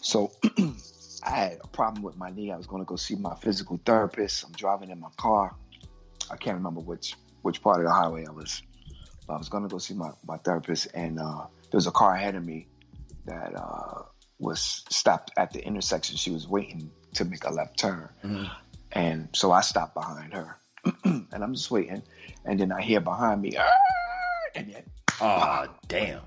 So 0.02 0.32
I 1.24 1.30
had 1.30 1.60
a 1.64 1.68
problem 1.68 2.04
with 2.04 2.18
my 2.18 2.32
knee. 2.32 2.52
I 2.52 2.58
was 2.58 2.68
going 2.68 2.82
to 2.82 2.88
go 2.88 2.96
see 2.96 3.16
my 3.16 3.36
physical 3.36 3.80
therapist. 3.86 4.44
I'm 4.44 4.52
driving 4.54 4.90
in 4.90 5.00
my 5.00 5.12
car. 5.18 5.54
I 6.30 6.36
can't 6.36 6.58
remember 6.58 6.82
which 6.82 7.16
which 7.44 7.62
part 7.62 7.80
of 7.80 7.86
the 7.86 7.94
highway 7.94 8.26
I 8.26 8.32
was. 8.32 8.62
But 9.28 9.36
I 9.36 9.38
was 9.38 9.50
going 9.50 9.64
to 9.64 9.70
go 9.70 9.78
see 9.78 9.94
my, 9.94 10.12
my 10.26 10.38
therapist, 10.38 10.88
and 10.94 11.20
uh, 11.20 11.46
there 11.72 11.78
was 11.78 11.88
a 11.88 11.92
car 11.92 12.14
ahead 12.14 12.36
of 12.36 12.46
me 12.46 12.68
that 13.26 13.54
uh, 13.56 14.04
was 14.40 14.84
stopped 14.90 15.32
at 15.38 15.54
the 15.54 15.66
intersection. 15.66 16.18
She 16.18 16.32
was 16.32 16.48
waiting 16.48 16.92
to 17.16 17.26
make 17.26 17.46
a 17.46 17.52
left 17.52 17.80
turn. 17.80 18.10
Mm-hmm. 18.24 18.46
And 18.92 19.30
so 19.34 19.52
I 19.52 19.62
stopped 19.62 19.94
behind 19.94 20.34
her. 20.34 20.58
and 21.04 21.28
I'm 21.32 21.54
just 21.54 21.72
waiting. 21.72 22.04
And 22.46 22.60
then 22.60 22.72
I 22.72 22.82
hear 22.82 23.00
behind 23.00 23.42
me, 23.42 23.56
and 24.56 24.74
then, 24.74 24.84
oh, 25.22 25.68
damn. 25.88 26.22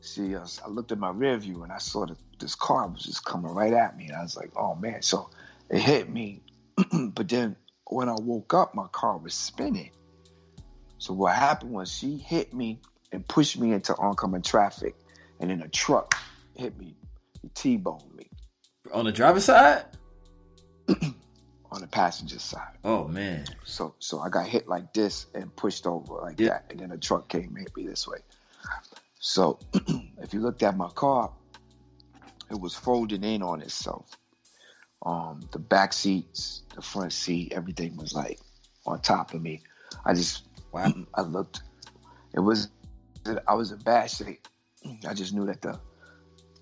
See, 0.00 0.34
was, 0.34 0.60
I, 0.64 0.68
looked 0.68 0.92
at 0.92 0.98
my 0.98 1.10
rear 1.10 1.38
view 1.38 1.62
and 1.62 1.72
I 1.72 1.78
saw 1.78 2.06
that 2.06 2.18
this 2.40 2.56
car 2.56 2.88
was 2.88 3.04
just 3.04 3.24
coming 3.24 3.52
right 3.52 3.72
at 3.72 3.96
me. 3.96 4.06
And 4.08 4.16
I 4.16 4.22
was 4.22 4.36
like, 4.36 4.50
oh 4.56 4.74
man. 4.74 5.00
So 5.02 5.30
it 5.70 5.78
hit 5.78 6.10
me. 6.10 6.42
but 6.92 7.28
then 7.28 7.54
when 7.86 8.08
I 8.08 8.16
woke 8.20 8.52
up, 8.52 8.74
my 8.74 8.88
car 8.88 9.16
was 9.16 9.32
spinning. 9.32 9.90
So 10.98 11.14
what 11.14 11.36
happened 11.36 11.72
was 11.72 11.92
she 11.92 12.16
hit 12.16 12.52
me 12.52 12.80
and 13.12 13.26
pushed 13.28 13.58
me 13.58 13.72
into 13.72 13.94
oncoming 13.96 14.42
traffic, 14.42 14.96
and 15.40 15.50
then 15.50 15.62
a 15.62 15.68
truck 15.68 16.14
hit 16.56 16.78
me, 16.78 16.94
T-boned 17.54 18.14
me. 18.16 18.28
On 18.92 19.04
the 19.04 19.12
driver's 19.12 19.44
side? 19.44 19.84
on 21.72 21.80
the 21.80 21.86
passenger 21.86 22.38
side. 22.38 22.76
Oh 22.84 23.08
man. 23.08 23.46
So 23.64 23.94
so 23.98 24.20
I 24.20 24.28
got 24.28 24.46
hit 24.46 24.68
like 24.68 24.92
this 24.92 25.26
and 25.34 25.54
pushed 25.56 25.86
over 25.86 26.14
like 26.20 26.38
yeah. 26.38 26.48
that, 26.48 26.66
and 26.70 26.80
then 26.80 26.92
a 26.92 26.98
truck 26.98 27.28
came 27.28 27.48
and 27.48 27.58
hit 27.58 27.76
me 27.76 27.86
this 27.86 28.06
way. 28.06 28.18
So 29.18 29.58
if 30.18 30.34
you 30.34 30.40
looked 30.40 30.62
at 30.62 30.76
my 30.76 30.88
car, 30.88 31.30
it 32.50 32.60
was 32.60 32.74
folding 32.74 33.24
in 33.24 33.42
on 33.42 33.62
itself. 33.62 34.10
Um, 35.04 35.40
the 35.50 35.58
back 35.58 35.92
seats, 35.92 36.62
the 36.74 36.82
front 36.82 37.12
seat, 37.12 37.52
everything 37.52 37.96
was 37.96 38.12
like 38.12 38.38
on 38.86 39.00
top 39.00 39.32
of 39.32 39.42
me. 39.42 39.62
I 40.04 40.12
just 40.14 40.44
wow. 40.72 40.92
I 41.14 41.22
looked. 41.22 41.62
It 42.34 42.40
was 42.40 42.68
I 43.46 43.54
was 43.54 43.72
in 43.72 43.78
bad 43.78 44.10
shape. 44.10 44.48
I 45.06 45.14
just 45.14 45.32
knew 45.32 45.46
that 45.46 45.62
the 45.62 45.78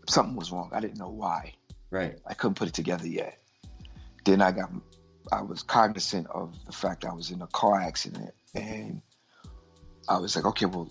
something 0.09 0.37
was 0.37 0.53
wrong. 0.53 0.71
I 0.73 0.81
didn't 0.81 0.99
know 0.99 1.09
why. 1.09 1.55
Right. 1.91 2.19
I 2.27 2.35
couldn't 2.35 2.55
put 2.55 2.69
it 2.69 2.75
together 2.75 3.07
yet. 3.07 3.39
Then 4.25 4.43
I 4.43 4.53
got 4.53 4.71
I 5.33 5.43
was 5.43 5.63
cognizant 5.63 6.27
of 6.29 6.55
the 6.67 6.73
fact 6.73 7.05
I 7.05 7.13
was 7.13 7.31
in 7.31 7.43
a 7.43 7.47
car 7.49 7.81
accident 7.81 8.35
and 8.55 9.01
I 10.09 10.19
was 10.19 10.35
like, 10.35 10.45
okay, 10.45 10.67
well, 10.67 10.91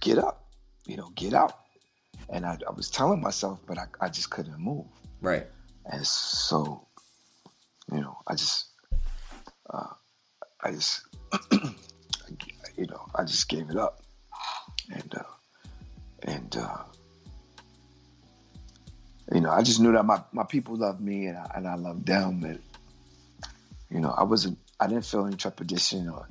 get 0.00 0.18
up, 0.18 0.50
you 0.86 0.96
know, 0.96 1.10
get 1.14 1.34
out. 1.34 1.54
And 2.28 2.44
I, 2.44 2.58
I 2.68 2.72
was 2.72 2.90
telling 2.90 3.22
myself, 3.22 3.60
but 3.66 3.78
I, 3.78 3.86
I 4.00 4.08
just 4.08 4.30
couldn't 4.30 4.58
move. 4.58 4.86
Right. 5.22 5.46
And 5.86 6.06
so, 6.06 6.86
you 7.90 8.00
know, 8.00 8.18
I 8.26 8.34
just, 8.34 8.66
uh, 9.70 9.94
I 10.62 10.72
just, 10.72 11.02
you 11.52 12.86
know, 12.86 13.06
I 13.14 13.24
just 13.24 13.48
gave 13.48 13.70
it 13.70 13.76
up. 13.76 14.02
And 14.92 15.14
uh, 15.14 15.22
and 16.22 16.56
uh, 16.56 16.82
you 19.32 19.40
know, 19.40 19.50
I 19.50 19.62
just 19.62 19.80
knew 19.80 19.92
that 19.92 20.04
my, 20.04 20.22
my 20.32 20.44
people 20.44 20.76
loved 20.76 21.00
me 21.00 21.26
and 21.26 21.36
I, 21.36 21.50
and 21.54 21.68
I 21.68 21.74
loved 21.74 22.06
them, 22.06 22.44
and 22.44 22.60
you 23.90 24.00
know, 24.00 24.10
I 24.10 24.22
wasn't, 24.24 24.58
I 24.80 24.86
didn't 24.86 25.04
feel 25.04 25.26
any 25.26 25.36
trepidation 25.36 26.08
or 26.08 26.26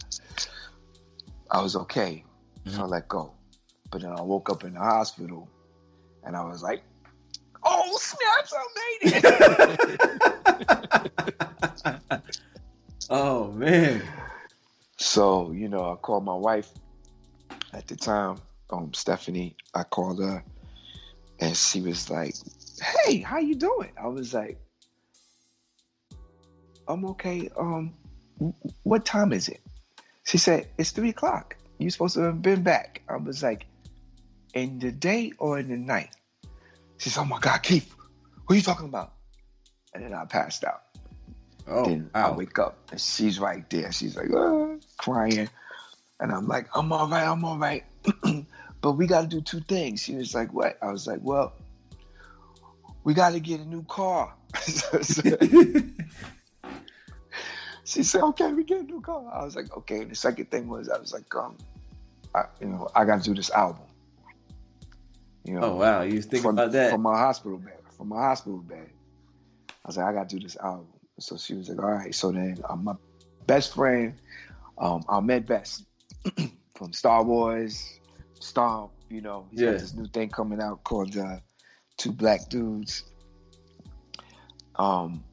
I 1.50 1.62
was 1.62 1.76
okay, 1.76 2.24
mm-hmm. 2.66 2.76
so 2.76 2.84
I 2.84 2.86
let 2.86 3.08
go. 3.08 3.34
But 3.92 4.02
then 4.02 4.12
I 4.12 4.22
woke 4.22 4.50
up 4.50 4.64
in 4.64 4.74
the 4.74 4.80
hospital, 4.80 5.48
and 6.24 6.36
I 6.36 6.44
was 6.44 6.62
like, 6.62 6.84
"Oh 7.64 7.98
snaps! 8.00 8.54
I 8.54 8.68
made 8.80 9.14
it!" 12.12 12.22
oh 13.10 13.52
man. 13.52 14.02
So 14.98 15.52
you 15.52 15.70
know, 15.70 15.92
I 15.92 15.96
called 15.96 16.26
my 16.26 16.36
wife 16.36 16.70
at 17.74 17.88
the 17.88 17.96
time, 17.96 18.38
um, 18.70 18.94
Stephanie. 18.94 19.56
I 19.74 19.84
called 19.84 20.20
her, 20.20 20.44
and 21.40 21.56
she 21.56 21.82
was 21.82 22.10
like, 22.10 22.36
"Hey, 22.82 23.20
how 23.20 23.40
you 23.40 23.56
doing?" 23.56 23.92
I 24.02 24.08
was 24.08 24.34
like, 24.34 24.60
"I'm 26.88 27.06
okay. 27.06 27.50
Um, 27.58 27.94
what 28.84 29.06
time 29.06 29.34
is 29.34 29.50
it?" 29.50 29.62
She 30.24 30.38
said, 30.38 30.68
"It's 30.78 30.92
three 30.92 31.10
o'clock. 31.10 31.56
You 31.78 31.90
supposed 31.90 32.16
to 32.16 32.22
have 32.22 32.42
been 32.42 32.64
back." 32.64 33.02
I 33.08 33.18
was 33.18 33.44
like, 33.44 33.66
"In 34.54 34.80
the 34.80 34.92
day 34.92 35.34
or 35.38 35.60
in 35.60 35.70
the 35.70 35.78
night?" 35.78 36.16
She 36.98 37.10
said, 37.10 37.22
"Oh 37.22 37.26
my 37.26 37.40
God, 37.40 37.62
Keith, 37.64 37.94
what 38.46 38.54
are 38.54 38.58
you 38.58 38.64
talking 38.64 38.88
about?" 38.88 39.14
And 39.94 40.04
then 40.04 40.14
I 40.14 40.26
passed 40.26 40.64
out. 40.64 40.84
Oh, 41.68 41.86
then 41.86 42.10
wow. 42.16 42.32
I 42.32 42.36
wake 42.36 42.60
up 42.60 42.78
and 42.92 43.00
she's 43.00 43.40
right 43.40 43.70
there. 43.70 43.92
She's 43.92 44.16
like 44.16 44.30
oh, 44.32 44.80
crying, 44.98 45.50
and 46.20 46.32
I'm 46.32 46.48
like, 46.48 46.68
"I'm 46.76 46.92
all 46.92 47.08
right. 47.08 47.28
I'm 47.28 47.44
all 47.46 47.58
right." 47.58 47.84
but 48.82 48.94
we 48.94 49.08
got 49.08 49.22
to 49.22 49.28
do 49.28 49.42
two 49.42 49.62
things. 49.62 50.02
She 50.02 50.16
was 50.16 50.34
like, 50.34 50.54
"What?" 50.54 50.78
I 50.82 50.92
was 50.92 51.08
like, 51.08 51.20
"Well, 51.22 51.54
we 53.04 53.14
got 53.14 53.32
to 53.34 53.40
get 53.40 53.60
a 53.60 53.66
new 53.66 53.84
car." 53.84 54.34
she 57.84 58.04
said, 58.04 58.22
"Okay, 58.22 58.54
we 58.54 58.64
get 58.64 58.82
a 58.82 58.84
new 58.84 59.02
car." 59.02 59.32
I 59.34 59.44
was 59.44 59.56
like, 59.56 59.76
"Okay." 59.78 60.02
And 60.02 60.12
the 60.12 60.16
second 60.16 60.50
thing 60.52 60.68
was, 60.68 60.90
I 60.90 60.98
was 61.00 61.14
like, 61.14 61.34
"Um, 61.36 61.58
I, 62.34 62.46
you 62.60 62.68
know, 62.68 62.90
I 62.96 63.06
got 63.06 63.24
to 63.24 63.30
do 63.30 63.36
this 63.36 63.52
album." 63.52 63.84
You 65.44 65.54
know, 65.54 65.62
oh 65.64 65.76
wow, 65.78 66.02
you 66.02 66.22
think 66.22 66.46
about 66.46 66.72
that 66.74 66.92
from 66.92 67.02
my 67.02 67.18
hospital 67.18 67.58
bed, 67.58 67.80
from 67.96 68.10
my 68.10 68.18
hospital 68.18 68.60
bed. 68.60 68.90
I 69.70 69.88
was 69.88 69.98
like, 69.98 70.08
"I 70.08 70.14
got 70.14 70.30
to 70.30 70.36
do 70.36 70.44
this 70.44 70.58
album." 70.58 70.88
So 71.20 71.38
she 71.38 71.54
was 71.54 71.70
like, 71.70 71.80
"All 71.80 71.92
right." 71.92 72.14
So 72.14 72.32
then, 72.32 72.58
um, 72.70 72.84
my 72.84 72.96
best 73.46 73.74
friend, 73.74 74.16
um, 74.78 75.04
Ahmed 75.08 75.46
Best 75.46 75.87
from 76.76 76.94
Star 76.94 77.24
Wars, 77.24 78.00
Stomp. 78.40 78.92
You 79.10 79.22
know, 79.22 79.48
he's 79.52 79.62
yeah. 79.62 79.72
got 79.72 79.80
this 79.80 79.94
new 79.94 80.08
thing 80.08 80.30
coming 80.30 80.62
out 80.62 80.84
called 80.84 81.16
uh, 81.18 81.38
Two 81.98 82.12
Black 82.12 82.50
Dudes. 82.50 83.04
Um, 84.76 85.24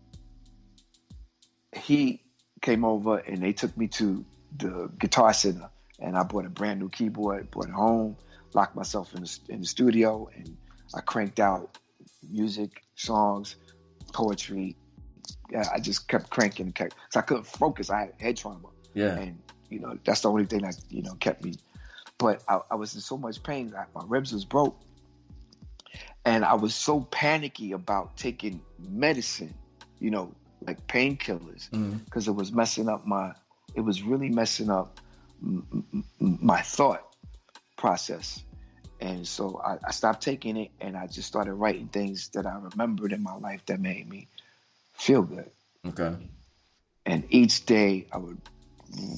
he 1.74 2.22
came 2.62 2.84
over 2.84 3.18
and 3.18 3.42
they 3.42 3.52
took 3.52 3.76
me 3.76 3.88
to 3.88 4.24
the 4.56 4.90
Guitar 4.98 5.32
Center, 5.32 5.68
and 5.98 6.16
I 6.16 6.22
bought 6.22 6.46
a 6.46 6.50
brand 6.50 6.80
new 6.80 6.88
keyboard, 6.88 7.50
brought 7.50 7.68
it 7.68 7.72
home, 7.72 8.16
locked 8.54 8.76
myself 8.76 9.14
in 9.14 9.22
the, 9.22 9.38
in 9.48 9.60
the 9.60 9.66
studio, 9.66 10.30
and 10.34 10.56
I 10.94 11.00
cranked 11.00 11.40
out 11.40 11.78
music, 12.30 12.82
songs, 12.94 13.56
poetry. 14.12 14.76
Yeah, 15.50 15.64
I 15.74 15.80
just 15.80 16.08
kept 16.08 16.30
cranking, 16.30 16.72
kept, 16.72 16.94
so 17.10 17.20
I 17.20 17.22
couldn't 17.22 17.46
focus. 17.46 17.90
I 17.90 18.00
had 18.00 18.12
head 18.18 18.36
trauma. 18.36 18.68
Yeah, 18.94 19.18
and 19.18 19.38
you 19.74 19.80
know 19.80 19.98
that's 20.04 20.22
the 20.22 20.30
only 20.30 20.46
thing 20.46 20.62
that 20.62 20.76
you 20.90 21.02
know 21.02 21.14
kept 21.14 21.44
me 21.44 21.54
but 22.18 22.42
I, 22.48 22.60
I 22.70 22.74
was 22.76 22.94
in 22.94 23.00
so 23.00 23.16
much 23.16 23.42
pain 23.42 23.70
that 23.70 23.88
my 23.94 24.02
ribs 24.06 24.32
was 24.32 24.44
broke. 24.44 24.78
And 26.24 26.44
I 26.44 26.54
was 26.54 26.74
so 26.74 27.00
panicky 27.00 27.72
about 27.72 28.16
taking 28.16 28.62
medicine, 28.78 29.54
you 30.00 30.10
know, 30.10 30.34
like 30.66 30.86
painkillers, 30.86 31.70
because 31.70 32.24
mm-hmm. 32.24 32.30
it 32.30 32.34
was 32.34 32.50
messing 32.50 32.88
up 32.88 33.06
my, 33.06 33.34
it 33.74 33.82
was 33.82 34.02
really 34.02 34.30
messing 34.30 34.70
up 34.70 35.00
m- 35.42 35.84
m- 35.92 36.04
my 36.18 36.62
thought 36.62 37.14
process. 37.76 38.42
And 39.00 39.28
so 39.28 39.60
I, 39.62 39.76
I, 39.86 39.90
stopped 39.90 40.22
taking 40.22 40.56
it 40.56 40.70
and 40.80 40.96
I 40.96 41.08
just 41.08 41.28
started 41.28 41.52
writing 41.52 41.88
things 41.88 42.28
that 42.28 42.46
I 42.46 42.58
remembered 42.58 43.12
in 43.12 43.22
my 43.22 43.36
life 43.36 43.66
that 43.66 43.80
made 43.80 44.08
me 44.08 44.28
feel 44.94 45.20
good. 45.20 45.50
Okay. 45.86 46.16
And 47.04 47.24
each 47.28 47.66
day 47.66 48.06
I 48.10 48.16
would 48.16 48.40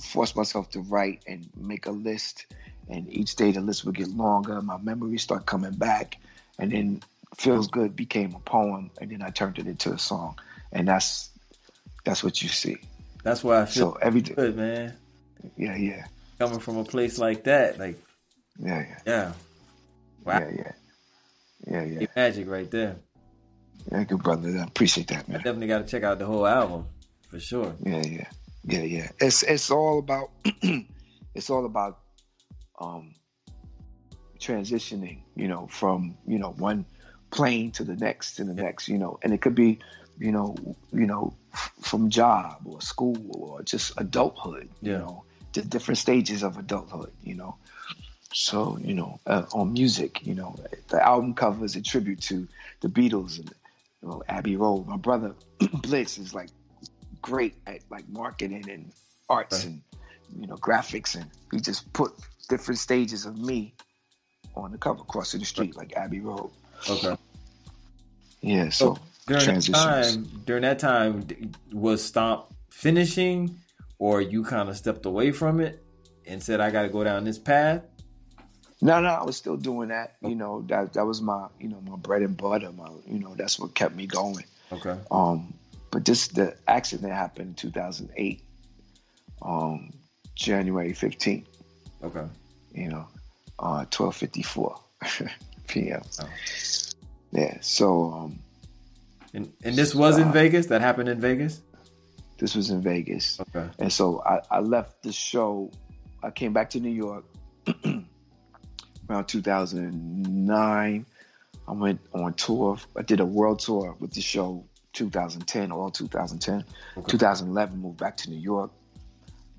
force 0.03 0.35
myself 0.37 0.71
to 0.71 0.81
write 0.81 1.23
and 1.27 1.49
make 1.57 1.87
a 1.87 1.91
list 1.91 2.47
and 2.89 3.13
each 3.13 3.37
day 3.37 3.53
the 3.53 3.61
list 3.61 3.85
would 3.85 3.95
get 3.95 4.09
longer. 4.09 4.61
My 4.63 4.79
memories 4.79 5.23
start 5.23 5.47
coming 5.47 5.73
back, 5.73 6.19
and 6.59 6.73
then 6.73 7.03
"Feels 7.37 7.69
Good" 7.69 7.97
became 7.97 8.35
a 8.35 8.41
poem, 8.41 8.91
and 9.01 9.11
then 9.11 9.23
I 9.23 9.31
turned 9.31 9.59
it 9.59 9.67
into 9.67 9.93
a 9.93 9.99
song, 9.99 10.39
and 10.73 10.87
that's 10.87 11.31
that's 12.05 12.23
what 12.23 12.43
you 12.43 12.49
see. 12.49 12.79
That's 13.23 13.43
why 13.43 13.63
I 13.63 13.67
feel 13.67 13.93
so 13.93 13.99
every 14.01 14.23
day, 14.23 14.35
good, 14.35 14.57
man. 14.57 14.97
Yeah, 15.57 15.77
yeah. 15.77 16.07
Coming 16.39 16.61
from 16.61 16.77
a 16.79 16.85
place 16.85 17.19
like 17.19 17.45
that, 17.45 17.79
like 17.79 18.01
yeah, 18.59 18.81
yeah, 18.81 18.99
yeah. 19.07 19.33
Wow. 20.25 20.39
Yeah, 20.39 20.51
yeah, 20.57 20.73
yeah, 21.67 21.99
yeah. 22.01 22.07
Magic 22.15 22.49
right 22.49 22.71
there. 22.71 22.97
Yeah, 23.91 24.05
good 24.05 24.23
brother. 24.23 24.59
I 24.59 24.65
appreciate 24.65 25.09
that, 25.09 25.29
man. 25.29 25.41
I 25.41 25.43
definitely 25.43 25.69
got 25.69 25.79
to 25.79 25.85
check 25.85 26.03
out 26.03 26.19
the 26.19 26.27
whole 26.27 26.47
album 26.47 26.87
for 27.29 27.39
sure. 27.39 27.75
Yeah, 27.81 28.03
yeah, 28.03 28.29
yeah, 28.67 28.83
yeah. 28.83 29.09
It's 29.21 29.43
it's 29.43 29.71
all 29.71 29.99
about 29.99 30.31
it's 31.35 31.51
all 31.51 31.65
about 31.65 31.99
um, 32.81 33.15
transitioning, 34.39 35.21
you 35.35 35.49
know, 35.49 35.67
from 35.69 36.17
you 36.27 36.39
know 36.39 36.51
one 36.53 36.85
plane 37.31 37.71
to 37.73 37.85
the 37.85 37.97
next 37.97 38.37
to 38.37 38.45
the 38.45 38.55
next, 38.55 38.89
you 38.89 38.99
know, 38.99 39.19
and 39.23 39.33
it 39.33 39.41
could 39.41 39.55
be, 39.55 39.79
you 40.19 40.33
know, 40.33 40.57
you 40.93 41.07
know, 41.07 41.35
f- 41.53 41.73
from 41.81 42.11
job 42.11 42.63
or 42.65 42.81
school 42.81 43.17
or 43.31 43.63
just 43.63 43.93
adulthood, 43.99 44.69
yeah. 44.81 44.93
you 44.93 44.99
know, 44.99 45.25
the 45.53 45.63
different 45.63 45.99
stages 45.99 46.43
of 46.43 46.59
adulthood, 46.59 47.13
you 47.23 47.35
know. 47.35 47.57
So 48.33 48.79
you 48.83 48.95
know, 48.95 49.21
uh, 49.27 49.45
on 49.53 49.73
music, 49.73 50.27
you 50.27 50.35
know, 50.35 50.57
the 50.89 51.05
album 51.05 51.35
cover 51.35 51.65
is 51.65 51.77
a 51.77 51.83
tribute 51.83 52.21
to 52.23 52.47
the 52.81 52.89
Beatles 52.89 53.39
and 53.39 53.51
you 54.03 54.09
know, 54.09 54.23
Abbey 54.29 54.57
Road. 54.57 54.87
My 54.87 54.97
brother 54.97 55.35
Blitz 55.83 56.19
is 56.19 56.35
like 56.35 56.51
great 57.27 57.55
at 57.67 57.81
like 57.91 58.09
marketing 58.09 58.71
and 58.71 58.93
arts 59.29 59.65
right. 59.65 59.67
and 59.67 59.83
you 60.41 60.47
know 60.47 60.57
graphics, 60.57 61.17
and 61.17 61.29
he 61.53 61.61
just 61.61 61.93
put 61.93 62.13
different 62.49 62.79
stages 62.79 63.27
of 63.27 63.37
me 63.37 63.75
on 64.55 64.71
the 64.73 64.79
cover 64.79 65.03
crossing 65.05 65.41
the 65.41 65.47
street 65.47 65.77
like 65.77 65.95
Abbey 65.97 66.21
Road. 66.21 66.51
Okay. 66.89 67.17
Yeah, 68.41 68.69
so, 68.69 68.95
so 68.95 69.01
during 69.27 69.61
that 69.61 69.73
time, 69.73 70.43
during 70.45 70.63
that 70.63 70.79
time, 70.79 71.27
was 71.73 72.05
Stomp 72.05 72.47
finishing, 72.71 73.59
or 73.99 74.21
you 74.21 74.45
kind 74.45 74.69
of 74.69 74.77
stepped 74.77 75.05
away 75.05 75.33
from 75.33 75.61
it 75.61 75.83
and 76.27 76.41
said, 76.41 76.61
"I 76.61 76.71
got 76.71 76.83
to 76.83 76.89
go 76.89 77.03
down 77.03 77.25
this 77.25 77.39
path"? 77.39 77.83
No, 78.81 79.01
no, 79.01 79.09
I 79.09 79.25
was 79.25 79.37
still 79.37 79.57
doing 79.57 79.89
that. 79.89 80.15
You 80.23 80.37
know, 80.37 80.63
that 80.69 80.93
that 80.93 81.05
was 81.05 81.21
my, 81.21 81.49
you 81.59 81.69
know, 81.69 81.81
my 81.81 81.97
bread 81.97 82.23
and 82.23 82.37
butter. 82.37 82.71
My, 82.71 82.89
you 83.07 83.19
know, 83.19 83.35
that's 83.35 83.59
what 83.59 83.75
kept 83.75 83.97
me 83.97 84.07
going. 84.07 84.45
Okay. 84.71 84.97
Um, 85.11 85.55
but 85.97 86.05
this 86.05 86.29
the 86.29 86.55
accident 86.69 87.11
happened 87.11 87.49
in 87.49 87.55
2008, 87.55 88.43
um, 89.41 89.95
January 90.35 90.93
15th. 90.93 91.47
Okay. 92.05 92.27
You 92.75 92.89
know, 92.91 93.09
uh, 93.59 93.87
twelve 93.91 94.15
fifty 94.15 94.43
four 94.43 94.79
p.m. 95.69 96.03
Oh. 96.21 96.29
Yeah. 97.33 97.57
So. 97.63 98.13
Um, 98.13 98.41
and 99.33 99.51
and 99.65 99.75
this 99.75 99.95
was 99.95 100.19
uh, 100.19 100.23
in 100.25 100.33
Vegas. 100.33 100.67
That 100.67 100.83
happened 100.83 101.09
in 101.09 101.19
Vegas. 101.19 101.63
This 102.37 102.55
was 102.55 102.69
in 102.69 102.83
Vegas. 102.83 103.41
Okay. 103.41 103.67
And 103.79 103.91
so 103.91 104.23
I, 104.23 104.43
I 104.51 104.61
left 104.61 105.03
the 105.03 105.13
show. 105.13 105.73
I 106.23 106.31
came 106.31 106.53
back 106.53 106.69
to 106.71 106.81
New 106.81 106.91
York 106.91 107.25
around 109.09 109.29
2009. 109.29 111.07
I 111.67 111.73
went 111.73 112.01
on 112.13 112.35
tour. 112.35 112.77
I 112.95 113.01
did 113.01 113.21
a 113.21 113.25
world 113.25 113.61
tour 113.61 113.97
with 113.99 114.13
the 114.13 114.21
show 114.21 114.67
2010, 114.97 115.73
all 115.73 115.91
2010. 115.91 116.65
Okay. 116.97 117.07
2011, 117.07 117.79
moved 117.79 117.99
back 117.99 118.17
to 118.17 118.31
New 118.31 118.39
York. 118.39 118.73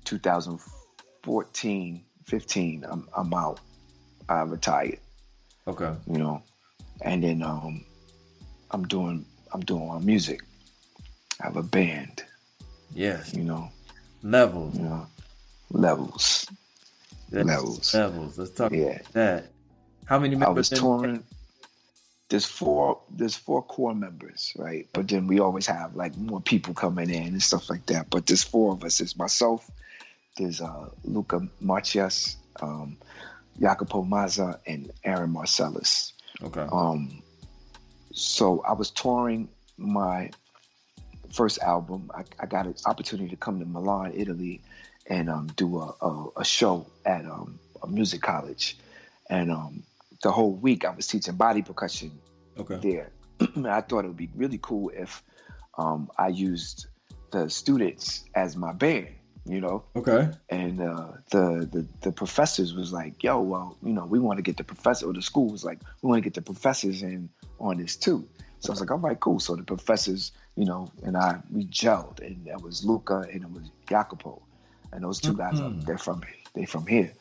2014, 0.04 2.04
15, 2.24 2.84
I'm 2.84 3.08
I'm 3.16 3.32
out. 3.32 3.60
I 4.28 4.42
retired. 4.42 4.98
Okay. 5.66 5.94
You 6.06 6.18
know, 6.18 6.42
and 7.02 7.22
then 7.22 7.42
um, 7.42 7.84
I'm 8.72 8.86
doing 8.86 9.24
I'm 9.52 9.60
doing 9.60 9.86
my 9.86 10.00
music. 10.00 10.40
I 11.40 11.44
have 11.44 11.56
a 11.56 11.62
band. 11.62 12.24
Yes. 12.92 13.32
You 13.32 13.44
know. 13.44 13.70
Levels. 14.22 14.76
You 14.76 14.82
know, 14.82 15.06
levels. 15.70 16.50
Levels. 17.30 17.94
Levels. 17.94 18.38
Let's 18.38 18.50
talk 18.50 18.72
yeah. 18.72 18.86
about 18.86 19.12
that. 19.12 19.46
How 20.06 20.18
many 20.18 20.34
members? 20.34 20.72
I 20.72 20.74
was 20.74 20.80
touring. 20.80 21.22
There's 22.28 22.44
four. 22.44 23.00
There's 23.10 23.34
four 23.34 23.62
core 23.62 23.94
members, 23.94 24.52
right? 24.56 24.86
But 24.92 25.08
then 25.08 25.26
we 25.26 25.40
always 25.40 25.66
have 25.66 25.96
like 25.96 26.16
more 26.16 26.40
people 26.40 26.74
coming 26.74 27.08
in 27.08 27.28
and 27.28 27.42
stuff 27.42 27.70
like 27.70 27.86
that. 27.86 28.10
But 28.10 28.26
there's 28.26 28.44
four 28.44 28.72
of 28.72 28.84
us. 28.84 29.00
It's 29.00 29.16
myself, 29.16 29.70
there's 30.38 30.60
uh, 30.60 30.88
Luca 31.04 31.46
Marcias, 31.60 32.36
um, 32.60 32.96
Jacopo 33.60 34.04
Mazza 34.04 34.58
and 34.66 34.90
Aaron 35.04 35.30
Marcellus. 35.30 36.12
Okay. 36.42 36.66
Um, 36.70 37.22
so 38.12 38.62
I 38.62 38.72
was 38.72 38.90
touring 38.90 39.48
my 39.76 40.30
first 41.32 41.58
album. 41.60 42.10
I, 42.14 42.24
I 42.38 42.46
got 42.46 42.66
an 42.66 42.74
opportunity 42.86 43.30
to 43.30 43.36
come 43.36 43.58
to 43.58 43.66
Milan, 43.66 44.12
Italy, 44.14 44.60
and 45.06 45.28
um, 45.28 45.48
do 45.56 45.80
a, 45.80 45.94
a, 46.00 46.26
a, 46.38 46.44
show 46.44 46.86
at 47.04 47.24
um, 47.24 47.58
a 47.82 47.86
music 47.86 48.22
college. 48.22 48.76
And 49.28 49.50
um, 49.50 49.82
the 50.22 50.30
whole 50.32 50.52
week 50.52 50.84
I 50.84 50.90
was 50.90 51.06
teaching 51.06 51.36
body 51.36 51.62
percussion 51.62 52.18
okay. 52.58 52.78
there. 52.82 53.12
I 53.66 53.80
thought 53.82 54.04
it 54.04 54.08
would 54.08 54.16
be 54.16 54.30
really 54.34 54.58
cool 54.60 54.90
if 54.94 55.22
um, 55.76 56.10
I 56.18 56.28
used 56.28 56.86
the 57.30 57.48
students 57.48 58.24
as 58.34 58.56
my 58.56 58.72
band, 58.72 59.08
you 59.44 59.60
know. 59.60 59.84
Okay. 59.94 60.30
And 60.50 60.80
uh, 60.80 61.12
the, 61.30 61.68
the 61.70 61.86
the 62.02 62.12
professors 62.12 62.74
was 62.74 62.92
like, 62.92 63.22
"Yo, 63.22 63.40
well, 63.40 63.76
you 63.82 63.92
know, 63.92 64.06
we 64.06 64.18
want 64.18 64.38
to 64.38 64.42
get 64.42 64.56
the 64.56 64.64
professor." 64.64 65.08
Or 65.08 65.12
the 65.12 65.22
school 65.22 65.48
was 65.50 65.64
like, 65.64 65.78
"We 66.02 66.08
want 66.08 66.22
to 66.22 66.24
get 66.24 66.34
the 66.34 66.42
professors 66.42 67.02
in 67.02 67.28
on 67.60 67.76
this 67.78 67.96
too." 67.96 68.26
So 68.60 68.70
I 68.70 68.72
was 68.72 68.80
like, 68.80 68.90
"All 68.90 68.98
right, 68.98 69.20
cool." 69.20 69.38
So 69.38 69.54
the 69.54 69.62
professors, 69.62 70.32
you 70.56 70.64
know, 70.64 70.90
and 71.04 71.16
I 71.16 71.40
we 71.52 71.64
gelled, 71.66 72.20
and 72.20 72.44
that 72.46 72.60
was 72.62 72.84
Luca 72.84 73.26
and 73.32 73.42
it 73.44 73.50
was 73.50 73.70
Jacopo, 73.88 74.42
and 74.92 75.04
those 75.04 75.20
2 75.20 75.34
guys, 75.34 75.60
Mhm. 75.60 75.84
they're 75.84 75.98
from 75.98 76.22
they're 76.54 76.66
from 76.66 76.86
here. 76.86 77.12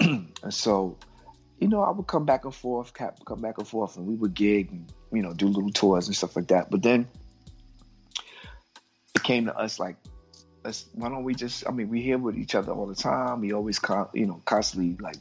and 0.00 0.32
so, 0.50 0.96
you 1.58 1.68
know, 1.68 1.82
I 1.82 1.90
would 1.90 2.06
come 2.06 2.24
back 2.26 2.44
and 2.44 2.54
forth, 2.54 2.92
cap- 2.92 3.24
come 3.24 3.40
back 3.40 3.58
and 3.58 3.66
forth, 3.66 3.96
and 3.96 4.06
we 4.06 4.14
would 4.14 4.34
gig 4.34 4.70
and 4.70 4.92
you 5.12 5.22
know 5.22 5.32
do 5.32 5.46
little 5.46 5.70
tours 5.70 6.06
and 6.06 6.16
stuff 6.16 6.36
like 6.36 6.48
that. 6.48 6.70
But 6.70 6.82
then 6.82 7.08
it 9.14 9.22
came 9.22 9.46
to 9.46 9.56
us 9.56 9.78
like, 9.78 9.96
let's 10.64 10.86
why 10.94 11.08
don't 11.08 11.24
we 11.24 11.34
just? 11.34 11.66
I 11.66 11.70
mean, 11.72 11.88
we 11.88 12.02
here 12.02 12.18
with 12.18 12.36
each 12.36 12.54
other 12.54 12.72
all 12.72 12.86
the 12.86 12.94
time. 12.94 13.40
We 13.40 13.52
always, 13.52 13.78
con- 13.78 14.08
you 14.12 14.26
know, 14.26 14.42
constantly 14.44 14.96
like 15.00 15.16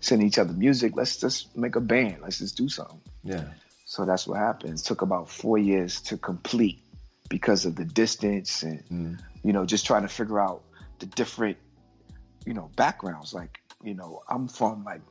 send 0.00 0.22
each 0.22 0.38
other 0.38 0.52
music. 0.52 0.96
Let's 0.96 1.16
just 1.18 1.56
make 1.56 1.76
a 1.76 1.80
band. 1.80 2.18
Let's 2.22 2.38
just 2.38 2.56
do 2.56 2.68
something. 2.68 3.00
Yeah. 3.22 3.44
So 3.84 4.04
that's 4.04 4.26
what 4.26 4.38
happened. 4.38 4.78
It 4.78 4.84
took 4.84 5.02
about 5.02 5.30
four 5.30 5.58
years 5.58 6.00
to 6.02 6.16
complete 6.16 6.80
because 7.28 7.66
of 7.66 7.76
the 7.76 7.84
distance 7.84 8.62
and 8.62 8.84
Mm. 8.88 9.20
you 9.44 9.52
know 9.52 9.64
just 9.64 9.86
trying 9.86 10.02
to 10.02 10.08
figure 10.08 10.40
out 10.40 10.62
the 10.98 11.06
different 11.06 11.56
you 12.44 12.54
know 12.54 12.70
backgrounds. 12.76 13.32
Like 13.32 13.58
you 13.84 13.94
know, 13.94 14.22
I'm 14.28 14.48
from 14.48 14.82
like 14.84 15.02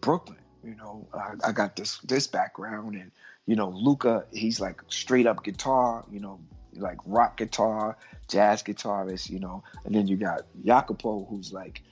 Brooklyn. 0.00 0.38
You 0.64 0.74
know, 0.74 1.06
I, 1.14 1.34
I 1.48 1.52
got 1.52 1.76
this 1.76 1.98
this 1.98 2.26
background, 2.26 2.94
and 2.94 3.10
you 3.46 3.56
know, 3.56 3.70
Luca, 3.70 4.24
he's 4.32 4.60
like 4.60 4.82
straight 4.88 5.26
up 5.26 5.44
guitar. 5.44 6.04
You 6.10 6.20
know, 6.20 6.40
like 6.74 6.98
rock 7.06 7.36
guitar, 7.38 7.96
jazz 8.28 8.62
guitarist. 8.62 9.30
You 9.30 9.38
know, 9.40 9.62
and 9.84 9.94
then 9.94 10.06
you 10.08 10.16
got 10.16 10.42
Jacopo, 10.64 11.26
who's 11.30 11.52
like, 11.52 11.82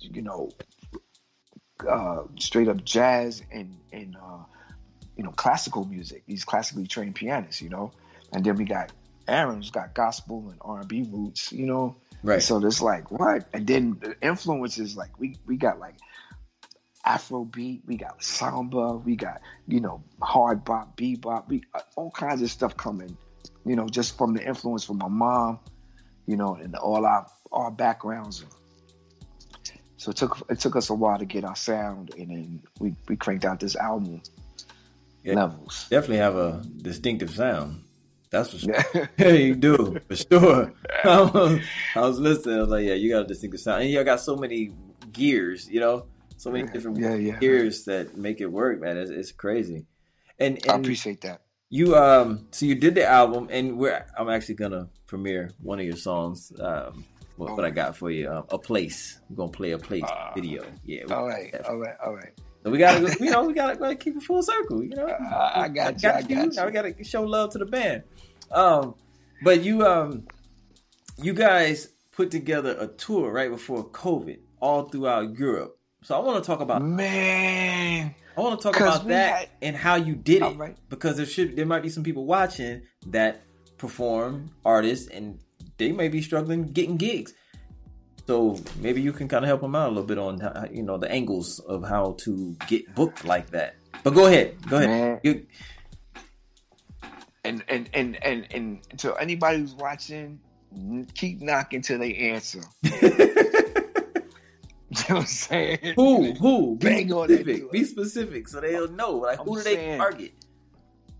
you 0.00 0.22
know, 0.22 0.50
uh, 1.88 2.24
straight 2.38 2.68
up 2.68 2.84
jazz 2.84 3.42
and 3.50 3.76
and 3.92 4.16
uh, 4.16 4.44
you 5.16 5.24
know 5.24 5.30
classical 5.30 5.84
music. 5.84 6.22
He's 6.26 6.44
classically 6.44 6.86
trained 6.86 7.14
pianist. 7.14 7.60
You 7.60 7.70
know, 7.70 7.92
and 8.32 8.44
then 8.44 8.56
we 8.56 8.64
got 8.64 8.92
Aaron's 9.26 9.70
got 9.70 9.94
gospel 9.94 10.48
and 10.50 10.58
R 10.60 10.80
and 10.80 10.88
B 10.88 11.06
roots. 11.10 11.52
You 11.52 11.66
know, 11.66 11.96
Right. 12.22 12.42
so 12.42 12.60
there's 12.60 12.82
like 12.82 13.10
what, 13.10 13.48
and 13.52 13.66
then 13.66 13.96
the 14.00 14.14
influences 14.22 14.96
like 14.96 15.18
we 15.18 15.36
we 15.46 15.56
got 15.56 15.80
like 15.80 15.96
Afrobeat, 17.06 17.80
we 17.86 17.96
got 17.96 18.22
samba, 18.22 18.92
we 18.92 19.16
got 19.16 19.40
you 19.66 19.80
know 19.80 20.02
hard 20.20 20.64
bop, 20.64 20.96
bebop, 20.96 21.48
we 21.48 21.62
uh, 21.74 21.80
all 21.96 22.10
kinds 22.10 22.42
of 22.42 22.50
stuff 22.50 22.76
coming. 22.76 23.16
You 23.64 23.76
know, 23.76 23.88
just 23.88 24.16
from 24.18 24.34
the 24.34 24.44
influence 24.44 24.84
from 24.84 24.98
my 24.98 25.08
mom, 25.08 25.60
you 26.26 26.36
know, 26.36 26.54
and 26.54 26.74
all 26.76 27.04
our 27.04 27.26
our 27.50 27.70
backgrounds. 27.70 28.44
So 29.96 30.10
it 30.10 30.16
took 30.16 30.42
it 30.48 30.60
took 30.60 30.76
us 30.76 30.90
a 30.90 30.94
while 30.94 31.18
to 31.18 31.24
get 31.24 31.44
our 31.44 31.56
sound, 31.56 32.14
and 32.18 32.30
then 32.30 32.62
we 32.78 32.94
we 33.08 33.16
cranked 33.16 33.44
out 33.44 33.60
this 33.60 33.76
album. 33.76 34.22
Yeah. 35.22 35.34
Levels. 35.34 35.86
Definitely 35.88 36.16
have 36.16 36.36
a 36.36 36.62
distinctive 36.78 37.30
sound. 37.30 37.84
That's 38.30 38.50
for 38.50 38.58
sure. 38.58 38.74
Yeah. 39.18 39.28
You 39.28 39.54
do 39.54 40.00
for 40.08 40.16
sure. 40.16 40.72
I 41.04 41.20
was, 41.20 41.60
I 41.94 42.00
was 42.00 42.18
listening. 42.18 42.56
I 42.56 42.60
was 42.62 42.70
like, 42.70 42.84
yeah, 42.84 42.94
you 42.94 43.12
got 43.12 43.22
a 43.22 43.26
distinctive 43.26 43.60
sound, 43.60 43.82
and 43.82 43.90
you 43.90 44.02
got 44.02 44.20
so 44.20 44.36
many 44.36 44.72
gears. 45.12 45.68
You 45.68 45.80
know, 45.80 46.06
so 46.42 46.50
many 46.50 46.66
different 46.68 46.98
yeah, 46.98 47.14
yeah. 47.14 47.38
gears 47.38 47.84
that 47.84 48.16
make 48.16 48.40
it 48.40 48.46
work, 48.46 48.80
man. 48.80 48.96
It's, 48.96 49.10
it's 49.10 49.32
crazy. 49.32 49.86
And, 50.38 50.58
I 50.68 50.74
appreciate 50.74 51.20
that. 51.20 51.42
you, 51.70 51.94
um, 51.96 52.48
so 52.50 52.66
you 52.66 52.74
did 52.74 52.96
the 52.96 53.06
album, 53.06 53.48
and 53.50 53.78
we're 53.78 54.04
I'm 54.18 54.28
actually 54.28 54.56
gonna 54.56 54.88
premiere 55.06 55.52
one 55.60 55.78
of 55.78 55.84
your 55.86 55.96
songs. 55.96 56.52
Um, 56.58 57.04
what, 57.36 57.52
what 57.56 57.64
I 57.64 57.70
got 57.70 57.96
for 57.96 58.10
you? 58.10 58.28
Um, 58.30 58.44
a 58.50 58.58
place. 58.58 59.20
I'm 59.30 59.36
gonna 59.36 59.52
play 59.52 59.70
a 59.70 59.78
place 59.78 60.02
Ah. 60.06 60.32
video. 60.34 60.64
Yeah. 60.84 61.04
All 61.10 61.26
right, 61.26 61.54
all 61.68 61.78
right, 61.78 61.94
all 62.04 62.14
right. 62.14 62.32
So 62.64 62.70
we 62.70 62.78
gotta, 62.78 63.16
you 63.24 63.30
know, 63.30 63.44
we 63.44 63.54
gotta, 63.54 63.76
gotta 63.76 63.94
keep 63.94 64.16
it 64.16 64.22
full 64.22 64.42
circle. 64.42 64.82
You 64.82 64.96
know, 64.96 65.06
I- 65.06 65.62
I 65.64 65.68
got 65.68 66.02
you, 66.02 66.08
I 66.08 66.22
got 66.22 66.30
you. 66.30 66.46
Now 66.50 66.66
we 66.66 66.72
gotta 66.72 67.04
show 67.04 67.22
love 67.22 67.50
to 67.52 67.58
the 67.58 67.66
band. 67.66 68.02
Um, 68.50 68.94
but 69.44 69.62
you, 69.62 69.86
um, 69.86 70.26
you 71.18 71.32
guys 71.34 71.88
put 72.12 72.30
together 72.30 72.76
a 72.78 72.86
tour 72.88 73.30
right 73.32 73.50
before 73.50 73.88
COVID, 73.88 74.38
all 74.60 74.84
throughout 74.88 75.38
Europe. 75.38 75.78
So 76.02 76.16
I 76.16 76.18
want 76.18 76.42
to 76.42 76.46
talk 76.46 76.60
about, 76.60 76.82
Man, 76.82 78.14
I 78.36 78.40
want 78.40 78.60
to 78.60 78.62
talk 78.68 78.80
about 78.80 79.06
that 79.08 79.34
had- 79.38 79.48
and 79.62 79.76
how 79.76 79.94
you 79.94 80.14
did 80.14 80.42
it, 80.42 80.56
right. 80.56 80.76
because 80.88 81.16
there 81.16 81.26
should, 81.26 81.54
there 81.56 81.66
might 81.66 81.82
be 81.82 81.88
some 81.88 82.02
people 82.02 82.24
watching 82.26 82.82
that 83.08 83.42
perform 83.78 84.50
artists, 84.64 85.08
and 85.08 85.38
they 85.78 85.92
may 85.92 86.08
be 86.08 86.20
struggling 86.22 86.64
getting 86.72 86.96
gigs. 86.96 87.34
So 88.26 88.58
maybe 88.80 89.00
you 89.00 89.12
can 89.12 89.28
kind 89.28 89.44
of 89.44 89.48
help 89.48 89.60
them 89.60 89.74
out 89.74 89.86
a 89.86 89.90
little 89.90 90.04
bit 90.04 90.18
on 90.18 90.38
how, 90.40 90.66
you 90.70 90.82
know 90.82 90.96
the 90.96 91.10
angles 91.10 91.58
of 91.60 91.84
how 91.84 92.16
to 92.20 92.56
get 92.68 92.94
booked 92.94 93.24
like 93.24 93.50
that. 93.50 93.74
But 94.04 94.14
go 94.14 94.26
ahead, 94.26 94.56
go 94.68 94.78
ahead. 94.78 95.20
You, 95.22 95.46
and 97.44 97.64
and 97.68 97.88
and 97.92 98.24
and 98.24 98.46
and 98.52 98.98
to 98.98 99.14
anybody 99.16 99.58
who's 99.58 99.74
watching, 99.74 100.38
keep 101.14 101.40
knocking 101.40 101.82
till 101.82 101.98
they 101.98 102.14
answer. 102.14 102.62
You 105.08 105.14
know 105.14 105.14
what 105.16 105.20
I'm 105.22 105.26
saying? 105.26 105.78
who 105.96 106.32
who 106.34 106.76
be 106.76 106.86
Bang 106.86 107.12
on 107.12 107.28
specific? 107.28 107.72
Be 107.72 107.84
specific 107.84 108.48
so 108.48 108.60
they'll 108.60 108.88
know. 108.88 109.12
Like 109.12 109.40
I'm 109.40 109.46
who 109.46 109.56
do 109.56 109.62
they 109.62 109.96
target? 109.96 110.32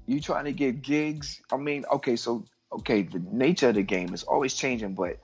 You 0.06 0.20
trying 0.20 0.44
to 0.44 0.52
get 0.52 0.82
gigs? 0.82 1.40
I 1.52 1.56
mean, 1.56 1.84
okay, 1.92 2.16
so 2.16 2.44
okay, 2.72 3.02
the 3.02 3.22
nature 3.30 3.68
of 3.70 3.76
the 3.76 3.82
game 3.82 4.12
is 4.12 4.24
always 4.24 4.54
changing, 4.54 4.94
but 4.94 5.18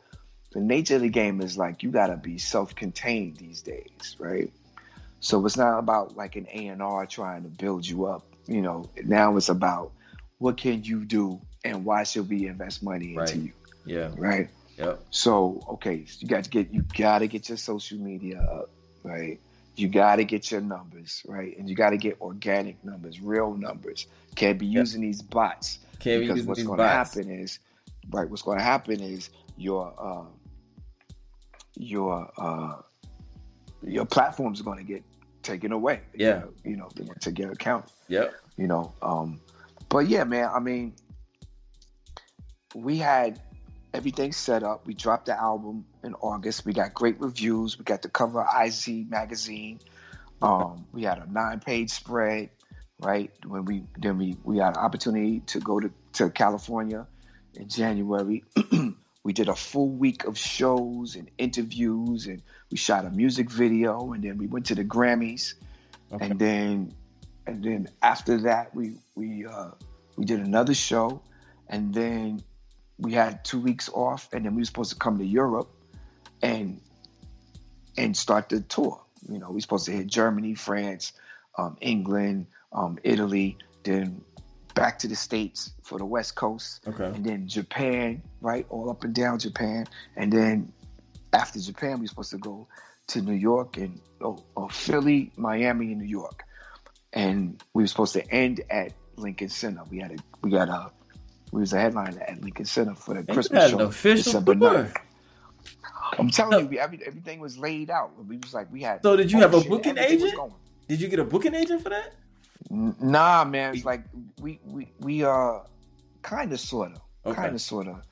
the 0.52 0.60
nature 0.60 0.96
of 0.96 1.02
the 1.02 1.08
game 1.08 1.40
is 1.42 1.58
like 1.58 1.82
you 1.82 1.90
gotta 1.90 2.16
be 2.16 2.38
self-contained 2.38 3.36
these 3.36 3.60
days, 3.62 4.16
right? 4.18 4.50
So 5.20 5.44
it's 5.44 5.56
not 5.56 5.78
about 5.78 6.16
like 6.16 6.36
an 6.36 6.46
A 6.52 6.68
and 6.68 6.82
R 6.82 7.04
trying 7.06 7.42
to 7.42 7.48
build 7.48 7.86
you 7.86 8.06
up. 8.06 8.24
You 8.46 8.62
know, 8.62 8.88
now 9.04 9.36
it's 9.36 9.48
about 9.50 9.92
what 10.38 10.56
can 10.56 10.84
you 10.84 11.04
do 11.04 11.40
and 11.64 11.84
why 11.84 12.04
should 12.04 12.28
we 12.30 12.46
invest 12.46 12.82
money 12.82 13.10
into 13.16 13.20
Right. 13.20 13.34
you, 13.36 13.52
Yeah. 13.84 14.10
right? 14.16 14.48
Yep. 14.78 15.06
So 15.10 15.64
okay, 15.70 16.04
so 16.06 16.18
you 16.20 16.28
got 16.28 16.44
to 16.44 16.50
get 16.50 16.72
you 16.72 16.82
got 16.96 17.18
to 17.18 17.26
get 17.26 17.48
your 17.48 17.58
social 17.58 17.98
media 17.98 18.40
up, 18.40 18.70
right? 19.02 19.40
You 19.76 19.88
got 19.88 20.16
to 20.16 20.24
get 20.24 20.50
your 20.50 20.60
numbers 20.60 21.22
right, 21.26 21.56
and 21.58 21.68
you 21.68 21.74
got 21.76 21.90
to 21.90 21.96
get 21.96 22.20
organic 22.20 22.82
numbers, 22.84 23.20
real 23.20 23.54
numbers. 23.54 24.06
Can't 24.34 24.58
be 24.58 24.66
Yep. 24.66 24.80
using 24.80 25.00
these 25.02 25.22
bots 25.22 25.78
Can't 25.98 26.20
be 26.20 26.28
because 26.28 26.44
what's 26.46 26.62
going 26.62 26.78
to 26.78 26.88
happen 26.88 27.30
is, 27.30 27.58
right? 28.10 28.28
What's 28.28 28.42
going 28.42 28.58
to 28.58 28.64
happen 28.64 29.00
is 29.00 29.30
your 29.56 29.94
uh, 29.98 30.26
your 31.76 32.30
uh, 32.38 32.82
your 33.82 34.04
platforms 34.04 34.60
are 34.60 34.64
going 34.64 34.78
to 34.78 34.84
get 34.84 35.02
taken 35.42 35.72
away. 35.72 36.00
Yeah. 36.14 36.40
gonna, 36.40 36.48
you 36.64 36.76
know, 36.76 36.88
to 37.20 37.30
get 37.32 37.50
account 37.50 37.86
Yeah, 38.08 38.28
you 38.56 38.66
know. 38.66 38.92
Um, 39.02 39.40
but 39.88 40.08
yeah, 40.08 40.24
man, 40.24 40.50
I 40.52 40.58
mean, 40.60 40.94
we 42.74 42.98
had 42.98 43.40
everything 43.92 44.32
set 44.32 44.62
up. 44.62 44.86
We 44.86 44.94
dropped 44.94 45.26
the 45.26 45.38
album 45.38 45.86
in 46.02 46.14
August. 46.14 46.64
We 46.64 46.72
got 46.72 46.94
great 46.94 47.20
reviews. 47.20 47.78
We 47.78 47.84
got 47.84 48.02
the 48.02 48.08
cover 48.08 48.42
of 48.42 48.66
IZ 48.66 48.88
magazine. 49.08 49.80
Um, 50.40 50.86
we 50.92 51.02
had 51.02 51.18
a 51.18 51.30
nine-page 51.30 51.90
spread, 51.90 52.50
right? 53.00 53.30
When 53.46 53.64
we 53.64 53.84
then 53.98 54.18
we 54.18 54.36
we 54.44 54.58
had 54.58 54.76
an 54.76 54.82
opportunity 54.82 55.40
to 55.46 55.60
go 55.60 55.80
to 55.80 55.90
to 56.14 56.30
California 56.30 57.06
in 57.54 57.68
January. 57.68 58.44
we 59.24 59.32
did 59.32 59.48
a 59.48 59.56
full 59.56 59.88
week 59.88 60.24
of 60.24 60.38
shows 60.38 61.16
and 61.16 61.28
interviews, 61.38 62.26
and 62.26 62.42
we 62.70 62.76
shot 62.76 63.04
a 63.04 63.10
music 63.10 63.50
video, 63.50 64.12
and 64.12 64.22
then 64.22 64.38
we 64.38 64.46
went 64.46 64.66
to 64.66 64.76
the 64.76 64.84
Grammys 64.84 65.54
Okay. 66.12 66.26
and 66.26 66.38
then 66.38 66.94
and 67.46 67.62
then 67.62 67.88
after 68.02 68.38
that 68.42 68.74
we 68.74 68.96
we 69.14 69.44
uh 69.46 69.70
we 70.16 70.24
did 70.24 70.40
another 70.40 70.74
show 70.74 71.20
and 71.68 71.92
then 71.92 72.42
we 72.98 73.12
had 73.12 73.44
two 73.44 73.60
weeks 73.60 73.88
off 73.92 74.28
and 74.32 74.44
then 74.44 74.54
we 74.54 74.60
were 74.62 74.66
supposed 74.66 74.90
to 74.92 74.96
come 74.98 75.18
to 75.18 75.24
europe 75.24 75.70
and 76.42 76.80
and 77.96 78.16
start 78.16 78.48
the 78.48 78.60
tour 78.60 79.00
you 79.28 79.38
know 79.38 79.48
we 79.48 79.54
were 79.54 79.60
supposed 79.60 79.86
to 79.86 79.92
hit 79.92 80.06
germany 80.06 80.54
france 80.54 81.12
um, 81.58 81.76
england 81.80 82.46
um, 82.72 82.98
italy 83.02 83.56
then 83.84 84.20
back 84.74 84.98
to 85.00 85.08
the 85.08 85.16
states 85.16 85.72
for 85.82 85.98
the 85.98 86.04
west 86.06 86.34
coast 86.34 86.80
Okay. 86.86 87.04
and 87.06 87.24
then 87.24 87.48
japan 87.48 88.22
right 88.40 88.66
all 88.68 88.90
up 88.90 89.04
and 89.04 89.14
down 89.14 89.38
japan 89.38 89.86
and 90.16 90.32
then 90.32 90.72
after 91.32 91.58
japan 91.60 91.94
we 91.94 92.02
were 92.02 92.06
supposed 92.08 92.30
to 92.30 92.38
go 92.38 92.68
to 93.08 93.22
New 93.22 93.32
York 93.32 93.78
and 93.78 94.00
oh, 94.20 94.44
oh, 94.54 94.68
Philly, 94.68 95.32
Miami, 95.34 95.92
and 95.92 96.02
New 96.02 96.06
York, 96.06 96.44
and 97.10 97.58
we 97.72 97.82
were 97.82 97.86
supposed 97.86 98.12
to 98.12 98.30
end 98.30 98.60
at 98.68 98.92
Lincoln 99.16 99.48
Center. 99.48 99.82
We 99.90 99.98
had 99.98 100.12
a 100.12 100.16
we 100.42 100.50
got 100.50 100.68
a 100.68 100.90
we 101.52 101.60
was 101.60 101.72
a 101.72 101.80
headliner 101.80 102.20
at 102.20 102.40
Lincoln 102.42 102.64
Center 102.64 102.94
for 102.94 103.14
the 103.14 103.32
Christmas 103.32 103.70
show. 103.70 103.80
official 103.80 104.40
December 104.40 104.54
tour. 104.54 104.70
9th. 104.84 104.96
I'm 106.18 106.30
telling 106.30 106.60
you, 106.60 106.66
we, 106.66 106.78
every, 106.78 107.00
everything 107.06 107.38
was 107.40 107.58
laid 107.58 107.90
out. 107.90 108.10
We 108.26 108.38
was 108.38 108.52
like, 108.54 108.72
we 108.72 108.82
had. 108.82 109.02
So 109.02 109.16
did 109.16 109.30
you 109.30 109.38
have 109.40 109.54
a 109.54 109.60
shit, 109.60 109.68
booking 109.70 109.98
everything 109.98 110.28
agent? 110.28 110.52
Did 110.88 111.00
you 111.00 111.08
get 111.08 111.18
a 111.18 111.24
booking 111.24 111.54
agent 111.54 111.82
for 111.82 111.90
that? 111.90 112.14
N- 112.70 112.96
Nah, 113.00 113.44
man. 113.44 113.74
It's 113.74 113.84
like 113.84 114.02
we 114.40 114.58
we 114.64 114.88
we 115.00 115.24
uh 115.24 115.60
kind 116.22 116.52
of 116.52 116.60
sort 116.60 116.92
of 116.92 117.00
Okay. 117.26 117.42
kind 117.42 117.54
of 117.54 117.60
sort 117.60 117.88
of 117.88 118.02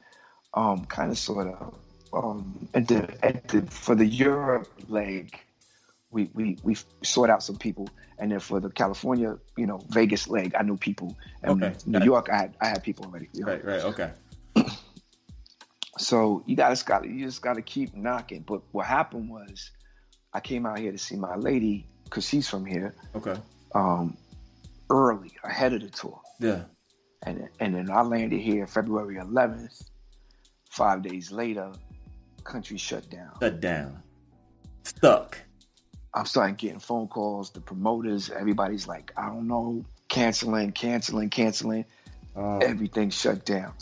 um 0.54 0.84
kind 0.86 1.10
of 1.10 1.18
sort 1.18 1.48
of 1.48 1.74
um 2.12 2.68
at 2.74 2.86
the 2.88 3.08
at 3.24 3.48
the 3.48 3.62
for 3.62 3.94
the 3.94 4.06
Europe 4.06 4.68
leg 4.88 5.38
we 6.10 6.30
we 6.34 6.56
we 6.62 6.76
sort 7.02 7.30
out 7.30 7.42
some 7.42 7.56
people 7.56 7.88
and 8.18 8.30
then 8.32 8.40
for 8.40 8.60
the 8.60 8.70
California 8.70 9.36
you 9.56 9.66
know 9.66 9.80
Vegas 9.90 10.28
leg 10.28 10.54
I 10.58 10.62
knew 10.62 10.76
people 10.76 11.16
and 11.42 11.62
Okay, 11.62 11.74
New. 11.86 12.04
York 12.04 12.28
I 12.32 12.36
had 12.36 12.56
I 12.60 12.66
had 12.68 12.82
people 12.82 13.04
already 13.06 13.28
you 13.32 13.44
know? 13.44 13.52
Right, 13.52 13.64
right, 13.64 13.80
okay. 13.84 14.10
so 15.98 16.42
you 16.46 16.56
gotta 16.56 16.82
got 16.84 17.06
you 17.08 17.24
just 17.24 17.42
gotta 17.42 17.62
keep 17.62 17.94
knocking 17.94 18.42
but 18.46 18.62
what 18.72 18.86
happened 18.86 19.28
was 19.30 19.70
I 20.32 20.40
came 20.40 20.66
out 20.66 20.78
here 20.78 20.92
to 20.92 20.98
see 20.98 21.16
my 21.16 21.36
lady 21.36 21.86
because 22.04 22.26
she's 22.28 22.48
from 22.48 22.64
here 22.66 22.94
Okay. 23.14 23.34
um 23.74 24.16
early 24.90 25.32
ahead 25.42 25.72
of 25.72 25.80
the 25.82 25.88
tour 25.90 26.20
Yeah. 26.38 26.62
and 27.24 27.48
and 27.60 27.74
then 27.74 27.90
I 27.90 28.02
landed 28.02 28.40
here 28.40 28.66
February 28.66 29.16
11th. 29.16 29.82
Five 30.70 31.00
days 31.02 31.32
later, 31.32 31.72
country 32.44 32.76
shut 32.76 33.08
down. 33.08 33.30
Shut 33.40 33.60
down. 33.60 34.02
Stuck. 34.84 35.38
I'm 36.16 36.24
starting 36.24 36.54
getting 36.54 36.78
phone 36.78 37.08
calls. 37.08 37.50
The 37.50 37.60
promoters, 37.60 38.30
everybody's 38.30 38.88
like, 38.88 39.12
I 39.18 39.26
don't 39.26 39.46
know, 39.46 39.84
canceling, 40.08 40.72
canceling, 40.72 41.28
canceling. 41.28 41.84
Oh, 42.34 42.58
Everything 42.58 43.10
shut 43.10 43.44
down. 43.44 43.74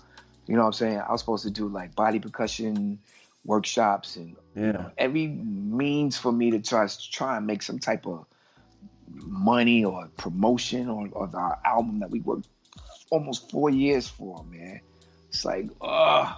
You 0.47 0.57
know 0.57 0.63
what 0.63 0.67
I'm 0.67 0.73
saying? 0.73 0.99
I 0.99 1.13
was 1.13 1.21
supposed 1.21 1.45
to 1.45 1.51
do 1.51 1.69
like 1.69 1.95
body 1.95 2.19
percussion 2.19 2.99
workshops 3.45 4.17
and 4.17 4.37
yeah. 4.57 4.91
every 4.99 5.29
means 5.29 6.19
for 6.19 6.33
me 6.33 6.51
to 6.51 6.61
try 6.61 6.87
to 6.87 7.11
try 7.11 7.37
and 7.37 7.47
make 7.47 7.63
some 7.63 7.79
type 7.79 8.05
of 8.07 8.27
money 9.09 9.85
or 9.85 10.09
promotion 10.17 10.89
or, 10.89 11.09
or 11.13 11.31
our 11.35 11.59
album 11.65 12.01
that 12.01 12.11
we 12.11 12.21
worked 12.21 12.49
almost 13.11 13.49
four 13.51 13.71
years 13.71 14.09
for, 14.09 14.43
man. 14.51 14.81
It's 15.29 15.45
like, 15.45 15.69
ugh. 15.81 16.35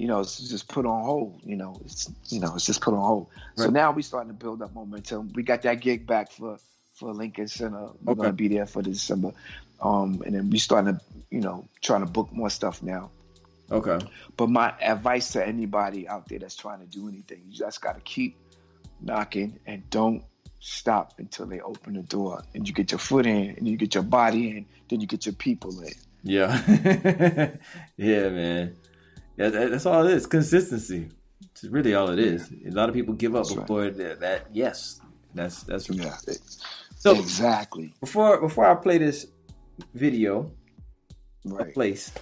You 0.00 0.06
know, 0.06 0.20
it's 0.20 0.38
just 0.38 0.66
put 0.66 0.86
on 0.86 1.04
hold. 1.04 1.42
You 1.44 1.56
know, 1.56 1.78
it's 1.84 2.10
you 2.30 2.40
know, 2.40 2.54
it's 2.54 2.64
just 2.64 2.80
put 2.80 2.94
on 2.94 3.04
hold. 3.04 3.26
So 3.56 3.68
now 3.68 3.92
we 3.92 4.00
starting 4.00 4.30
to 4.30 4.34
build 4.34 4.62
up 4.62 4.74
momentum. 4.74 5.30
We 5.34 5.42
got 5.42 5.60
that 5.62 5.82
gig 5.82 6.06
back 6.06 6.32
for 6.32 6.56
for 6.94 7.12
Lincoln 7.12 7.48
Center. 7.48 7.90
We're 8.02 8.12
Okay. 8.12 8.22
gonna 8.22 8.32
be 8.32 8.48
there 8.48 8.64
for 8.64 8.80
December. 8.80 9.32
Um, 9.82 10.22
and 10.24 10.34
then 10.34 10.48
we 10.48 10.58
starting 10.58 10.94
to, 10.94 11.00
you 11.30 11.42
know, 11.42 11.66
trying 11.82 12.00
to 12.00 12.10
book 12.10 12.32
more 12.32 12.48
stuff 12.48 12.82
now. 12.82 13.10
Okay. 13.70 13.98
But 14.38 14.48
my 14.48 14.72
advice 14.80 15.32
to 15.32 15.46
anybody 15.46 16.08
out 16.08 16.26
there 16.28 16.38
that's 16.38 16.56
trying 16.56 16.80
to 16.80 16.86
do 16.86 17.06
anything, 17.06 17.42
you 17.46 17.54
just 17.54 17.82
got 17.82 17.94
to 17.94 18.00
keep 18.00 18.36
knocking 19.02 19.58
and 19.66 19.82
don't 19.90 20.24
stop 20.60 21.12
until 21.18 21.44
they 21.44 21.60
open 21.60 21.92
the 21.92 22.02
door 22.02 22.42
and 22.54 22.66
you 22.66 22.72
get 22.72 22.90
your 22.90 22.98
foot 22.98 23.26
in 23.26 23.50
and 23.50 23.68
you 23.68 23.76
get 23.76 23.94
your 23.94 24.02
body 24.02 24.56
in, 24.56 24.66
then 24.88 25.02
you 25.02 25.06
get 25.06 25.26
your 25.26 25.34
people 25.34 25.78
in. 25.82 25.92
Yeah. 26.22 26.58
yeah, 27.98 28.28
man. 28.30 28.76
Yeah, 29.40 29.48
that, 29.48 29.70
that's 29.70 29.86
all 29.86 30.06
it 30.06 30.12
is. 30.12 30.26
Consistency. 30.26 31.08
It's 31.52 31.64
really 31.64 31.94
all 31.94 32.10
it 32.10 32.18
is. 32.18 32.50
A 32.66 32.70
lot 32.72 32.90
of 32.90 32.94
people 32.94 33.14
give 33.14 33.34
up 33.34 33.44
That's 33.44 33.56
right. 33.56 33.66
before 33.66 33.90
that, 33.90 34.20
that. 34.20 34.46
Yes, 34.52 35.00
that's 35.34 35.62
that's 35.62 35.88
Yeah, 35.88 36.14
So 36.98 37.12
exactly. 37.18 37.94
before 38.00 38.38
before 38.38 38.66
I 38.66 38.74
play 38.74 38.98
this 38.98 39.26
video, 39.94 40.50
Right, 41.46 41.72
place 41.72 42.12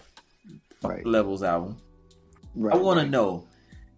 right, 0.84 1.04
levels 1.04 1.42
album, 1.42 1.78
right. 2.54 2.72
I 2.72 2.76
want 2.76 3.00
to 3.00 3.06
know 3.06 3.48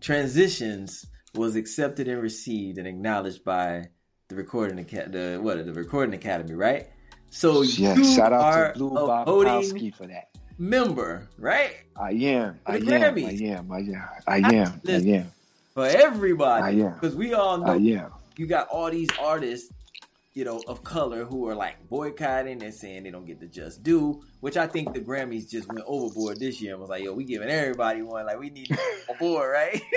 transitions 0.01 1.05
was 1.35 1.57
accepted 1.57 2.09
and 2.09 2.23
received 2.23 2.79
and 2.79 2.89
acknowledged 2.89 3.45
by 3.45 3.91
the 4.29 4.35
recording. 4.35 4.77
The 4.77 5.39
what? 5.43 5.63
The 5.67 5.75
recording 5.75 6.15
academy, 6.15 6.55
right? 6.55 6.89
So 7.29 7.61
Yeah, 7.61 7.97
you 7.97 8.05
shout 8.05 8.33
out 8.33 8.73
to 8.73 8.79
Blue 8.79 8.95
Bob 8.95 9.27
for 9.27 10.07
that. 10.07 10.30
Member, 10.61 11.27
right? 11.39 11.77
I 11.97 12.11
am. 12.13 12.61
I 12.67 12.79
the 12.79 12.95
am. 12.95 13.03
I 13.03 13.31
am. 13.31 13.73
I 13.73 13.79
am. 13.79 14.09
I 14.27 14.37
am. 14.55 14.81
I 14.87 14.93
am. 14.93 15.33
For 15.75 15.87
everybody, 15.87 16.83
I 16.83 16.87
am. 16.87 16.95
because 16.95 17.17
we 17.17 17.33
all 17.33 17.59
know 17.59 17.73
I 17.73 17.77
am. 17.77 18.13
you 18.37 18.47
got 18.47 18.69
all 18.69 18.91
these 18.91 19.09
artists, 19.19 19.73
you 20.33 20.45
know, 20.45 20.63
of 20.69 20.85
color 20.85 21.25
who 21.25 21.49
are 21.49 21.55
like 21.55 21.89
boycotting 21.89 22.63
and 22.63 22.73
saying 22.73 23.03
they 23.03 23.11
don't 23.11 23.27
get 23.27 23.41
the 23.41 23.47
just 23.47 23.83
due, 23.83 24.23
which 24.41 24.57
I 24.57 24.67
think 24.67 24.95
the 24.95 25.01
Grammys 25.01 25.49
just 25.51 25.69
went 25.69 25.85
overboard 25.87 26.39
this 26.39 26.61
year 26.61 26.73
and 26.73 26.81
was 26.81 26.91
like, 26.91 27.03
yo, 27.03 27.13
we 27.13 27.25
giving 27.25 27.49
everybody 27.49 28.03
one, 28.03 28.27
like 28.27 28.39
we 28.39 28.51
need 28.51 28.71
a 29.09 29.15
board, 29.15 29.51
right? 29.53 29.81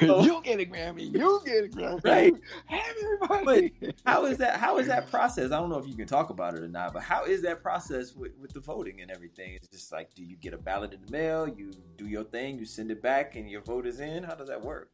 So- 0.00 0.22
you 0.22 0.40
get 0.42 0.58
a 0.58 0.64
Grammy. 0.64 1.12
You 1.12 1.40
get 1.44 1.64
a 1.64 1.68
Grammy. 1.68 2.04
Right. 2.04 2.34
Have 2.66 2.96
everybody. 3.22 3.72
how 4.06 4.24
is 4.24 4.38
that? 4.38 4.58
How 4.58 4.78
is 4.78 4.86
that 4.86 5.10
process? 5.10 5.52
I 5.52 5.60
don't 5.60 5.68
know 5.68 5.78
if 5.78 5.86
you 5.86 5.94
can 5.94 6.06
talk 6.06 6.30
about 6.30 6.54
it 6.54 6.62
or 6.62 6.68
not, 6.68 6.94
but 6.94 7.02
how 7.02 7.24
is 7.24 7.42
that 7.42 7.62
process 7.62 8.14
with, 8.14 8.32
with 8.40 8.52
the 8.52 8.60
voting 8.60 9.02
and 9.02 9.10
everything? 9.10 9.54
It's 9.54 9.68
just 9.68 9.92
like, 9.92 10.14
do 10.14 10.24
you 10.24 10.36
get 10.36 10.54
a 10.54 10.58
ballot 10.58 10.94
in 10.94 11.02
the 11.04 11.12
mail? 11.12 11.46
You 11.46 11.72
do 11.96 12.06
your 12.06 12.24
thing, 12.24 12.58
you 12.58 12.64
send 12.64 12.90
it 12.90 13.02
back, 13.02 13.36
and 13.36 13.48
your 13.50 13.60
vote 13.60 13.86
is 13.86 14.00
in. 14.00 14.24
How 14.24 14.34
does 14.34 14.48
that 14.48 14.62
work? 14.62 14.88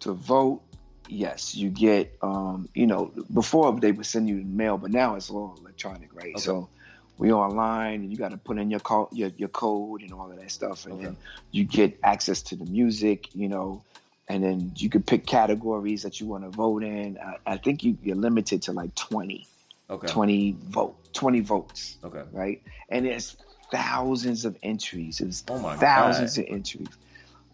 to 0.00 0.12
vote, 0.12 0.62
yes, 1.08 1.54
you 1.54 1.70
get, 1.70 2.16
um, 2.22 2.68
you 2.74 2.86
know, 2.86 3.12
before 3.32 3.78
they 3.80 3.92
would 3.92 4.06
send 4.06 4.28
you 4.28 4.36
mail, 4.44 4.78
but 4.78 4.90
now 4.90 5.16
it's 5.16 5.30
all 5.30 5.56
electronic, 5.60 6.14
right? 6.14 6.38
Okay. 6.38 6.40
So 6.40 6.70
we 7.18 7.32
online 7.32 8.02
and 8.02 8.10
you 8.12 8.18
got 8.18 8.30
to 8.30 8.38
put 8.38 8.58
in 8.58 8.70
your, 8.70 8.80
co- 8.80 9.10
your 9.12 9.30
your 9.36 9.48
code 9.50 10.02
and 10.02 10.12
all 10.12 10.30
of 10.32 10.38
that 10.38 10.50
stuff, 10.50 10.86
and 10.86 10.94
Okay. 10.94 11.06
then 11.06 11.18
you 11.52 11.64
get 11.64 11.98
access 12.02 12.42
to 12.44 12.56
the 12.56 12.64
music, 12.66 13.28
you 13.34 13.48
know, 13.48 13.84
and 14.28 14.42
then 14.42 14.72
you 14.76 14.90
can 14.90 15.02
pick 15.02 15.26
categories 15.26 16.02
that 16.04 16.20
you 16.20 16.26
want 16.26 16.44
to 16.44 16.50
vote 16.50 16.82
in. 16.84 17.18
I, 17.18 17.52
I 17.54 17.56
think 17.58 17.84
you, 17.84 17.98
you're 18.02 18.16
limited 18.16 18.62
to 18.62 18.72
like 18.72 18.94
20, 18.94 19.48
Okay. 19.90 20.08
20 20.08 20.56
vote, 20.68 20.96
20 21.14 21.40
votes, 21.40 21.98
Okay. 22.04 22.24
right? 22.32 22.62
And 22.88 23.06
it's 23.06 23.36
thousands 23.70 24.44
of 24.44 24.56
entries. 24.62 25.20
It's 25.20 25.44
Oh 25.48 25.60
thousands 25.78 26.38
God. 26.38 26.38
of 26.38 26.46
entries. 26.48 26.90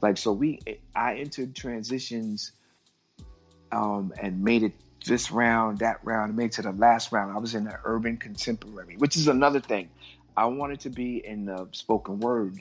Like 0.03 0.19
so, 0.19 0.33
we 0.33 0.63
I 0.95 1.17
entered 1.17 1.55
transitions, 1.57 2.53
um, 3.73 4.13
and 4.21 4.43
made 4.43 4.63
it 4.63 4.73
this 5.07 5.31
round, 5.31 5.79
that 5.79 5.99
round, 6.05 6.37
made 6.37 6.47
it 6.47 6.53
to 6.53 6.63
the 6.63 6.73
last 6.73 7.13
round. 7.13 7.33
I 7.33 7.39
was 7.39 7.55
in 7.55 7.65
the 7.65 7.79
urban 7.85 8.17
contemporary, 8.17 8.97
which 8.97 9.17
is 9.17 9.29
another 9.29 9.61
thing. 9.61 9.89
I 10.37 10.47
wanted 10.47 10.81
to 10.81 10.91
be 10.91 11.25
in 11.25 11.47
the 11.47 11.69
spoken 11.73 12.21
word, 12.21 12.59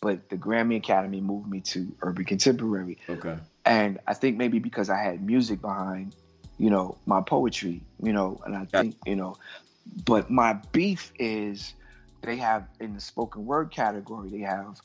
but 0.00 0.28
the 0.28 0.36
Grammy 0.36 0.76
Academy 0.76 1.20
moved 1.20 1.48
me 1.48 1.60
to 1.60 1.92
urban 2.02 2.24
contemporary. 2.24 2.98
Okay. 3.08 3.36
And 3.64 3.98
I 4.06 4.14
think 4.14 4.36
maybe 4.36 4.58
because 4.58 4.90
I 4.90 5.02
had 5.02 5.22
music 5.22 5.60
behind, 5.60 6.14
you 6.58 6.70
know, 6.70 6.96
my 7.06 7.20
poetry, 7.20 7.82
you 8.02 8.12
know, 8.12 8.40
and 8.44 8.56
I 8.56 8.64
think, 8.64 8.96
you 9.06 9.16
know, 9.16 9.36
but 10.04 10.30
my 10.30 10.54
beef 10.72 11.12
is 11.18 11.74
they 12.22 12.36
have 12.36 12.66
in 12.80 12.94
the 12.94 13.00
spoken 13.00 13.46
word 13.46 13.70
category, 13.70 14.30
they 14.30 14.40
have 14.40 14.80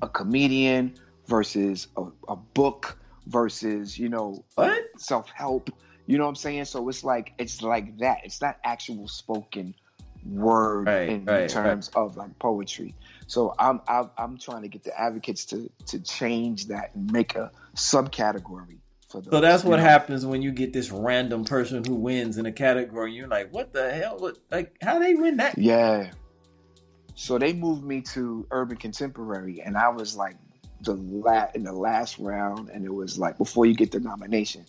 a 0.00 0.08
comedian 0.08 0.94
versus 1.26 1.86
a, 1.96 2.04
a 2.28 2.36
book 2.36 2.98
versus, 3.26 3.98
you 3.98 4.08
know, 4.08 4.44
What? 4.54 4.82
self 4.98 5.30
help. 5.30 5.70
You 6.06 6.18
know 6.18 6.24
what 6.24 6.30
I'm 6.30 6.36
saying? 6.36 6.64
So 6.66 6.88
it's 6.88 7.04
like 7.04 7.32
it's 7.38 7.62
like 7.62 7.98
that. 7.98 8.18
It's 8.24 8.40
not 8.40 8.58
actual 8.64 9.08
spoken 9.08 9.74
word 10.24 10.86
Right, 10.86 11.08
in 11.08 11.24
right, 11.24 11.48
terms 11.48 11.88
of 11.94 12.16
like 12.16 12.38
poetry. 12.38 12.94
So 13.26 13.54
I'm, 13.58 13.80
I'm 13.88 14.10
I'm 14.18 14.38
trying 14.38 14.62
to 14.62 14.68
get 14.68 14.84
the 14.84 14.98
advocates 14.98 15.44
to 15.46 15.70
to 15.86 16.00
change 16.00 16.66
that 16.66 16.94
and 16.94 17.10
make 17.10 17.34
a 17.34 17.50
subcategory 17.76 18.78
for 19.08 19.20
those. 19.20 19.30
So 19.32 19.40
that's 19.40 19.64
what 19.64 19.76
know? 19.76 19.82
happens 19.84 20.26
when 20.26 20.42
you 20.42 20.50
get 20.50 20.72
this 20.72 20.90
random 20.90 21.44
person 21.44 21.84
who 21.84 21.94
wins 21.94 22.38
in 22.38 22.46
a 22.46 22.52
category. 22.52 23.12
You're 23.12 23.28
like, 23.28 23.52
what 23.52 23.72
the 23.72 23.92
hell? 23.92 24.18
What, 24.18 24.38
like, 24.50 24.76
how 24.82 24.98
they 24.98 25.14
win 25.14 25.36
that? 25.38 25.56
Yeah. 25.58 26.10
So 27.14 27.38
they 27.38 27.52
moved 27.52 27.84
me 27.84 28.00
to 28.14 28.46
urban 28.50 28.76
contemporary, 28.78 29.60
and 29.60 29.76
I 29.76 29.90
was 29.90 30.16
like 30.16 30.36
the 30.82 30.94
la- 30.94 31.48
in 31.54 31.64
the 31.64 31.72
last 31.72 32.18
round, 32.18 32.68
and 32.70 32.84
it 32.84 32.92
was 32.92 33.18
like 33.18 33.38
before 33.38 33.66
you 33.66 33.74
get 33.74 33.90
the 33.92 34.00
nomination, 34.00 34.64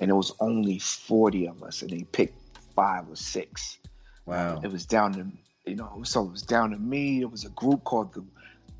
and 0.00 0.10
it 0.10 0.14
was 0.14 0.32
only 0.40 0.78
forty 0.78 1.46
of 1.48 1.62
us, 1.62 1.82
and 1.82 1.90
they 1.90 2.04
picked 2.04 2.38
five 2.74 3.08
or 3.10 3.16
six. 3.16 3.78
Wow. 4.26 4.60
It 4.62 4.70
was 4.70 4.86
down 4.86 5.12
to 5.14 5.26
you 5.66 5.76
know, 5.76 6.02
so 6.04 6.24
it 6.24 6.30
was 6.30 6.42
down 6.42 6.70
to 6.70 6.76
me. 6.78 7.20
It 7.20 7.30
was 7.30 7.44
a 7.44 7.50
group 7.50 7.84
called 7.84 8.12
the 8.14 8.24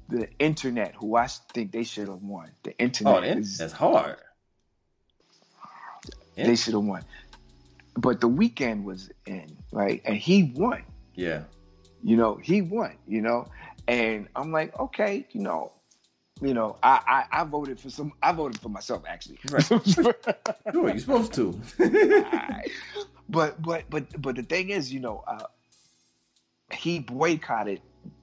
the 0.08 0.28
Internet, 0.38 0.94
who 0.96 1.16
I 1.16 1.26
think 1.54 1.72
they 1.72 1.84
should 1.84 2.08
have 2.08 2.22
won. 2.22 2.50
The 2.62 2.70
oh, 2.72 2.74
Internet 2.78 3.14
Oh, 3.16 3.20
that- 3.22 3.38
is 3.38 3.58
that's 3.58 3.72
hard. 3.72 4.16
Yeah. 6.36 6.46
they 6.46 6.56
should 6.56 6.74
have 6.74 6.82
won, 6.82 7.04
but 7.96 8.20
the 8.20 8.28
Weeknd 8.28 8.82
was 8.84 9.10
in 9.24 9.56
right, 9.72 10.02
and 10.04 10.16
he 10.16 10.52
won. 10.54 10.82
Yeah. 11.14 11.44
you 12.02 12.16
know, 12.16 12.34
he 12.34 12.60
won, 12.60 12.96
you 13.06 13.22
know, 13.22 13.46
and 13.86 14.26
I'm 14.34 14.50
like, 14.50 14.76
okay, 14.78 15.26
you 15.30 15.40
know, 15.42 15.70
you 16.40 16.52
know, 16.52 16.76
I, 16.82 17.24
I, 17.32 17.40
I 17.40 17.44
voted 17.44 17.78
for 17.78 17.90
some. 17.90 18.12
I 18.22 18.32
voted 18.32 18.60
for 18.60 18.68
myself 18.68 19.04
actually. 19.06 19.38
Right. 19.50 19.64
sure, 19.86 20.14
you're 20.72 20.98
supposed 20.98 21.32
to. 21.34 21.60
but 23.28 23.60
but 23.62 23.84
but 23.88 24.20
but 24.20 24.36
the 24.36 24.42
thing 24.42 24.70
is, 24.70 24.92
you 24.92 25.00
know, 25.00 25.22
uh, 25.26 25.46
he 26.72 26.98
boycotted 26.98 27.80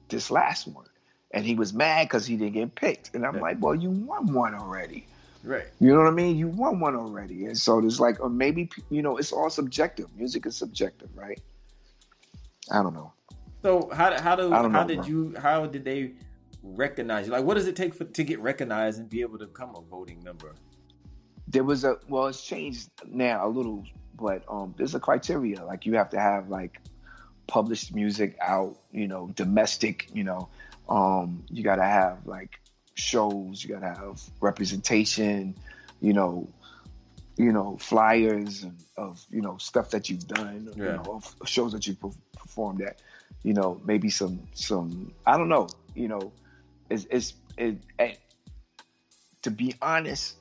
this 0.08 0.30
last 0.30 0.66
one, 0.68 0.86
and 1.30 1.44
he 1.46 1.54
was 1.54 1.72
mad 1.72 2.04
because 2.08 2.26
he 2.26 2.36
didn't 2.36 2.52
get 2.52 2.74
picked. 2.74 3.14
And 3.14 3.24
I'm 3.24 3.40
like, 3.40 3.56
well, 3.60 3.74
you 3.74 3.90
won 3.90 4.32
one 4.32 4.54
already. 4.54 5.06
right. 5.42 5.66
You 5.80 5.92
know 5.92 5.98
what 5.98 6.08
I 6.08 6.10
mean? 6.10 6.36
You 6.36 6.48
won 6.48 6.80
one 6.80 6.94
already, 6.94 7.46
and 7.46 7.56
so 7.56 7.78
it's 7.84 7.98
like, 7.98 8.20
or 8.20 8.28
maybe 8.28 8.68
you 8.90 9.00
know, 9.00 9.16
it's 9.16 9.32
all 9.32 9.48
subjective. 9.48 10.14
Music 10.16 10.44
is 10.44 10.54
subjective, 10.54 11.08
right? 11.14 11.40
I 12.70 12.82
don't 12.82 12.94
know. 12.94 13.12
So 13.62 13.88
how 13.90 14.20
how 14.20 14.36
do 14.36 14.50
how 14.50 14.68
know, 14.68 14.86
did 14.86 14.98
bro. 14.98 15.06
you 15.06 15.34
how 15.38 15.66
did 15.66 15.84
they 15.84 16.12
recognize 16.62 17.26
you? 17.26 17.32
Like, 17.32 17.44
what 17.44 17.54
does 17.54 17.66
it 17.66 17.76
take 17.76 17.94
for 17.94 18.04
to 18.04 18.24
get 18.24 18.40
recognized 18.40 18.98
and 18.98 19.08
be 19.08 19.20
able 19.20 19.38
to 19.38 19.46
become 19.46 19.74
a 19.76 19.80
voting 19.80 20.22
member? 20.22 20.54
There 21.48 21.64
was 21.64 21.84
a 21.84 21.98
well, 22.08 22.28
it's 22.28 22.42
changed 22.42 22.90
now 23.06 23.46
a 23.46 23.48
little, 23.48 23.84
but 24.18 24.44
um, 24.48 24.74
there's 24.76 24.94
a 24.94 25.00
criteria. 25.00 25.64
Like 25.64 25.86
you 25.86 25.94
have 25.94 26.10
to 26.10 26.20
have 26.20 26.48
like 26.48 26.80
published 27.46 27.94
music 27.94 28.36
out, 28.40 28.78
you 28.92 29.08
know, 29.08 29.30
domestic, 29.34 30.08
you 30.14 30.24
know, 30.24 30.48
um, 30.88 31.44
you 31.50 31.62
gotta 31.62 31.84
have 31.84 32.26
like 32.26 32.60
shows, 32.94 33.62
you 33.62 33.74
gotta 33.74 33.88
have 33.88 34.22
representation, 34.40 35.54
you 36.00 36.12
know, 36.12 36.48
you 37.36 37.52
know, 37.52 37.76
flyers 37.78 38.62
and 38.62 38.78
of 38.96 39.24
you 39.30 39.40
know 39.40 39.56
stuff 39.58 39.90
that 39.90 40.08
you've 40.08 40.26
done, 40.26 40.70
you 40.76 40.84
know, 40.84 41.02
of 41.08 41.34
shows 41.44 41.72
that 41.72 41.86
you 41.86 41.96
performed 42.36 42.82
at, 42.82 43.00
you 43.42 43.52
know, 43.52 43.80
maybe 43.84 44.08
some 44.10 44.40
some 44.54 45.12
I 45.26 45.36
don't 45.36 45.48
know, 45.48 45.68
you 45.94 46.08
know, 46.08 46.32
it's 46.92 47.06
it's 47.10 47.34
it, 47.56 47.78
it, 47.98 48.18
to 49.42 49.50
be 49.50 49.74
honest, 49.80 50.36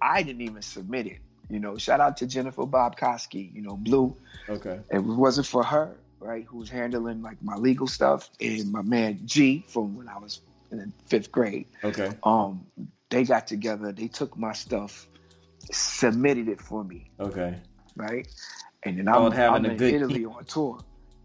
I 0.00 0.22
didn't 0.22 0.42
even 0.42 0.62
submit 0.62 1.06
it. 1.06 1.18
You 1.48 1.60
know, 1.60 1.76
shout 1.76 2.00
out 2.00 2.18
to 2.18 2.26
Jennifer 2.26 2.62
Bobkowski, 2.62 3.52
you 3.54 3.62
know, 3.62 3.76
Blue. 3.76 4.16
Okay. 4.48 4.80
It 4.90 4.98
wasn't 5.00 5.46
for 5.46 5.62
her, 5.62 5.96
right, 6.20 6.44
who's 6.44 6.68
handling 6.68 7.22
like 7.22 7.42
my 7.42 7.56
legal 7.56 7.86
stuff, 7.86 8.30
and 8.40 8.72
my 8.72 8.82
man 8.82 9.20
G 9.24 9.64
from 9.68 9.96
when 9.96 10.08
I 10.08 10.18
was 10.18 10.40
in 10.70 10.78
the 10.78 10.92
fifth 11.06 11.30
grade, 11.30 11.66
Okay. 11.84 12.10
um, 12.22 12.66
they 13.10 13.24
got 13.24 13.46
together, 13.46 13.92
they 13.92 14.08
took 14.08 14.36
my 14.38 14.54
stuff, 14.54 15.06
submitted 15.70 16.48
it 16.48 16.60
for 16.60 16.82
me, 16.82 17.10
Okay. 17.20 17.58
right? 17.96 18.26
And 18.82 18.98
then 18.98 19.08
I'm, 19.08 19.30
having 19.32 19.56
I'm 19.56 19.64
a 19.66 19.68
in 19.70 19.76
good 19.76 19.94
Italy 19.94 20.24
on 20.24 20.44
tour. 20.44 20.78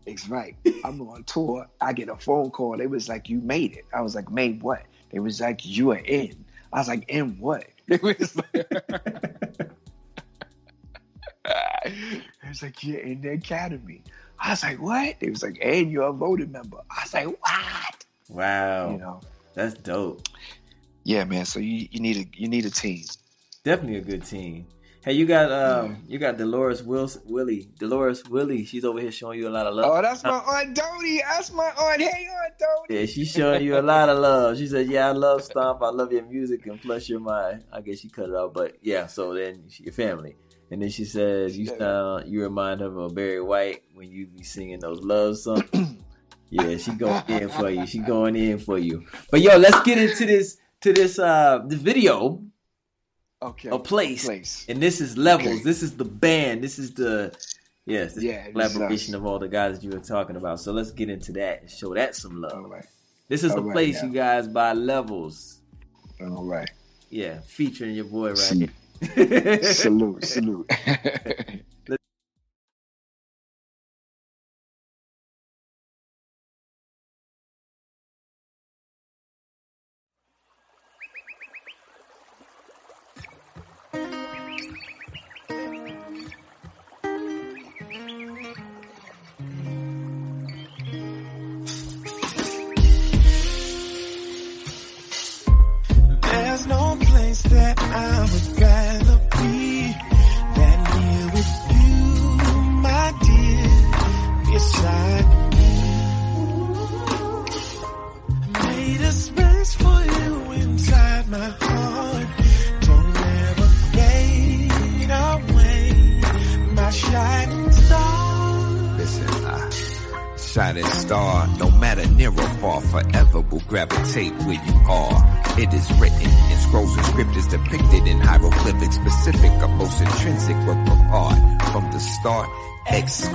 It's 0.08 0.28
right. 0.30 0.56
I'm 0.86 1.02
on 1.02 1.24
tour. 1.26 1.68
I 1.82 1.92
get 1.94 2.08
a 2.08 2.16
phone 2.16 2.50
call. 2.50 2.78
They 2.78 2.88
was 2.88 3.10
like, 3.10 3.30
"You 3.30 3.40
made 3.42 3.74
it." 3.74 3.86
I 3.94 4.02
was 4.02 4.16
like, 4.16 4.32
"Made 4.32 4.64
what?" 4.64 4.84
They 5.12 5.20
was 5.20 5.42
like, 5.42 5.66
"You 5.66 5.92
are 5.92 5.98
in." 5.98 6.46
I 6.72 6.80
was 6.80 6.88
like, 6.88 7.04
"In 7.10 7.38
what?" 7.40 7.68
It 7.88 8.02
was 8.02 8.36
like, 8.36 8.70
was 12.48 12.62
like, 12.62 12.84
"You're 12.84 13.00
in 13.00 13.22
the 13.22 13.32
academy." 13.32 14.04
I 14.40 14.52
was 14.52 14.64
like, 14.64 14.82
"What?" 14.82 15.20
They 15.20 15.30
was 15.30 15.44
like, 15.44 15.60
"And 15.62 15.92
you're 15.92 16.08
a 16.08 16.14
voting 16.14 16.52
member." 16.52 16.78
I 16.90 17.04
was 17.04 17.14
like, 17.14 17.28
"What?" 17.28 18.06
Wow. 18.30 18.92
You 18.92 18.98
know? 18.98 19.22
That's 19.54 19.74
dope. 19.76 20.28
Yeah, 21.04 21.24
man. 21.26 21.46
So 21.46 21.60
you, 21.60 21.88
you 21.92 22.00
need 22.00 22.18
a 22.18 22.26
you 22.40 22.48
need 22.48 22.66
a 22.66 22.70
team. 22.70 23.04
Definitely 23.64 23.98
a 23.98 24.02
good 24.02 24.24
team. 24.26 24.68
Hey, 25.08 25.14
you 25.14 25.26
got 25.26 25.50
um, 25.50 26.04
you 26.06 26.20
got 26.20 26.36
Dolores 26.36 26.84
Willie. 26.84 27.70
Dolores 27.80 28.28
Willie. 28.28 28.66
She's 28.66 28.84
over 28.84 29.00
here 29.00 29.10
showing 29.10 29.40
you 29.40 29.48
a 29.48 29.56
lot 29.58 29.66
of 29.66 29.74
love. 29.74 29.86
Oh, 29.86 30.02
that's 30.02 30.22
my 30.22 30.32
aunt 30.32 30.76
Dodie. 30.76 31.22
That's 31.22 31.50
my 31.54 31.72
aunt. 31.80 32.02
Hey, 32.02 32.28
aunt 32.28 32.60
Dodie. 32.60 33.00
Yeah, 33.00 33.06
she's 33.06 33.32
showing 33.32 33.64
you 33.64 33.80
a 33.80 33.82
lot 33.82 34.10
of 34.10 34.20
love. 34.20 34.58
She 34.58 34.68
said, 34.68 34.90
"Yeah, 34.90 35.08
I 35.08 35.12
love 35.14 35.46
Stomp. 35.46 35.82
I 35.82 35.92
love 35.92 36.12
your 36.12 36.26
music, 36.26 36.66
and 36.66 36.82
plus 36.82 37.08
you're 37.08 37.22
my." 37.22 37.54
I 37.72 37.80
guess 37.80 38.00
she 38.00 38.10
cut 38.10 38.28
it 38.28 38.36
out, 38.36 38.54
but 38.54 38.80
yeah. 38.82 39.08
So 39.08 39.34
then 39.34 39.64
she, 39.70 39.84
your 39.84 39.94
family, 39.94 40.36
and 40.72 40.82
then 40.82 40.90
she 40.90 41.06
says, 41.06 41.58
"You 41.58 41.68
sound, 41.68 42.30
you 42.30 42.42
remind 42.42 42.82
her 42.82 42.88
of 42.88 43.16
Barry 43.16 43.42
White 43.42 43.84
when 43.94 44.12
you 44.12 44.28
be 44.28 44.44
singing 44.44 44.80
those 44.82 45.00
love 45.00 45.38
songs." 45.38 45.70
yeah, 46.50 46.76
she 46.76 46.92
going 46.92 47.24
in 47.30 47.48
for 47.48 47.70
you. 47.70 47.88
She 47.88 48.00
going 48.00 48.36
in 48.36 48.60
for 48.60 48.78
you. 48.78 49.06
But 49.32 49.40
yo, 49.40 49.56
let's 49.56 49.80
get 49.84 50.00
into 50.00 50.26
this 50.26 50.58
to 50.82 50.92
this 50.92 51.18
uh 51.18 51.62
the 51.66 51.78
video 51.78 52.44
Okay. 53.42 53.70
a 53.70 53.78
place. 53.80 54.26
Place. 54.26 54.66
And 54.68 54.82
this 54.82 55.00
is 55.00 55.18
levels. 55.18 55.48
Okay. 55.56 55.64
This 55.64 55.84
is 55.84 55.96
the 55.96 56.06
band. 56.06 56.64
This 56.64 56.80
is 56.80 56.94
the 56.94 57.36
yes, 57.86 58.14
this 58.14 58.24
Yeah, 58.24 58.50
collaboration 58.50 59.14
of 59.16 59.26
all 59.26 59.40
the 59.40 59.48
guys 59.48 59.80
that 59.80 59.86
you 59.86 59.92
were 59.92 60.04
talking 60.04 60.36
about. 60.36 60.60
So 60.60 60.72
let's 60.72 60.92
get 60.92 61.10
into 61.10 61.32
that 61.34 61.62
and 61.62 61.70
show 61.70 61.94
that 61.94 62.16
some 62.16 62.42
love. 62.42 62.54
All 62.54 62.68
right. 62.70 62.86
This 63.30 63.44
is 63.44 63.52
All 63.52 63.58
the 63.58 63.64
right, 63.64 63.74
place, 63.74 64.02
now. 64.02 64.08
you 64.08 64.14
guys, 64.14 64.48
by 64.48 64.74
levels. 64.74 65.60
All 66.22 66.46
right. 66.46 66.70
Yeah, 67.10 67.40
featuring 67.46 67.94
your 67.96 68.06
boy 68.06 68.30
right 68.30 68.38
Salute. 68.38 68.72
here. 69.16 69.64
salute. 69.74 70.26
Salute. 70.26 70.70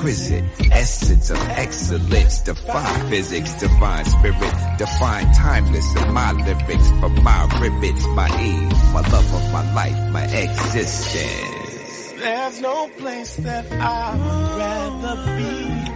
exquisite 0.03 0.44
essence 0.72 1.30
of 1.30 1.38
excellence, 1.50 2.40
define 2.40 3.09
physics, 3.09 3.55
divine 3.61 4.05
spirit, 4.05 4.76
define 4.76 5.32
timeless 5.32 5.94
in 5.94 6.12
my 6.12 6.32
lyrics, 6.32 6.90
for 6.98 7.09
my 7.09 7.61
ribbons, 7.61 8.05
my 8.09 8.26
age, 8.40 8.72
my 8.92 9.00
love 9.12 9.32
of 9.32 9.53
my 9.53 9.74
life, 9.74 10.12
my 10.12 10.24
existence. 10.24 12.12
There's 12.18 12.61
no 12.61 12.88
place 12.98 13.36
that 13.36 13.70
I 13.70 14.16
would 14.16 14.59
rather 14.59 15.36
be 15.36 15.91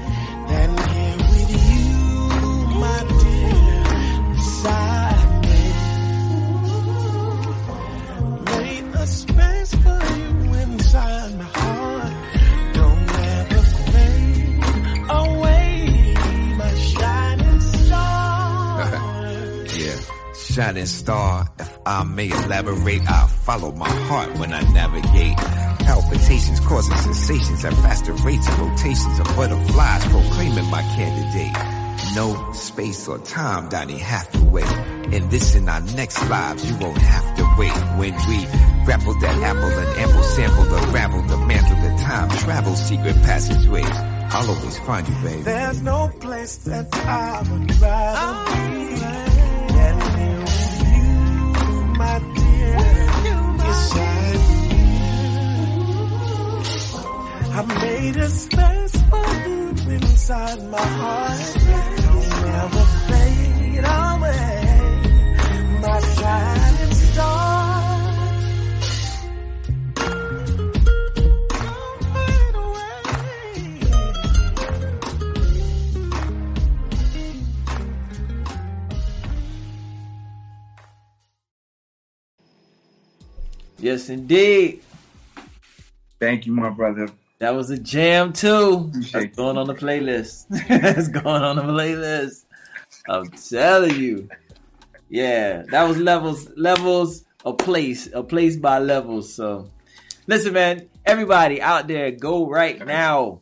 Shining 20.57 20.86
star, 20.86 21.46
if 21.59 21.78
I 21.84 22.02
may 22.04 22.30
elaborate, 22.30 23.02
I 23.07 23.26
follow 23.26 23.72
my 23.72 23.90
heart 23.90 24.38
when 24.38 24.54
I 24.54 24.62
navigate. 24.72 25.36
Palpitations 25.84 26.61
causing 26.61 26.96
sensations 26.96 27.62
at 27.62 27.74
faster 27.74 28.14
rates 28.14 28.48
and 28.48 28.59
rotations 28.61 29.18
of 29.20 29.26
butterflies 29.36 30.04
proclaiming 30.07 30.70
my 30.70 30.80
candidate. 30.80 31.52
No 32.14 32.52
space 32.52 33.07
or 33.07 33.18
time, 33.18 33.68
Donny 33.68 33.98
Hathaway. 33.98 34.62
And 34.62 35.30
this 35.30 35.54
in 35.57 35.68
our 35.68 35.82
next 35.82 36.26
lives, 36.30 36.70
you 36.70 36.78
won't 36.78 36.96
have 36.96 37.36
to 37.36 37.54
wait. 37.59 37.76
When 37.98 38.14
we 38.14 38.46
grapple 38.86 39.12
that 39.20 39.36
apple 39.42 39.62
and 39.62 39.98
ample 39.98 40.22
sample, 40.22 40.64
the 40.64 40.84
unravel 40.84 41.22
the 41.24 41.36
mantle, 41.36 41.82
the 41.82 42.02
time 42.02 42.30
travel 42.30 42.74
secret 42.76 43.16
passageways. 43.16 43.84
I'll 44.30 44.48
always 44.48 44.78
find 44.78 45.07
you, 45.07 45.14
baby. 45.16 45.42
There's 45.42 45.82
no 45.82 46.11
place 46.18 46.57
that 46.64 46.94
I 46.94 47.42
would 47.42 47.78
rather 47.78 48.54
be 48.54 48.94
than 49.74 50.18
here 50.18 50.36
I 57.59 57.62
made 57.80 58.16
a 58.16 58.28
space 58.28 58.96
for 59.11 59.26
you 59.48 59.68
inside 59.94 60.62
my 60.70 60.86
heart. 61.00 61.40
Don't 62.07 62.32
ever 62.62 62.84
fade 63.09 63.84
away, 63.84 64.61
my 65.80 66.00
child. 66.16 67.55
Yes, 83.87 84.09
indeed. 84.09 84.82
Thank 86.18 86.45
you, 86.45 86.53
my 86.53 86.70
brother. 86.70 87.09
That 87.39 87.55
was 87.55 87.70
a 87.70 87.78
jam 87.78 88.32
too. 88.32 88.89
Appreciate 88.89 89.12
That's 89.12 89.37
going 89.37 89.57
on 89.57 89.68
the 89.68 89.76
playlist. 89.76 90.47
That's 90.68 91.07
going 91.07 91.45
on 91.45 91.55
the 91.55 91.62
playlist. 91.62 92.47
I'm 93.09 93.28
telling 93.30 93.95
you. 93.95 94.28
Yeah, 95.09 95.62
that 95.70 95.84
was 95.84 95.99
levels, 95.99 96.49
levels, 96.57 97.26
a 97.45 97.53
place, 97.53 98.09
a 98.12 98.24
place 98.24 98.57
by 98.57 98.80
levels. 98.80 99.32
So, 99.32 99.70
listen, 100.26 100.55
man, 100.55 100.89
everybody 101.05 101.62
out 101.62 101.87
there, 101.87 102.11
go 102.11 102.51
right 102.51 102.84
now. 102.84 103.41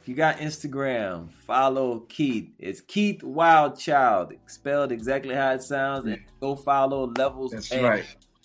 If 0.00 0.08
you 0.08 0.14
got 0.14 0.38
Instagram, 0.38 1.30
follow 1.46 2.00
Keith. 2.08 2.48
It's 2.58 2.80
Keith 2.80 3.20
Wildchild, 3.20 4.38
spelled 4.46 4.92
exactly 4.92 5.34
how 5.34 5.50
it 5.52 5.62
sounds, 5.62 6.06
and 6.06 6.22
go 6.40 6.56
follow 6.56 7.12
Levels. 7.18 7.50
That's 7.50 7.68
Band. 7.68 7.84
right. 7.84 8.04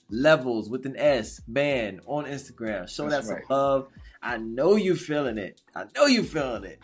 Levels 0.09 0.69
with 0.69 0.85
an 0.85 0.95
S 0.97 1.39
band 1.47 2.01
on 2.05 2.25
Instagram. 2.25 2.89
Show 2.89 3.09
That's 3.09 3.27
that 3.27 3.33
right. 3.33 3.43
some 3.47 3.55
love. 3.55 3.87
I 4.21 4.37
know 4.37 4.75
you 4.75 4.95
feeling 4.95 5.37
it. 5.37 5.61
I 5.75 5.85
know 5.95 6.05
you 6.07 6.23
feeling 6.23 6.63
it. 6.65 6.79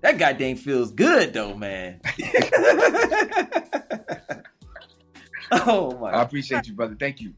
That 0.00 0.18
goddamn 0.18 0.56
feels 0.56 0.92
good 0.92 1.32
though, 1.32 1.54
man. 1.54 2.00
oh 5.50 5.98
my 5.98 6.10
I 6.10 6.22
appreciate 6.22 6.66
you, 6.66 6.74
brother. 6.74 6.96
Thank 6.98 7.20
you. 7.20 7.34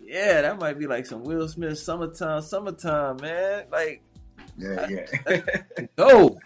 yeah, 0.00 0.42
that 0.42 0.58
might 0.58 0.78
be 0.78 0.86
like 0.86 1.06
some 1.06 1.22
Will 1.22 1.46
Smith 1.48 1.78
summertime, 1.78 2.42
summertime, 2.42 3.18
man. 3.20 3.64
Like 3.70 4.02
Yeah, 4.56 4.88
yeah. 4.88 5.40
go. 5.96 6.38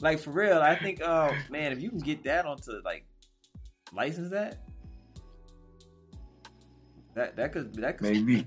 Like 0.00 0.18
for 0.20 0.30
real, 0.30 0.58
I 0.58 0.74
think 0.76 1.02
um 1.02 1.36
man, 1.50 1.72
if 1.72 1.80
you 1.80 1.90
can 1.90 1.98
get 1.98 2.24
that 2.24 2.46
onto 2.46 2.72
like 2.84 3.04
license 3.92 4.30
that, 4.30 4.63
that 7.14 7.36
that 7.36 7.52
could 7.52 7.74
that 7.74 7.98
could 7.98 8.12
Maybe. 8.12 8.46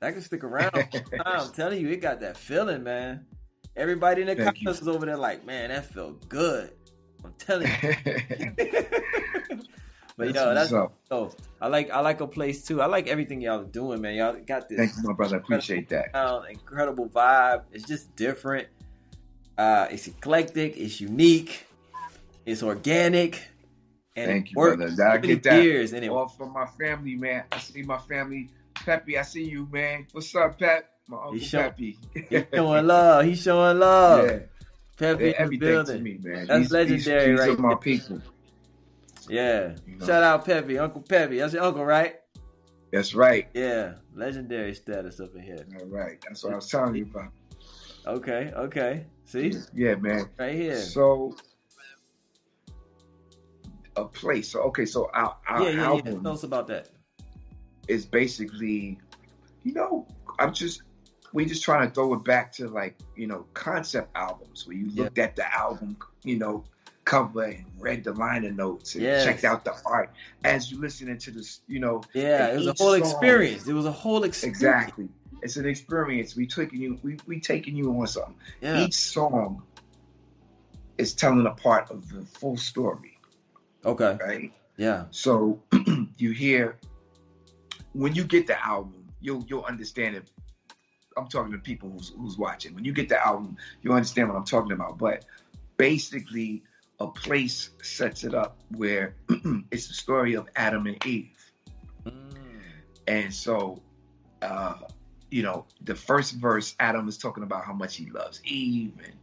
that 0.00 0.14
could 0.14 0.22
stick 0.22 0.44
around. 0.44 0.74
I'm 1.26 1.50
telling 1.52 1.80
you, 1.80 1.88
it 1.88 2.00
got 2.00 2.20
that 2.20 2.36
feeling, 2.36 2.82
man. 2.82 3.26
Everybody 3.76 4.22
in 4.22 4.28
the 4.28 4.34
Thank 4.34 4.58
comments 4.58 4.80
was 4.80 4.88
over 4.88 5.06
there 5.06 5.16
like, 5.16 5.46
man, 5.46 5.70
that 5.70 5.86
felt 5.86 6.28
good. 6.28 6.72
I'm 7.24 7.32
telling 7.38 7.68
you. 7.68 7.94
but 10.16 10.26
you 10.26 10.32
know, 10.32 10.54
that's 10.54 10.72
oh, 10.72 11.30
I 11.60 11.68
like 11.68 11.90
I 11.90 12.00
like 12.00 12.20
a 12.20 12.26
place 12.26 12.64
too. 12.64 12.80
I 12.80 12.86
like 12.86 13.08
everything 13.08 13.40
y'all 13.40 13.60
are 13.60 13.64
doing, 13.64 14.00
man. 14.00 14.14
Y'all 14.14 14.36
got 14.46 14.68
this 14.68 14.78
Thank 14.78 14.96
you, 14.96 15.02
my 15.04 15.14
brother. 15.14 15.36
I 15.36 15.38
appreciate 15.38 15.88
that. 15.90 16.12
sound, 16.12 16.46
incredible 16.50 17.08
vibe. 17.08 17.62
It's 17.72 17.84
just 17.84 18.14
different. 18.16 18.68
Uh, 19.56 19.88
it's 19.90 20.06
eclectic. 20.06 20.76
It's 20.76 21.00
unique. 21.00 21.66
It's 22.46 22.62
organic. 22.62 23.48
And 24.18 24.30
Thank 24.30 24.50
you, 24.50 24.54
brother. 24.54 24.90
I 25.04 25.18
get 25.18 25.42
that. 25.44 25.62
years, 25.62 25.92
and 25.92 26.04
it 26.04 26.08
All 26.10 26.26
for 26.28 26.46
my 26.50 26.66
family, 26.66 27.14
man. 27.14 27.44
I 27.52 27.58
see 27.58 27.82
my 27.82 27.98
family. 27.98 28.50
Peppy, 28.74 29.16
I 29.18 29.22
see 29.22 29.44
you, 29.44 29.68
man. 29.70 30.06
What's 30.12 30.34
up, 30.34 30.58
Pep? 30.58 30.90
My 31.08 31.16
uncle 31.18 31.32
He 31.34 31.40
show- 31.40 31.62
Peppy. 31.62 31.98
he's 32.14 32.44
showing 32.54 32.86
love. 32.86 33.24
He's 33.24 33.42
showing 33.42 33.78
love. 33.78 34.26
yeah, 34.26 34.38
Peppy 34.96 35.24
the 35.26 35.40
everything 35.40 35.84
to 35.86 35.98
me, 35.98 36.18
man. 36.22 36.46
That's 36.46 36.60
These- 36.64 36.72
legendary 36.72 37.30
these, 37.30 37.38
these 37.40 37.48
right 37.48 37.58
my 37.58 37.74
people. 37.76 38.20
Yeah. 39.28 39.74
You 39.86 39.96
know. 39.96 40.06
Shout 40.06 40.22
out 40.22 40.44
Peppy, 40.44 40.78
Uncle 40.78 41.02
Peppy. 41.02 41.38
That's 41.38 41.52
your 41.52 41.62
uncle, 41.62 41.84
right? 41.84 42.16
That's 42.92 43.14
right. 43.14 43.48
Yeah. 43.54 43.94
Legendary 44.14 44.74
status 44.74 45.20
up 45.20 45.34
in 45.34 45.42
here. 45.42 45.64
All 45.80 45.86
right. 45.86 46.18
That's 46.26 46.42
what 46.42 46.52
I 46.54 46.56
was 46.56 46.68
telling 46.68 46.94
you 46.94 47.04
about. 47.04 47.30
Okay. 48.06 48.52
Okay. 48.56 49.04
See, 49.26 49.52
Yeah, 49.74 49.96
man. 49.96 50.28
right 50.38 50.54
here. 50.54 50.76
So 50.80 51.36
a 54.02 54.04
place. 54.06 54.48
So 54.50 54.60
okay, 54.64 54.86
so 54.86 55.10
our, 55.12 55.36
our 55.46 55.62
yeah, 55.64 55.68
yeah, 55.70 55.74
yeah. 55.76 55.84
album 55.86 56.22
Tell 56.22 56.32
us 56.32 56.42
about 56.44 56.66
that. 56.68 56.88
is 57.88 58.06
basically, 58.06 58.98
you 59.64 59.72
know, 59.72 60.06
I'm 60.38 60.52
just 60.52 60.82
we 61.32 61.44
just 61.44 61.62
trying 61.62 61.86
to 61.88 61.94
throw 61.94 62.14
it 62.14 62.24
back 62.24 62.52
to 62.54 62.68
like, 62.68 62.96
you 63.16 63.26
know, 63.26 63.44
concept 63.54 64.10
albums 64.16 64.66
where 64.66 64.76
you 64.76 64.86
Yeah. 64.92 65.04
looked 65.04 65.18
at 65.18 65.36
the 65.36 65.46
album, 65.56 65.96
you 66.24 66.38
know, 66.38 66.64
cover 67.04 67.44
and 67.44 67.64
read 67.78 68.04
the 68.04 68.12
liner 68.12 68.50
notes 68.50 68.94
and 68.94 69.04
Yes. 69.04 69.24
checked 69.24 69.44
out 69.44 69.64
the 69.64 69.74
art 69.86 70.10
as 70.44 70.70
you 70.70 70.80
listening 70.80 71.18
to 71.18 71.30
this, 71.30 71.60
you 71.66 71.80
know, 71.80 72.02
Yeah, 72.14 72.48
it 72.48 72.56
was 72.56 72.66
a 72.66 72.74
whole 72.78 72.92
song- 72.92 73.00
experience. 73.00 73.66
It 73.66 73.72
was 73.74 73.86
a 73.86 73.92
whole 73.92 74.24
experience. 74.24 74.56
exactly. 74.58 75.08
It's 75.42 75.56
an 75.56 75.66
experience. 75.66 76.34
We 76.34 76.46
taking 76.46 76.80
you 76.80 76.98
we 77.02 77.16
we 77.26 77.40
taking 77.40 77.76
you 77.76 77.90
on 77.98 78.06
something. 78.06 78.34
Yeah. 78.60 78.80
Each 78.84 78.94
song 78.94 79.62
is 80.98 81.14
telling 81.14 81.46
a 81.46 81.52
part 81.52 81.90
of 81.90 82.08
the 82.08 82.22
full 82.24 82.56
story, 82.56 83.07
Okay. 83.88 84.18
right? 84.20 84.52
Yeah. 84.76 85.04
So 85.10 85.60
you 86.18 86.30
hear 86.32 86.78
when 87.94 88.14
you 88.14 88.24
get 88.24 88.46
the 88.46 88.64
album, 88.64 89.06
you'll 89.20 89.44
you'll 89.48 89.64
understand 89.64 90.16
it. 90.16 90.30
I'm 91.16 91.26
talking 91.26 91.52
to 91.52 91.58
people 91.58 91.90
who's 91.90 92.12
who's 92.16 92.36
watching. 92.38 92.74
When 92.74 92.84
you 92.84 92.92
get 92.92 93.08
the 93.08 93.24
album, 93.24 93.56
you'll 93.82 93.94
understand 93.94 94.28
what 94.28 94.36
I'm 94.36 94.44
talking 94.44 94.72
about. 94.72 94.98
But 94.98 95.24
basically, 95.78 96.62
a 97.00 97.06
place 97.08 97.70
sets 97.82 98.24
it 98.24 98.34
up 98.34 98.58
where 98.76 99.14
it's 99.70 99.88
the 99.88 99.94
story 99.94 100.34
of 100.34 100.46
Adam 100.54 100.86
and 100.86 101.04
Eve. 101.06 101.30
Mm. 102.04 102.12
And 103.06 103.32
so, 103.34 103.80
uh, 104.42 104.74
you 105.30 105.42
know, 105.42 105.64
the 105.84 105.94
first 105.94 106.34
verse, 106.34 106.74
Adam 106.78 107.08
is 107.08 107.16
talking 107.16 107.42
about 107.42 107.64
how 107.64 107.72
much 107.72 107.96
he 107.96 108.10
loves 108.10 108.42
Eve, 108.44 108.92
and 109.02 109.14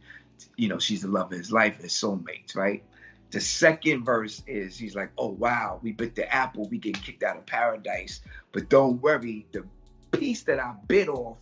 you 0.56 0.68
know, 0.68 0.78
she's 0.78 1.02
the 1.02 1.08
love 1.08 1.32
of 1.32 1.38
his 1.38 1.52
life, 1.52 1.80
his 1.80 1.92
soulmates, 1.92 2.56
right? 2.56 2.82
The 3.30 3.40
second 3.40 4.04
verse 4.04 4.42
is 4.46 4.78
he's 4.78 4.94
like, 4.94 5.10
"Oh 5.18 5.30
wow, 5.30 5.80
we 5.82 5.92
bit 5.92 6.14
the 6.14 6.32
apple, 6.32 6.68
we 6.68 6.78
get 6.78 7.02
kicked 7.02 7.22
out 7.22 7.36
of 7.36 7.46
paradise, 7.46 8.20
but 8.52 8.68
don't 8.68 9.02
worry, 9.02 9.46
the 9.52 9.64
piece 10.12 10.44
that 10.44 10.60
I 10.60 10.74
bit 10.86 11.08
off 11.08 11.38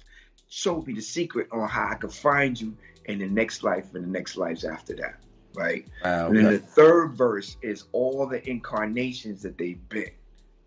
showed 0.48 0.86
me 0.86 0.94
the 0.94 1.02
secret 1.02 1.48
on 1.52 1.68
how 1.68 1.90
I 1.90 1.94
could 1.96 2.12
find 2.12 2.58
you 2.58 2.76
in 3.04 3.18
the 3.18 3.28
next 3.28 3.62
life 3.62 3.94
and 3.94 4.04
the 4.04 4.08
next 4.08 4.36
lives 4.36 4.64
after 4.64 4.96
that, 4.96 5.20
right?" 5.54 5.86
Wow. 6.02 6.28
And 6.28 6.36
then 6.36 6.44
the 6.44 6.58
third 6.58 7.14
verse 7.14 7.56
is 7.62 7.84
all 7.92 8.26
the 8.26 8.46
incarnations 8.48 9.42
that 9.42 9.58
they've 9.58 9.88
been, 9.88 10.12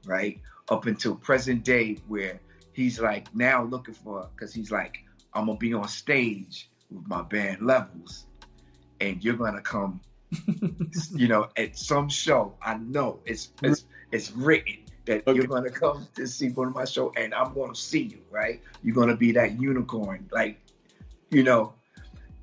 right? 0.06 0.40
Up 0.70 0.86
until 0.86 1.16
present 1.16 1.64
day, 1.64 1.98
where 2.08 2.40
he's 2.74 3.00
like 3.00 3.34
now 3.36 3.64
looking 3.64 3.96
for, 3.96 4.30
because 4.36 4.54
he's 4.54 4.72
like, 4.72 5.00
I'm 5.34 5.48
gonna 5.48 5.58
be 5.58 5.74
on 5.74 5.88
stage 5.88 6.70
with 6.92 7.08
my 7.08 7.24
band 7.24 7.64
Levels, 7.64 8.28
and 9.02 9.24
you're 9.24 9.36
gonna 9.36 9.62
come, 9.62 10.00
you 11.16 11.28
know, 11.28 11.50
at 11.58 11.78
some 11.78 12.10
show. 12.10 12.56
I 12.62 12.78
know 12.78 13.20
it's 13.26 13.52
it's 13.64 13.86
it's 14.12 14.32
written 14.32 14.78
that 15.06 15.24
Okay. 15.28 15.38
you're 15.38 15.48
gonna 15.48 15.70
come 15.70 16.08
to 16.16 16.28
see 16.28 16.50
one 16.50 16.68
of 16.68 16.76
my 16.76 16.86
show, 16.86 17.14
and 17.16 17.34
I'm 17.34 17.54
gonna 17.54 17.76
see 17.76 18.04
you, 18.04 18.20
right? 18.30 18.62
You're 18.84 18.96
gonna 18.96 19.16
be 19.16 19.32
that 19.34 19.60
unicorn, 19.60 20.30
like, 20.32 20.60
you 21.30 21.44
know, 21.44 21.74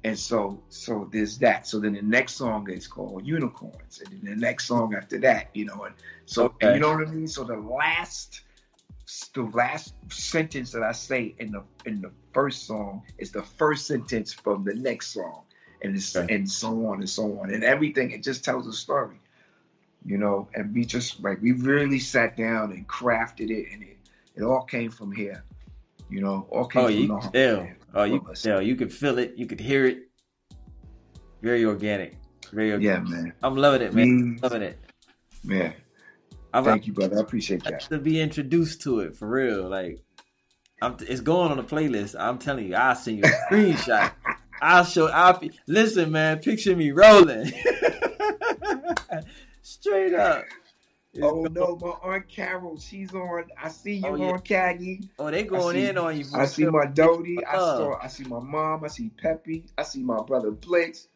and 0.05 0.19
so, 0.19 0.63
so 0.69 1.09
there's 1.13 1.39
that. 1.39 1.67
So 1.67 1.81
then 1.81 1.95
the 1.95 2.03
next 2.03 2.35
song 2.35 2.71
is 2.71 2.87
called 2.87 3.27
Unicorns, 3.27 4.01
and 4.01 4.13
then 4.13 4.35
the 4.35 4.37
next 4.37 4.67
song 4.67 4.95
after 4.95 5.19
that, 5.21 5.51
you 5.55 5.65
know, 5.65 5.85
and 5.85 5.95
so 6.27 6.47
Okay. 6.47 6.53
and 6.61 6.75
you 6.75 6.81
know 6.81 6.93
what 6.93 7.09
I 7.09 7.11
mean. 7.11 7.27
So 7.27 7.45
the 7.45 7.57
last, 7.57 8.43
the 9.35 9.43
last 9.43 9.95
sentence 10.11 10.73
that 10.73 10.83
I 10.83 10.93
say 10.93 11.35
in 11.39 11.53
the 11.53 11.63
in 11.87 12.01
the 12.03 12.13
first 12.33 12.67
song 12.67 13.03
is 13.19 13.33
the 13.33 13.43
first 13.43 13.87
sentence 13.87 14.33
from 14.33 14.65
the 14.65 14.75
next 14.75 15.09
song, 15.15 15.45
and 15.85 15.95
it's 15.95 16.17
Okay. 16.17 16.35
and 16.35 16.51
so 16.51 16.87
on 16.87 16.99
and 17.01 17.09
so 17.09 17.39
on, 17.41 17.53
and 17.53 17.63
everything. 17.63 18.11
It 18.11 18.23
just 18.25 18.43
tells 18.45 18.67
a 18.67 18.73
story, 18.73 19.17
you 20.05 20.19
know. 20.19 20.49
And 20.55 20.75
we 20.75 20.85
just 20.85 21.23
like 21.23 21.41
we 21.41 21.53
really 21.53 22.01
sat 22.01 22.37
down 22.37 22.73
and 22.73 22.89
crafted 22.89 23.51
it, 23.51 23.67
and 23.73 23.83
it 23.83 23.99
it 24.35 24.43
all 24.43 24.63
came 24.65 24.91
from 24.91 25.13
here, 25.13 25.45
you 26.11 26.21
know. 26.21 26.47
All 26.51 26.67
came 26.67 26.83
Oh, 26.83 26.87
from 26.87 26.97
you 26.97 27.07
the 27.09 27.31
tell. 27.33 27.69
Oh, 27.95 28.05
you 28.05 28.21
can 28.21 28.35
tell. 28.35 28.61
You 28.63 28.75
could 28.75 28.93
feel 28.93 29.19
it. 29.19 29.35
You 29.37 29.47
could 29.47 29.61
hear 29.61 29.87
it. 29.87 30.09
Very 31.43 31.65
organic. 31.65 32.17
Very 32.53 32.73
organic. 32.73 33.09
Yeah, 33.11 33.15
man. 33.17 33.33
I'm 33.43 33.57
loving 33.57 33.83
it, 33.83 33.95
man. 33.95 34.39
Loving 34.43 34.63
it. 34.63 34.79
Man, 35.45 35.75
I'm 36.55 36.65
thank 36.65 36.87
you, 36.87 36.95
brother. 36.95 37.19
I 37.19 37.21
appreciate 37.21 37.63
that. 37.65 37.81
to 37.91 37.99
be 37.99 38.19
introduced 38.19 38.81
to 38.83 39.01
it 39.01 39.15
for 39.15 39.29
real. 39.29 39.69
Like, 39.69 40.03
I'm, 40.81 40.97
it's 41.01 41.21
going 41.21 41.51
on 41.51 41.59
the 41.59 41.63
playlist. 41.65 42.19
I'm 42.19 42.39
telling 42.39 42.67
you, 42.69 42.75
I'll 42.75 42.95
send 42.95 43.19
you 43.19 43.25
a 43.25 43.53
screenshot. 43.53 44.13
I'll 44.65 44.85
show. 44.85 45.09
I'll 45.09 45.39
be, 45.39 45.51
listen, 45.67 46.11
man. 46.11 46.39
Picture 46.39 46.75
me 46.75 46.91
rolling, 46.91 47.53
straight 49.63 50.15
up. 50.15 50.45
It's 51.13 51.23
Oh 51.23 51.45
go- 51.45 51.77
no, 51.77 51.97
my 52.03 52.15
aunt 52.15 52.29
Carol, 52.29 52.77
she's 52.79 53.13
on. 53.15 53.45
I 53.63 53.69
see 53.69 53.97
you 53.97 54.07
Oh, 54.07 54.15
yeah. 54.17 54.31
on 54.33 54.39
Caggy. 54.41 55.09
Oh, 55.19 55.31
they 55.31 55.45
going 55.45 55.77
see- 55.77 55.87
in 55.87 55.99
on 55.99 56.19
you. 56.19 56.25
I 56.35 56.47
see 56.47 56.65
my 56.65 56.87
Dodie. 56.87 57.45
I 57.47 57.55
saw. 57.57 57.99
I 58.03 58.09
see 58.09 58.25
my 58.25 58.41
mom. 58.41 58.83
I 58.85 58.89
see 58.89 59.11
Peppy. 59.11 59.67
I 59.79 59.83
see 59.85 60.03
my 60.03 60.21
brother 60.23 60.51
Blitz. 60.51 61.07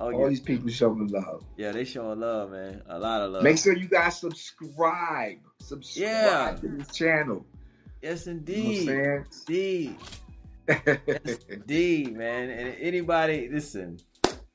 Oh, 0.00 0.10
All 0.12 0.20
yeah. 0.22 0.28
these 0.28 0.40
people 0.40 0.68
showing 0.70 1.06
love. 1.08 1.44
yeah, 1.56 1.70
they 1.72 1.84
showing 1.84 2.18
love, 2.20 2.50
man. 2.50 2.82
A 2.88 2.98
lot 2.98 3.22
of 3.22 3.30
love. 3.32 3.42
Make 3.44 3.58
sure 3.58 3.76
you 3.76 3.88
guys 3.88 4.18
subscribe. 4.18 5.38
Subscribe 5.60 6.06
Yeah. 6.06 6.56
to 6.60 6.68
this 6.68 6.94
channel. 6.96 7.46
yes, 8.02 8.26
You 8.26 8.32
know 8.32 8.38
indeed. 8.38 10.06
I'm 10.68 10.98
Indeed. 11.48 12.16
man. 12.16 12.50
And 12.50 12.76
anybody, 12.80 13.48
listen, 13.50 13.98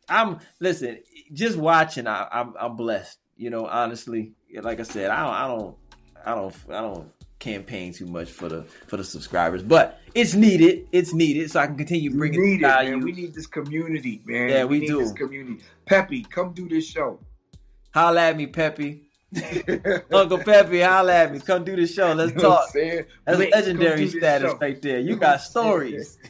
I'm 0.09 0.39
listen. 0.59 0.99
Just 1.33 1.57
watching, 1.57 2.07
I, 2.07 2.27
I'm 2.31 2.53
I'm 2.59 2.75
blessed. 2.75 3.19
You 3.37 3.49
know, 3.49 3.65
honestly, 3.65 4.33
like 4.61 4.79
I 4.79 4.83
said, 4.83 5.09
I 5.09 5.23
don't, 5.23 5.33
I 5.33 5.47
don't, 5.47 5.75
I 6.25 6.35
don't, 6.35 6.55
I 6.69 6.81
don't 6.81 7.11
campaign 7.39 7.91
too 7.91 8.05
much 8.05 8.29
for 8.29 8.47
the 8.49 8.63
for 8.87 8.97
the 8.97 9.03
subscribers, 9.03 9.63
but 9.63 9.99
it's 10.13 10.33
needed. 10.35 10.87
It's 10.91 11.13
needed 11.13 11.49
so 11.51 11.59
I 11.59 11.67
can 11.67 11.75
continue 11.77 12.11
We 12.11 12.17
bringing 12.17 12.41
need 12.41 12.61
value. 12.61 12.91
man. 12.91 13.01
We 13.01 13.11
need 13.13 13.33
this 13.33 13.47
community, 13.47 14.21
man. 14.25 14.49
Yeah, 14.49 14.63
we 14.65 14.79
need 14.79 14.87
do. 14.87 14.99
this 14.99 15.11
community. 15.13 15.63
Peppy, 15.85 16.23
come 16.23 16.53
do 16.53 16.69
this 16.69 16.85
show. 16.85 17.19
Holla 17.93 18.21
at 18.29 18.37
me, 18.37 18.47
Peppy. 18.47 19.10
Uncle 20.11 20.39
Peppy, 20.39 20.81
holla 20.81 21.13
at 21.13 21.31
me. 21.31 21.39
Come 21.39 21.63
do 21.63 21.75
the 21.75 21.87
show. 21.87 22.13
Let's 22.13 22.31
You 22.31 22.37
know 22.37 22.43
talk. 22.49 22.73
That's 22.73 23.05
come 23.25 23.49
legendary 23.51 24.07
status 24.09 24.53
right 24.59 24.81
there. 24.81 24.99
You 24.99 25.15
got 25.15 25.41
stories. 25.41 26.17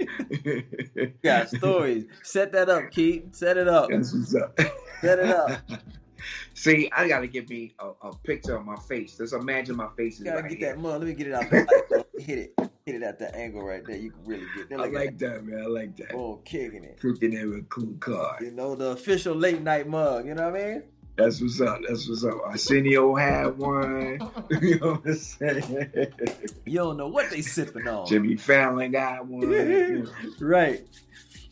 You 0.00 1.12
got 1.24 1.48
stories. 1.50 2.04
Set 2.22 2.52
that 2.52 2.68
up, 2.68 2.92
Keith. 2.92 3.34
Set 3.34 3.56
it 3.56 3.66
up. 3.66 3.90
That's 3.90 4.14
what's 4.14 4.32
up. 4.32 4.56
Set 5.00 5.18
it 5.18 5.28
up. 5.28 5.60
See, 6.54 6.88
I 6.92 7.08
gotta 7.08 7.26
get 7.26 7.48
me 7.48 7.74
a, 7.80 7.90
a 8.02 8.16
picture 8.18 8.54
of 8.56 8.64
my 8.64 8.76
face. 8.76 9.16
Just 9.16 9.32
imagine 9.32 9.74
my 9.76 9.88
face 9.96 10.14
is 10.14 10.20
You 10.20 10.26
gotta 10.26 10.42
right 10.42 10.50
get 10.50 10.58
here. 10.58 10.74
that 10.74 10.78
mug. 10.80 11.00
Let 11.00 11.08
me 11.08 11.14
get 11.14 11.26
it 11.26 11.32
out 11.34 11.50
the 11.50 12.04
Hit 12.18 12.38
it. 12.38 12.54
Hit 12.86 12.94
it 12.96 13.02
at 13.02 13.18
that 13.18 13.34
angle 13.34 13.62
right 13.64 13.84
there. 13.84 13.96
You 13.96 14.10
can 14.12 14.24
really 14.24 14.46
get 14.56 14.68
that. 14.70 14.80
I 14.80 14.86
like 14.86 15.18
that, 15.18 15.44
man. 15.44 15.62
I 15.62 15.66
like 15.66 15.96
that. 15.96 16.14
Oh, 16.14 16.40
kicking 16.44 16.84
it. 16.84 17.00
Cooking 17.00 17.32
it 17.32 17.44
with 17.46 17.58
a 17.58 17.62
Kool 17.62 17.94
Kard. 18.00 18.42
You 18.42 18.50
know, 18.52 18.74
the 18.76 18.90
official 18.90 19.34
late 19.34 19.62
night 19.62 19.88
mug. 19.88 20.26
You 20.26 20.34
know 20.34 20.50
what 20.50 20.60
I 20.60 20.64
mean? 20.74 20.82
That's 21.18 21.40
what's 21.40 21.60
up. 21.60 21.80
That's 21.86 22.08
what's 22.08 22.24
up. 22.24 22.40
Arsenio 22.46 23.16
had 23.16 23.58
one. 23.58 24.20
you 24.62 24.78
know 24.78 24.92
what 24.92 25.04
I'm 25.04 25.14
saying? 25.16 25.92
You 26.64 26.78
don't 26.78 26.96
know 26.96 27.08
what 27.08 27.28
they 27.30 27.42
sipping 27.42 27.88
on. 27.88 28.06
Jimmy 28.06 28.36
Fallon 28.36 28.92
got 28.92 29.26
one. 29.26 29.42
You 29.50 30.04
know. 30.40 30.46
right. 30.46 30.86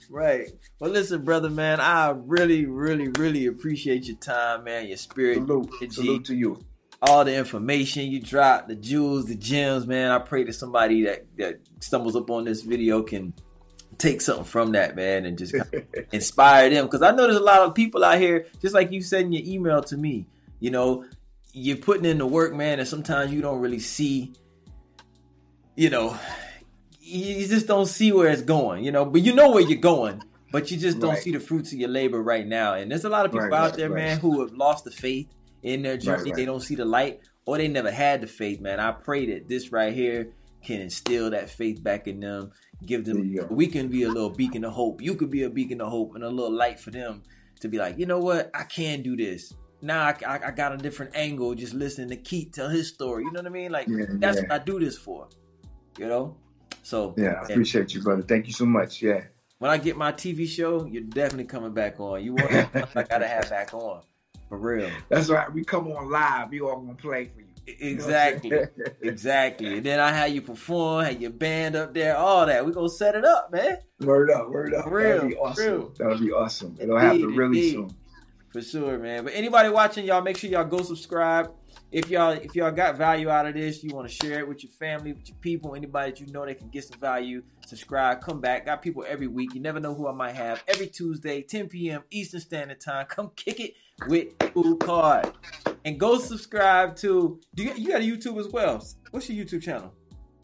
Right. 0.09 0.51
Well, 0.79 0.93
listen, 0.93 1.25
brother, 1.25 1.51
man, 1.51 1.81
I 1.81 2.11
really, 2.11 2.65
really, 2.65 3.09
really 3.09 3.47
appreciate 3.47 4.07
your 4.07 4.17
time, 4.19 4.63
man, 4.63 4.87
your 4.87 4.99
spirit, 4.99 5.39
Salute. 5.39 5.71
your 5.81 5.91
Salute 5.91 6.25
to 6.27 6.37
you. 6.37 6.65
all 7.03 7.25
the 7.25 7.35
information 7.35 8.05
you 8.13 8.21
dropped, 8.21 8.69
the 8.69 8.77
jewels, 8.77 9.27
the 9.27 9.35
gems, 9.35 9.85
man. 9.85 10.13
I 10.13 10.21
pray 10.21 10.45
that 10.45 10.53
somebody 10.53 11.03
that, 11.07 11.27
that 11.39 11.59
stumbles 11.81 12.15
up 12.15 12.31
on 12.31 12.45
this 12.45 12.63
video 12.63 13.03
can 13.03 13.35
take 13.99 14.21
something 14.21 14.45
from 14.45 14.73
that, 14.73 14.97
man, 14.97 15.25
and 15.27 15.39
just 15.39 15.55
kind 15.55 15.73
of 15.75 15.85
inspire 16.13 16.71
them. 16.71 16.87
Because 16.87 17.03
I 17.03 17.11
know 17.11 17.25
there's 17.25 17.37
a 17.37 17.41
lot 17.41 17.61
of 17.61 17.75
people 17.75 18.05
out 18.05 18.19
here, 18.19 18.47
just 18.61 18.75
like 18.75 18.93
you 18.93 19.03
said 19.03 19.23
in 19.23 19.33
your 19.33 19.43
email 19.45 19.83
to 19.85 19.97
me, 19.97 20.27
you 20.61 20.71
know, 20.71 21.05
you're 21.53 21.77
putting 21.77 22.05
in 22.05 22.19
the 22.19 22.27
work, 22.27 22.55
man, 22.55 22.79
and 22.79 22.89
sometimes 22.89 23.33
you 23.33 23.41
don't 23.41 23.61
really 23.61 23.79
see, 23.79 24.33
you 25.75 25.91
know, 25.91 26.19
you 27.01 27.47
just 27.47 27.67
don't 27.67 27.87
see 27.87 28.13
where 28.13 28.29
it's 28.29 28.43
going, 28.43 28.85
you 28.85 28.93
know, 28.93 29.05
but 29.05 29.23
you 29.23 29.35
know 29.35 29.51
where 29.51 29.63
you're 29.63 29.79
going, 29.81 30.23
but 30.51 30.71
you 30.71 30.77
just 30.77 30.99
don't 31.01 31.11
Right. 31.11 31.23
see 31.23 31.33
the 31.33 31.41
fruits 31.41 31.73
of 31.73 31.79
your 31.79 31.89
labor 31.89 32.23
right 32.23 32.47
now. 32.47 32.75
And 32.75 32.91
there's 32.91 33.05
a 33.05 33.09
lot 33.09 33.25
of 33.27 33.33
people 33.33 33.49
Right, 33.49 33.53
out 33.59 33.71
right, 33.71 33.77
there, 33.77 33.89
man, 33.91 34.19
who 34.19 34.41
have 34.41 34.53
lost 34.53 34.85
the 34.85 34.91
faith 34.91 35.29
in 35.63 35.83
their 35.83 35.97
journey. 35.97 36.33
They 36.33 36.45
don't 36.45 36.61
see 36.61 36.75
the 36.75 36.85
light 36.85 37.21
or 37.45 37.59
they 37.59 37.69
never 37.69 37.91
had 37.91 38.21
the 38.21 38.27
faith, 38.27 38.61
man. 38.61 38.81
I 38.81 38.91
pray 38.93 39.27
that 39.27 39.49
this 39.49 39.71
right 39.73 39.95
here 39.95 40.33
can 40.65 40.81
instill 40.81 41.31
that 41.31 41.49
faith 41.49 41.83
back 41.83 42.09
in 42.09 42.19
them, 42.21 42.51
give 42.85 43.05
them, 43.05 43.35
we 43.51 43.67
can 43.67 43.89
be 43.89 44.03
a 44.03 44.09
little 44.09 44.31
beacon 44.31 44.65
of 44.65 44.73
hope. 44.73 45.01
You 45.01 45.15
could 45.15 45.31
be 45.31 45.45
a 45.45 45.51
beacon 45.51 45.81
of 45.81 45.89
hope 45.91 46.15
and 46.15 46.25
a 46.25 46.29
little 46.29 46.53
light 46.53 46.79
for 46.79 46.91
them 46.91 47.23
to 47.61 47.69
be 47.69 47.79
like, 47.79 47.99
you 47.99 48.07
know 48.07 48.19
what? 48.19 48.51
I 48.55 48.65
can 48.65 49.03
do 49.03 49.17
this. 49.17 49.55
Now 49.83 50.03
I, 50.05 50.17
I, 50.27 50.49
I 50.49 50.51
got 50.51 50.73
a 50.73 50.77
different 50.77 51.15
angle 51.15 51.55
just 51.55 51.75
listening 51.75 52.09
to 52.11 52.17
Keith 52.17 52.53
tell 52.53 52.69
his 52.69 52.89
story. 52.89 53.25
You 53.25 53.33
know 53.33 53.41
what 53.41 53.47
I 53.47 53.51
mean? 53.51 53.71
Like, 53.73 53.89
Yeah, 53.89 54.05
that's 54.11 54.37
yeah. 54.37 54.43
what 54.43 54.53
I 54.53 54.59
do 54.65 54.79
this 54.81 54.97
for, 54.99 55.29
you 55.99 56.07
know? 56.09 56.37
So, 56.83 57.15
Yeah, 57.17 57.41
I 57.41 57.45
appreciate 57.45 57.95
you, 57.95 58.03
brother. 58.03 58.23
Thank 58.23 58.47
you 58.47 58.53
so 58.53 58.67
much. 58.67 59.03
Yeah. 59.03 59.23
when 59.59 59.71
I 59.71 59.79
get 59.79 59.97
my 59.97 60.13
TV 60.13 60.47
show, 60.47 60.87
you're 60.87 61.03
definitely 61.03 61.45
coming 61.45 61.73
back 61.73 61.99
on. 62.01 62.23
You 62.23 62.35
want 62.35 62.53
I 62.97 63.03
gotta 63.03 63.27
have 63.27 63.49
back 63.51 63.73
on. 63.75 64.03
For 64.49 64.59
real. 64.59 64.91
That's 65.09 65.29
right. 65.29 65.53
We 65.53 65.65
come 65.65 65.89
on 65.89 66.11
live. 66.11 66.51
We 66.51 66.61
all 66.61 66.81
gonna 66.81 66.95
play 66.95 67.31
for 67.35 67.41
you. 67.41 67.46
You 67.67 67.97
know 67.97 68.05
what 68.07 68.15
I'm 68.15 68.35
Exactly. 68.35 68.53
Exactly. 69.03 69.77
And 69.79 69.87
then 69.87 70.01
I 70.01 70.13
have 70.13 70.31
you 70.31 70.43
perform, 70.43 71.05
have 71.05 71.21
your 71.21 71.31
band 71.31 71.77
up 71.77 71.95
there, 71.95 72.17
all 72.17 72.47
that. 72.47 72.65
we 72.65 72.73
gonna 72.73 72.89
set 72.89 73.15
it 73.15 73.25
up, 73.25 73.53
man. 73.53 73.79
word 74.01 74.31
up, 74.31 74.49
word 74.51 74.75
up. 74.75 74.87
Real, 74.87 75.15
That'll 75.15 75.29
be 75.29 75.37
awesome. 75.37 75.65
real. 75.65 75.93
That'll 75.99 76.19
be 76.19 76.33
awesome. 76.33 76.77
It'll 76.81 76.99
happen 76.99 77.27
really 77.35 77.47
indeed. 77.59 77.73
soon. 77.73 77.91
For 78.53 78.63
sure, 78.63 78.99
man. 78.99 79.25
But 79.25 79.35
anybody 79.35 79.69
watching, 79.69 80.07
y'all 80.07 80.23
make 80.23 80.37
sure 80.37 80.49
y'all 80.49 80.65
go 80.65 80.83
subscribe. 80.83 81.51
If 81.93 82.11
y'all 82.11 82.31
if 82.33 82.55
y'all 82.55 82.71
got 82.73 82.97
value 82.97 83.29
out 83.29 83.47
of 83.47 83.55
this, 83.55 83.83
you 83.85 83.95
want 83.95 84.09
to 84.09 84.15
share 84.15 84.41
it 84.41 84.49
with 84.49 84.63
your 84.63 84.73
family, 84.73 85.13
with 85.13 85.29
your 85.29 85.37
people, 85.39 85.75
anybody 85.75 86.11
that 86.11 86.21
you 86.21 86.27
know 86.33 86.45
that 86.45 86.59
can 86.59 86.69
get 86.69 86.85
some 86.85 86.99
value. 86.99 87.43
Subscribe, 87.67 88.21
come 88.21 88.41
back. 88.41 88.67
Got 88.67 88.83
people 88.83 89.05
every 89.07 89.27
week. 89.27 89.55
You 89.55 89.61
never 89.61 89.79
know 89.79 89.95
who 89.95 90.09
I 90.09 90.13
might 90.13 90.35
have. 90.35 90.63
Every 90.69 90.87
Tuesday, 90.87 91.43
10 91.43 91.69
p.m. 91.69 92.03
Eastern 92.11 92.41
Standard 92.41 92.81
Time. 92.81 93.07
Come 93.07 93.31
kick 93.37 93.61
it 93.61 93.75
with 94.09 94.39
Kool 94.39 94.77
Kard. 94.77 95.33
And 95.87 96.01
go 96.01 96.19
subscribe 96.19 96.97
to 96.97 97.41
do 97.55 97.63
you, 97.63 97.73
you 97.77 97.89
got 97.89 98.01
a 98.01 98.05
YouTube 98.05 98.41
as 98.41 98.49
well. 98.49 98.85
What's 99.13 99.31
your 99.31 99.45
YouTube 99.45 99.63
channel? 99.63 99.95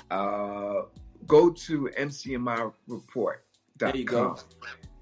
Uh, 0.08 0.82
go 1.26 1.50
to 1.50 1.90
mcmireport.com. 1.98 3.34
There 3.76 3.96
you 3.96 4.04
go. 4.04 4.36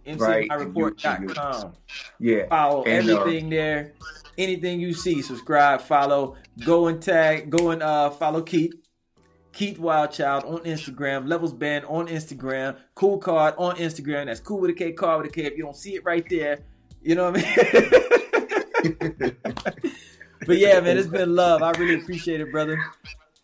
Right, 0.07 0.49
MCMyReport.com. 0.49 1.75
Yeah. 2.19 2.49
Follow 2.49 2.85
And, 2.85 3.11
uh, 3.11 3.21
everything 3.21 3.51
there. 3.51 3.93
Anything 4.39 4.81
you 4.81 4.95
see, 4.95 5.21
subscribe, 5.21 5.83
follow. 5.83 6.37
Go 6.65 6.87
and 6.87 7.03
tag, 7.03 7.51
go 7.51 7.71
and 7.71 7.83
uh, 7.83 8.09
follow 8.09 8.41
Keith. 8.41 8.73
Keith 9.53 9.79
Wildchild 9.79 10.47
on 10.47 10.61
Instagram, 10.61 11.29
Levels 11.29 11.53
Band 11.53 11.85
on 11.85 12.07
Instagram, 12.07 12.79
Kool 12.95 13.19
Kard 13.19 13.55
on 13.59 13.77
Instagram. 13.77 14.27
That's 14.27 14.41
cool 14.41 14.61
with 14.61 14.71
a 14.71 14.75
K, 14.75 14.93
card 14.93 15.23
with 15.23 15.33
a 15.33 15.35
K. 15.35 15.45
If 15.45 15.59
you 15.59 15.65
don't 15.65 15.77
see 15.77 15.97
it 15.97 16.05
right 16.05 16.25
there, 16.31 16.61
you 17.03 17.15
know 17.15 17.31
what 17.31 17.45
I 17.45 19.21
mean? 19.21 19.37
but 20.47 20.59
yeah, 20.59 20.81
man, 20.81 20.99
it's 20.99 21.07
been 21.07 21.35
love. 21.35 21.63
I 21.63 21.71
really 21.73 22.01
appreciate 22.01 22.41
it, 22.41 22.51
brother. 22.51 22.83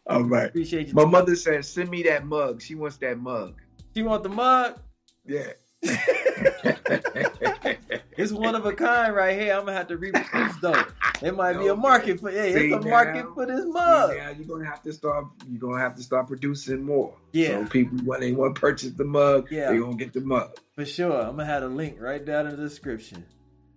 All 0.06 0.24
right. 0.24 0.48
Appreciate 0.48 0.88
you. 0.88 0.94
My 0.94 1.04
mother 1.04 1.34
says, 1.34 1.68
send 1.68 1.90
me 1.90 2.02
that 2.04 2.26
mug. 2.26 2.62
She 2.62 2.74
wants 2.74 2.96
that 2.98 3.18
mug. 3.18 3.60
She 3.94 4.02
want 4.02 4.22
the 4.22 4.28
mug? 4.28 4.78
Yeah. 5.24 5.52
It's 8.16 8.32
one 8.32 8.54
of 8.54 8.64
a 8.64 8.72
kind 8.72 9.14
right 9.14 9.38
here. 9.38 9.52
I'm 9.52 9.66
gonna 9.66 9.76
have 9.76 9.88
to 9.88 9.98
reproduce 9.98 10.56
though. 10.56 10.84
There 11.20 11.32
might 11.34 11.58
be 11.58 11.66
a 11.66 11.76
market 11.76 12.18
for 12.20 12.30
yeah, 12.30 12.44
it's 12.44 12.84
a 12.84 12.88
market 12.88 13.26
now? 13.26 13.34
for 13.34 13.46
this 13.46 13.64
mug. 13.66 14.14
Yeah, 14.16 14.30
you're 14.30 14.46
gonna 14.46 14.64
have 14.64 14.82
to 14.84 14.92
start. 14.92 15.26
You're 15.46 15.60
gonna 15.60 15.80
have 15.80 15.96
to 15.96 16.02
start 16.02 16.26
producing 16.26 16.82
more. 16.82 17.14
Yeah. 17.32 17.64
So 17.64 17.66
people 17.66 17.98
when 18.04 18.20
they 18.20 18.32
want 18.32 18.54
to 18.54 18.60
purchase 18.60 18.92
the 18.92 19.04
mug, 19.04 19.48
Yeah. 19.50 19.68
they're 19.68 19.80
gonna 19.80 19.96
get 19.96 20.14
the 20.14 20.22
mug. 20.22 20.56
For 20.74 20.86
sure. 20.86 21.20
I'm 21.20 21.36
gonna 21.36 21.44
have 21.44 21.62
a 21.62 21.68
link 21.68 21.98
right 22.00 22.24
down 22.24 22.46
in 22.46 22.56
the 22.56 22.62
description. 22.62 23.26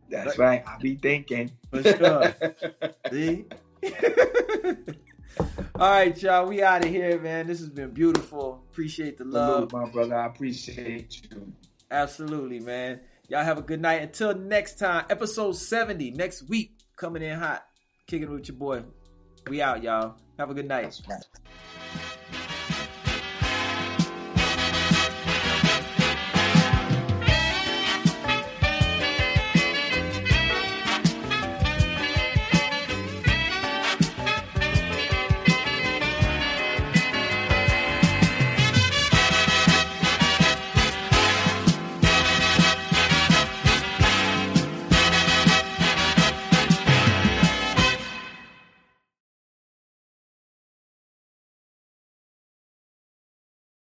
That's 0.09 0.37
right. 0.37 0.63
I 0.67 0.77
be 0.77 0.95
thinking. 0.95 1.51
For 1.71 1.83
sure. 1.83 2.35
See? 3.11 3.45
All 5.75 5.89
right, 5.89 6.21
y'all. 6.21 6.47
We 6.47 6.61
out 6.61 6.83
of 6.83 6.91
here, 6.91 7.19
man. 7.19 7.47
This 7.47 7.59
has 7.59 7.69
been 7.69 7.91
beautiful. 7.91 8.65
Appreciate 8.71 9.17
the 9.17 9.25
love. 9.25 9.69
Salute, 9.69 9.85
my 9.85 9.89
brother. 9.91 10.15
I 10.15 10.25
appreciate 10.25 11.21
you. 11.31 11.53
Absolutely, 11.91 12.59
man. 12.59 12.99
Y'all 13.29 13.43
have 13.43 13.57
a 13.57 13.61
good 13.61 13.81
night. 13.81 14.01
Until 14.01 14.35
next 14.35 14.79
time, 14.79 15.05
episode 15.09 15.53
70 15.53 16.11
next 16.11 16.49
week. 16.49 16.77
Coming 16.95 17.21
in 17.23 17.37
hot. 17.37 17.65
Kicking 18.07 18.31
with 18.31 18.47
your 18.47 18.57
boy. 18.57 18.83
We 19.47 19.61
out, 19.61 19.83
y'all. 19.83 20.15
Have 20.37 20.49
a 20.49 20.53
good 20.53 20.67
night. 20.67 20.99